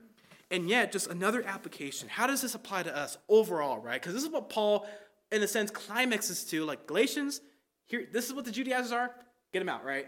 And 0.51 0.67
yet, 0.69 0.91
just 0.91 1.07
another 1.07 1.43
application. 1.45 2.09
How 2.09 2.25
does 2.25 2.41
this 2.41 2.55
apply 2.55 2.83
to 2.83 2.95
us 2.95 3.17
overall, 3.27 3.79
right? 3.79 4.01
Because 4.01 4.13
this 4.13 4.23
is 4.23 4.29
what 4.29 4.49
Paul, 4.49 4.87
in 5.31 5.43
a 5.43 5.47
sense, 5.47 5.69
climaxes 5.69 6.43
to. 6.45 6.65
Like 6.65 6.87
Galatians, 6.87 7.41
here, 7.85 8.07
this 8.11 8.27
is 8.27 8.33
what 8.33 8.45
the 8.45 8.51
Judaizers 8.51 8.91
are. 8.91 9.11
Get 9.53 9.59
them 9.59 9.69
out, 9.69 9.85
right? 9.85 10.07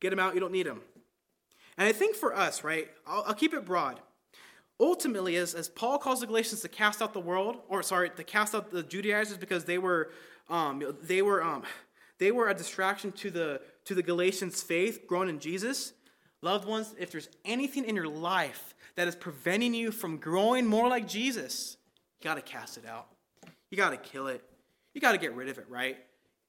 Get 0.00 0.10
them 0.10 0.18
out. 0.18 0.34
You 0.34 0.40
don't 0.40 0.52
need 0.52 0.66
them. 0.66 0.80
And 1.76 1.88
I 1.88 1.92
think 1.92 2.14
for 2.14 2.36
us, 2.36 2.62
right, 2.62 2.88
I'll, 3.06 3.24
I'll 3.28 3.34
keep 3.34 3.52
it 3.52 3.64
broad. 3.64 4.00
Ultimately, 4.80 5.36
as, 5.36 5.54
as 5.54 5.68
Paul 5.68 5.98
calls 5.98 6.20
the 6.20 6.26
Galatians 6.26 6.62
to 6.62 6.68
cast 6.68 7.02
out 7.02 7.12
the 7.12 7.20
world, 7.20 7.58
or 7.68 7.82
sorry, 7.82 8.08
to 8.10 8.24
cast 8.24 8.54
out 8.54 8.70
the 8.70 8.82
Judaizers 8.82 9.36
because 9.36 9.66
they 9.66 9.76
were, 9.76 10.10
um, 10.48 10.82
they 11.02 11.20
were, 11.20 11.42
um, 11.44 11.64
they 12.18 12.32
were 12.32 12.48
a 12.48 12.54
distraction 12.54 13.12
to 13.12 13.30
the 13.30 13.60
to 13.84 13.94
the 13.94 14.02
Galatians' 14.02 14.62
faith, 14.62 15.06
grown 15.06 15.28
in 15.28 15.38
Jesus. 15.38 15.92
Loved 16.42 16.66
ones, 16.66 16.94
if 16.98 17.10
there's 17.10 17.28
anything 17.44 17.84
in 17.84 17.96
your 17.96 18.08
life 18.08 18.74
that 18.94 19.08
is 19.08 19.14
preventing 19.14 19.74
you 19.74 19.90
from 19.90 20.16
growing 20.16 20.66
more 20.66 20.88
like 20.88 21.06
Jesus, 21.06 21.76
you 22.18 22.24
got 22.24 22.36
to 22.36 22.42
cast 22.42 22.78
it 22.78 22.86
out. 22.86 23.08
You 23.70 23.76
got 23.76 23.90
to 23.90 23.96
kill 23.96 24.28
it. 24.28 24.42
You 24.94 25.00
got 25.00 25.12
to 25.12 25.18
get 25.18 25.34
rid 25.34 25.48
of 25.48 25.58
it, 25.58 25.66
right? 25.68 25.98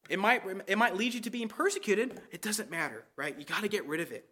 It 0.09 0.19
might, 0.19 0.43
it 0.67 0.77
might 0.77 0.95
lead 0.95 1.13
you 1.13 1.21
to 1.21 1.29
being 1.29 1.47
persecuted. 1.47 2.19
It 2.31 2.41
doesn't 2.41 2.71
matter, 2.71 3.03
right? 3.15 3.37
You 3.37 3.45
got 3.45 3.61
to 3.61 3.67
get 3.67 3.85
rid 3.87 3.99
of 3.99 4.11
it. 4.11 4.27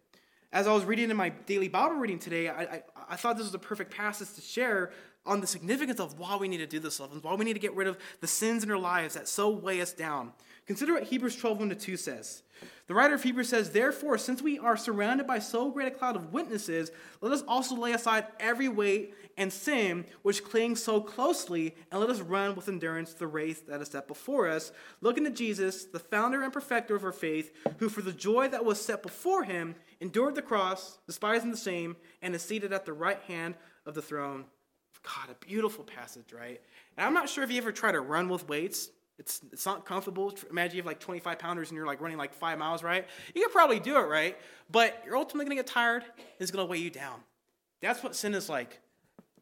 As 0.52 0.66
I 0.66 0.72
was 0.72 0.84
reading 0.84 1.10
in 1.10 1.16
my 1.16 1.28
daily 1.28 1.68
Bible 1.68 1.96
reading 1.96 2.18
today, 2.18 2.48
I, 2.48 2.62
I, 2.62 2.82
I, 3.10 3.16
thought 3.16 3.36
this 3.36 3.46
was 3.46 3.54
a 3.54 3.58
perfect 3.58 3.94
passage 3.94 4.34
to 4.34 4.40
share 4.40 4.90
on 5.24 5.40
the 5.40 5.46
significance 5.46 6.00
of 6.00 6.18
why 6.18 6.36
we 6.36 6.48
need 6.48 6.58
to 6.58 6.66
do 6.66 6.80
this, 6.80 6.98
loved 6.98 7.12
ones, 7.12 7.22
why 7.22 7.34
we 7.34 7.44
need 7.44 7.52
to 7.52 7.60
get 7.60 7.74
rid 7.74 7.86
of 7.86 7.96
the 8.20 8.26
sins 8.26 8.64
in 8.64 8.70
our 8.70 8.78
lives 8.78 9.14
that 9.14 9.28
so 9.28 9.48
weigh 9.50 9.80
us 9.80 9.92
down. 9.92 10.32
Consider 10.66 10.94
what 10.94 11.04
Hebrews 11.04 11.36
12 11.36 11.58
1 11.58 11.70
2 11.70 11.96
says. 11.96 12.42
The 12.86 12.94
writer 12.94 13.14
of 13.14 13.22
Hebrews 13.22 13.48
says, 13.48 13.70
Therefore, 13.70 14.18
since 14.18 14.42
we 14.42 14.58
are 14.58 14.76
surrounded 14.76 15.26
by 15.26 15.38
so 15.38 15.70
great 15.70 15.88
a 15.88 15.90
cloud 15.92 16.16
of 16.16 16.32
witnesses, 16.32 16.90
let 17.20 17.32
us 17.32 17.44
also 17.46 17.76
lay 17.76 17.92
aside 17.92 18.26
every 18.40 18.68
weight 18.68 19.14
and 19.36 19.52
sin 19.52 20.04
which 20.22 20.42
clings 20.42 20.82
so 20.82 21.00
closely, 21.00 21.74
and 21.90 22.00
let 22.00 22.10
us 22.10 22.20
run 22.20 22.56
with 22.56 22.68
endurance 22.68 23.14
the 23.14 23.26
race 23.26 23.60
that 23.60 23.80
is 23.80 23.88
set 23.88 24.08
before 24.08 24.48
us, 24.48 24.72
looking 25.00 25.24
to 25.24 25.30
Jesus, 25.30 25.84
the 25.84 26.00
founder 26.00 26.42
and 26.42 26.52
perfecter 26.52 26.96
of 26.96 27.04
our 27.04 27.12
faith, 27.12 27.52
who 27.78 27.88
for 27.88 28.02
the 28.02 28.12
joy 28.12 28.48
that 28.48 28.64
was 28.64 28.80
set 28.80 29.02
before 29.02 29.44
him 29.44 29.76
endured 30.00 30.34
the 30.34 30.42
cross, 30.42 30.98
despising 31.06 31.52
the 31.52 31.56
shame, 31.56 31.96
and 32.22 32.34
is 32.34 32.42
seated 32.42 32.72
at 32.72 32.86
the 32.86 32.92
right 32.92 33.22
hand 33.28 33.54
of 33.86 33.94
the 33.94 34.02
throne. 34.02 34.44
God, 35.02 35.30
a 35.30 35.46
beautiful 35.46 35.84
passage, 35.84 36.32
right? 36.32 36.60
And 36.96 37.06
I'm 37.06 37.14
not 37.14 37.28
sure 37.28 37.44
if 37.44 37.50
you 37.50 37.58
ever 37.58 37.72
try 37.72 37.92
to 37.92 38.00
run 38.00 38.28
with 38.28 38.48
weights. 38.48 38.90
It's, 39.20 39.42
it's 39.52 39.66
not 39.66 39.84
comfortable. 39.84 40.34
Imagine 40.50 40.76
you 40.76 40.82
have 40.82 40.86
like 40.86 40.98
25 40.98 41.38
pounders 41.38 41.68
and 41.68 41.76
you're 41.76 41.86
like 41.86 42.00
running 42.00 42.16
like 42.16 42.32
five 42.32 42.58
miles, 42.58 42.82
right? 42.82 43.06
You 43.34 43.42
could 43.42 43.52
probably 43.52 43.78
do 43.78 43.96
it, 43.96 44.08
right? 44.08 44.36
But 44.70 45.02
you're 45.04 45.16
ultimately 45.16 45.44
going 45.44 45.58
to 45.58 45.62
get 45.62 45.70
tired. 45.72 46.04
It's 46.38 46.50
going 46.50 46.66
to 46.66 46.70
weigh 46.70 46.78
you 46.78 46.88
down. 46.88 47.20
That's 47.82 48.02
what 48.02 48.16
sin 48.16 48.34
is 48.34 48.48
like. 48.48 48.80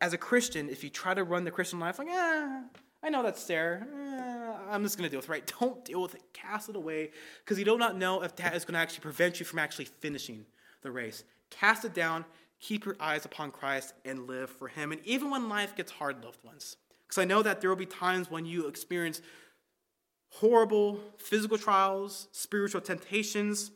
As 0.00 0.12
a 0.12 0.18
Christian, 0.18 0.68
if 0.68 0.82
you 0.82 0.90
try 0.90 1.14
to 1.14 1.22
run 1.22 1.44
the 1.44 1.52
Christian 1.52 1.78
life, 1.78 2.00
like, 2.00 2.08
ah, 2.10 2.62
I 3.04 3.08
know 3.08 3.22
that's 3.22 3.44
there. 3.44 3.86
Eh, 3.94 4.52
I'm 4.68 4.82
just 4.82 4.98
going 4.98 5.08
to 5.08 5.10
deal 5.10 5.18
with 5.18 5.28
it, 5.28 5.32
right? 5.32 5.54
Don't 5.60 5.84
deal 5.84 6.02
with 6.02 6.16
it. 6.16 6.22
Cast 6.32 6.68
it 6.68 6.74
away 6.74 7.12
because 7.44 7.56
you 7.56 7.64
do 7.64 7.78
not 7.78 7.96
know 7.96 8.22
if 8.22 8.34
that 8.36 8.56
is 8.56 8.64
going 8.64 8.74
to 8.74 8.80
actually 8.80 9.00
prevent 9.02 9.38
you 9.38 9.46
from 9.46 9.60
actually 9.60 9.84
finishing 9.84 10.44
the 10.82 10.90
race. 10.90 11.22
Cast 11.50 11.84
it 11.84 11.94
down. 11.94 12.24
Keep 12.60 12.84
your 12.84 12.96
eyes 12.98 13.24
upon 13.24 13.52
Christ 13.52 13.94
and 14.04 14.26
live 14.26 14.50
for 14.50 14.66
Him. 14.66 14.90
And 14.90 15.00
even 15.04 15.30
when 15.30 15.48
life 15.48 15.76
gets 15.76 15.92
hard, 15.92 16.24
loved 16.24 16.42
ones, 16.42 16.76
because 17.06 17.22
I 17.22 17.24
know 17.24 17.42
that 17.42 17.60
there 17.60 17.70
will 17.70 17.76
be 17.76 17.86
times 17.86 18.28
when 18.28 18.44
you 18.44 18.66
experience 18.66 19.22
horrible 20.30 21.00
physical 21.18 21.58
trials, 21.58 22.28
spiritual 22.32 22.80
temptations. 22.80 23.70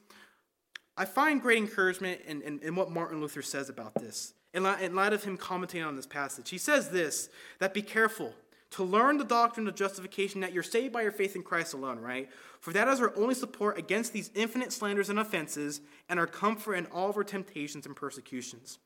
I 0.97 1.05
find 1.05 1.41
great 1.41 1.59
encouragement 1.59 2.21
in, 2.27 2.43
in, 2.43 2.59
in 2.61 2.77
what 2.77 2.91
Martin 2.91 3.21
Luther 3.21 3.43
says 3.43 3.69
about 3.69 3.95
this. 3.95 4.35
In 4.55 4.63
light, 4.63 4.83
in 4.83 4.95
light 4.95 5.15
of 5.15 5.25
him 5.25 5.39
commenting 5.39 5.83
on 5.83 5.97
this 5.97 6.07
passage, 6.07 6.51
he 6.51 6.59
says 6.59 6.91
this 6.91 7.31
that 7.59 7.73
be 7.73 7.81
careful 7.81 8.35
to 8.73 8.83
learn 8.83 9.19
the 9.19 9.25
doctrine 9.25 9.69
of 9.69 9.75
justification 9.75 10.41
that 10.41 10.53
you're 10.53 10.63
saved 10.63 10.93
by 10.93 11.03
your 11.03 11.13
faith 11.13 11.37
in 11.37 11.43
Christ 11.43 11.75
alone, 11.75 11.99
right? 11.99 12.29
For 12.61 12.73
that 12.73 12.89
is 12.89 13.01
our 13.01 13.15
only 13.17 13.35
support 13.35 13.79
against 13.79 14.13
these 14.13 14.31
infinite 14.35 14.73
slanders 14.73 15.11
and 15.11 15.19
offenses 15.19 15.83
and 16.09 16.19
our 16.19 16.27
comfort 16.27 16.75
in 16.75 16.87
all 16.87 17.11
of 17.11 17.17
our 17.17 17.25
temptations 17.25 17.85
and 17.85 17.95
persecutions. 17.95 18.79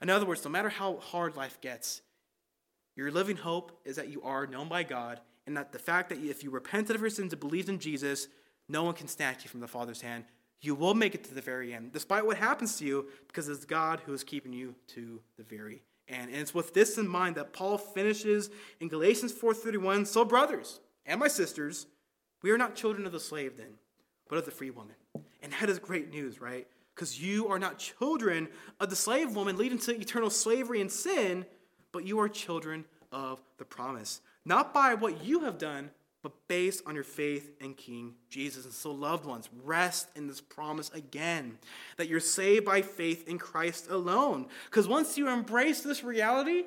In 0.00 0.08
other 0.08 0.24
words, 0.24 0.44
no 0.44 0.50
matter 0.50 0.70
how 0.70 0.96
hard 0.96 1.36
life 1.36 1.60
gets, 1.60 2.00
your 2.96 3.10
living 3.10 3.36
hope 3.36 3.80
is 3.84 3.96
that 3.96 4.08
you 4.08 4.22
are 4.22 4.46
known 4.46 4.68
by 4.68 4.82
God 4.82 5.20
and 5.46 5.56
that 5.56 5.72
the 5.72 5.78
fact 5.78 6.08
that 6.08 6.18
if 6.18 6.42
you 6.42 6.50
repented 6.50 6.96
of 6.96 7.00
your 7.00 7.10
sins 7.10 7.32
and 7.32 7.40
believed 7.40 7.68
in 7.68 7.78
Jesus, 7.78 8.28
no 8.68 8.82
one 8.82 8.94
can 8.94 9.08
snatch 9.08 9.44
you 9.44 9.50
from 9.50 9.60
the 9.60 9.68
Father's 9.68 10.00
hand. 10.00 10.24
You 10.60 10.74
will 10.74 10.94
make 10.94 11.14
it 11.14 11.24
to 11.24 11.34
the 11.34 11.42
very 11.42 11.74
end, 11.74 11.92
despite 11.92 12.24
what 12.24 12.38
happens 12.38 12.78
to 12.78 12.84
you, 12.84 13.08
because 13.26 13.48
it's 13.48 13.66
God 13.66 14.00
who 14.06 14.14
is 14.14 14.24
keeping 14.24 14.52
you 14.52 14.74
to 14.88 15.20
the 15.36 15.42
very 15.42 15.82
end. 16.08 16.30
And 16.30 16.34
it's 16.34 16.54
with 16.54 16.74
this 16.74 16.98
in 16.98 17.08
mind 17.08 17.36
that 17.36 17.52
Paul 17.52 17.78
finishes 17.78 18.50
in 18.80 18.88
Galatians 18.88 19.32
4:31. 19.32 20.06
So, 20.06 20.24
brothers 20.24 20.80
and 21.06 21.20
my 21.20 21.28
sisters, 21.28 21.86
we 22.42 22.50
are 22.50 22.58
not 22.58 22.76
children 22.76 23.06
of 23.06 23.12
the 23.12 23.20
slave 23.20 23.56
then, 23.56 23.78
but 24.28 24.38
of 24.38 24.44
the 24.44 24.50
free 24.50 24.70
woman. 24.70 24.96
And 25.42 25.52
that 25.52 25.68
is 25.68 25.78
great 25.78 26.10
news, 26.10 26.40
right? 26.40 26.66
Because 26.94 27.20
you 27.20 27.48
are 27.48 27.58
not 27.58 27.78
children 27.78 28.48
of 28.80 28.90
the 28.90 28.96
slave 28.96 29.34
woman 29.34 29.56
leading 29.56 29.78
to 29.78 29.98
eternal 29.98 30.30
slavery 30.30 30.80
and 30.80 30.90
sin, 30.92 31.46
but 31.90 32.04
you 32.04 32.18
are 32.20 32.28
children 32.28 32.84
of 33.10 33.42
the 33.58 33.64
promise 33.64 34.20
not 34.44 34.74
by 34.74 34.94
what 34.94 35.24
you 35.24 35.40
have 35.40 35.58
done, 35.58 35.90
but 36.22 36.32
based 36.48 36.82
on 36.86 36.94
your 36.94 37.04
faith 37.04 37.50
in 37.60 37.74
King 37.74 38.14
Jesus. 38.30 38.64
And 38.64 38.72
so, 38.72 38.90
loved 38.90 39.26
ones, 39.26 39.48
rest 39.62 40.08
in 40.16 40.26
this 40.26 40.40
promise 40.40 40.90
again 40.94 41.58
that 41.98 42.08
you're 42.08 42.18
saved 42.18 42.64
by 42.64 42.80
faith 42.80 43.28
in 43.28 43.38
Christ 43.38 43.90
alone. 43.90 44.46
Because 44.64 44.88
once 44.88 45.18
you 45.18 45.28
embrace 45.28 45.82
this 45.82 46.02
reality, 46.02 46.64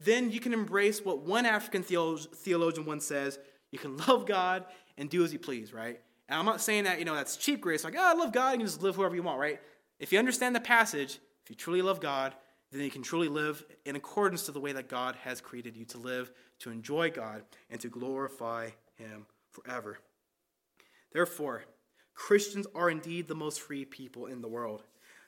then 0.00 0.30
you 0.30 0.40
can 0.40 0.54
embrace 0.54 1.04
what 1.04 1.20
one 1.20 1.44
African 1.44 1.82
theologian 1.82 2.86
once 2.86 3.04
says 3.04 3.38
you 3.70 3.78
can 3.78 3.96
love 4.08 4.26
God 4.26 4.64
and 4.96 5.10
do 5.10 5.22
as 5.22 5.32
you 5.32 5.38
please, 5.38 5.72
right? 5.72 6.00
And 6.28 6.38
I'm 6.38 6.46
not 6.46 6.60
saying 6.60 6.84
that, 6.84 6.98
you 6.98 7.04
know, 7.04 7.14
that's 7.14 7.36
cheap 7.36 7.60
grace, 7.60 7.84
like, 7.84 7.96
oh, 7.96 8.02
I 8.02 8.14
love 8.14 8.32
God, 8.32 8.52
and 8.52 8.60
you 8.60 8.66
can 8.66 8.72
just 8.72 8.82
live 8.82 8.96
whoever 8.96 9.14
you 9.14 9.22
want, 9.22 9.38
right? 9.38 9.60
If 9.98 10.12
you 10.12 10.18
understand 10.18 10.56
the 10.56 10.60
passage, 10.60 11.18
if 11.42 11.50
you 11.50 11.56
truly 11.56 11.82
love 11.82 12.00
God, 12.00 12.34
then 12.80 12.84
you 12.84 12.90
can 12.90 13.02
truly 13.02 13.28
live 13.28 13.64
in 13.84 13.96
accordance 13.96 14.46
to 14.46 14.52
the 14.52 14.60
way 14.60 14.72
that 14.72 14.88
God 14.88 15.16
has 15.22 15.40
created 15.40 15.76
you 15.76 15.84
to 15.86 15.98
live, 15.98 16.32
to 16.60 16.70
enjoy 16.70 17.10
God, 17.10 17.42
and 17.70 17.80
to 17.80 17.88
glorify 17.88 18.70
Him 18.96 19.26
forever. 19.50 19.98
Therefore, 21.12 21.64
Christians 22.14 22.66
are 22.74 22.90
indeed 22.90 23.28
the 23.28 23.34
most 23.34 23.60
free 23.60 23.84
people 23.84 24.26
in 24.26 24.40
the 24.40 24.48
world. 24.48 24.82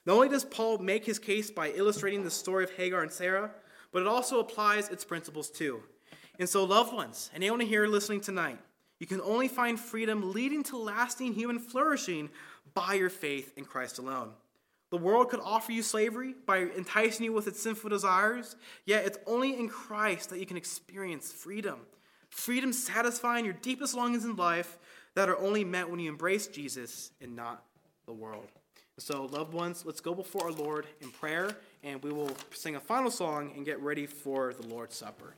Not 0.04 0.14
only 0.14 0.28
does 0.28 0.44
Paul 0.44 0.78
make 0.78 1.04
his 1.04 1.18
case 1.18 1.50
by 1.50 1.70
illustrating 1.70 2.22
the 2.22 2.30
story 2.30 2.64
of 2.64 2.70
Hagar 2.72 3.02
and 3.02 3.10
Sarah, 3.10 3.50
but 3.92 4.02
it 4.02 4.08
also 4.08 4.40
applies 4.40 4.88
its 4.88 5.04
principles 5.04 5.50
too. 5.50 5.82
And 6.38 6.48
so, 6.48 6.64
loved 6.64 6.92
ones, 6.92 7.30
and 7.34 7.42
anyone 7.42 7.60
here 7.60 7.86
listening 7.86 8.20
tonight, 8.20 8.58
you 8.98 9.06
can 9.06 9.20
only 9.20 9.48
find 9.48 9.78
freedom 9.78 10.32
leading 10.32 10.62
to 10.64 10.76
lasting 10.76 11.34
human 11.34 11.58
flourishing 11.58 12.30
by 12.74 12.94
your 12.94 13.10
faith 13.10 13.52
in 13.56 13.64
Christ 13.64 13.98
alone. 13.98 14.30
The 14.90 14.96
world 14.96 15.30
could 15.30 15.40
offer 15.40 15.72
you 15.72 15.82
slavery 15.82 16.34
by 16.46 16.58
enticing 16.58 17.24
you 17.24 17.32
with 17.32 17.48
its 17.48 17.60
sinful 17.60 17.90
desires, 17.90 18.56
yet 18.84 19.04
it's 19.04 19.18
only 19.26 19.58
in 19.58 19.68
Christ 19.68 20.30
that 20.30 20.38
you 20.38 20.46
can 20.46 20.56
experience 20.56 21.32
freedom. 21.32 21.80
Freedom 22.30 22.72
satisfying 22.72 23.44
your 23.44 23.54
deepest 23.54 23.94
longings 23.94 24.24
in 24.24 24.36
life 24.36 24.78
that 25.14 25.28
are 25.28 25.38
only 25.38 25.64
met 25.64 25.90
when 25.90 25.98
you 25.98 26.10
embrace 26.10 26.46
Jesus 26.46 27.10
and 27.20 27.34
not 27.34 27.64
the 28.06 28.12
world. 28.12 28.46
So, 28.98 29.26
loved 29.26 29.52
ones, 29.52 29.84
let's 29.84 30.00
go 30.00 30.14
before 30.14 30.44
our 30.44 30.52
Lord 30.52 30.86
in 31.02 31.10
prayer, 31.10 31.54
and 31.82 32.02
we 32.02 32.12
will 32.12 32.30
sing 32.52 32.76
a 32.76 32.80
final 32.80 33.10
song 33.10 33.52
and 33.54 33.64
get 33.64 33.80
ready 33.80 34.06
for 34.06 34.54
the 34.54 34.66
Lord's 34.66 34.94
Supper. 34.94 35.34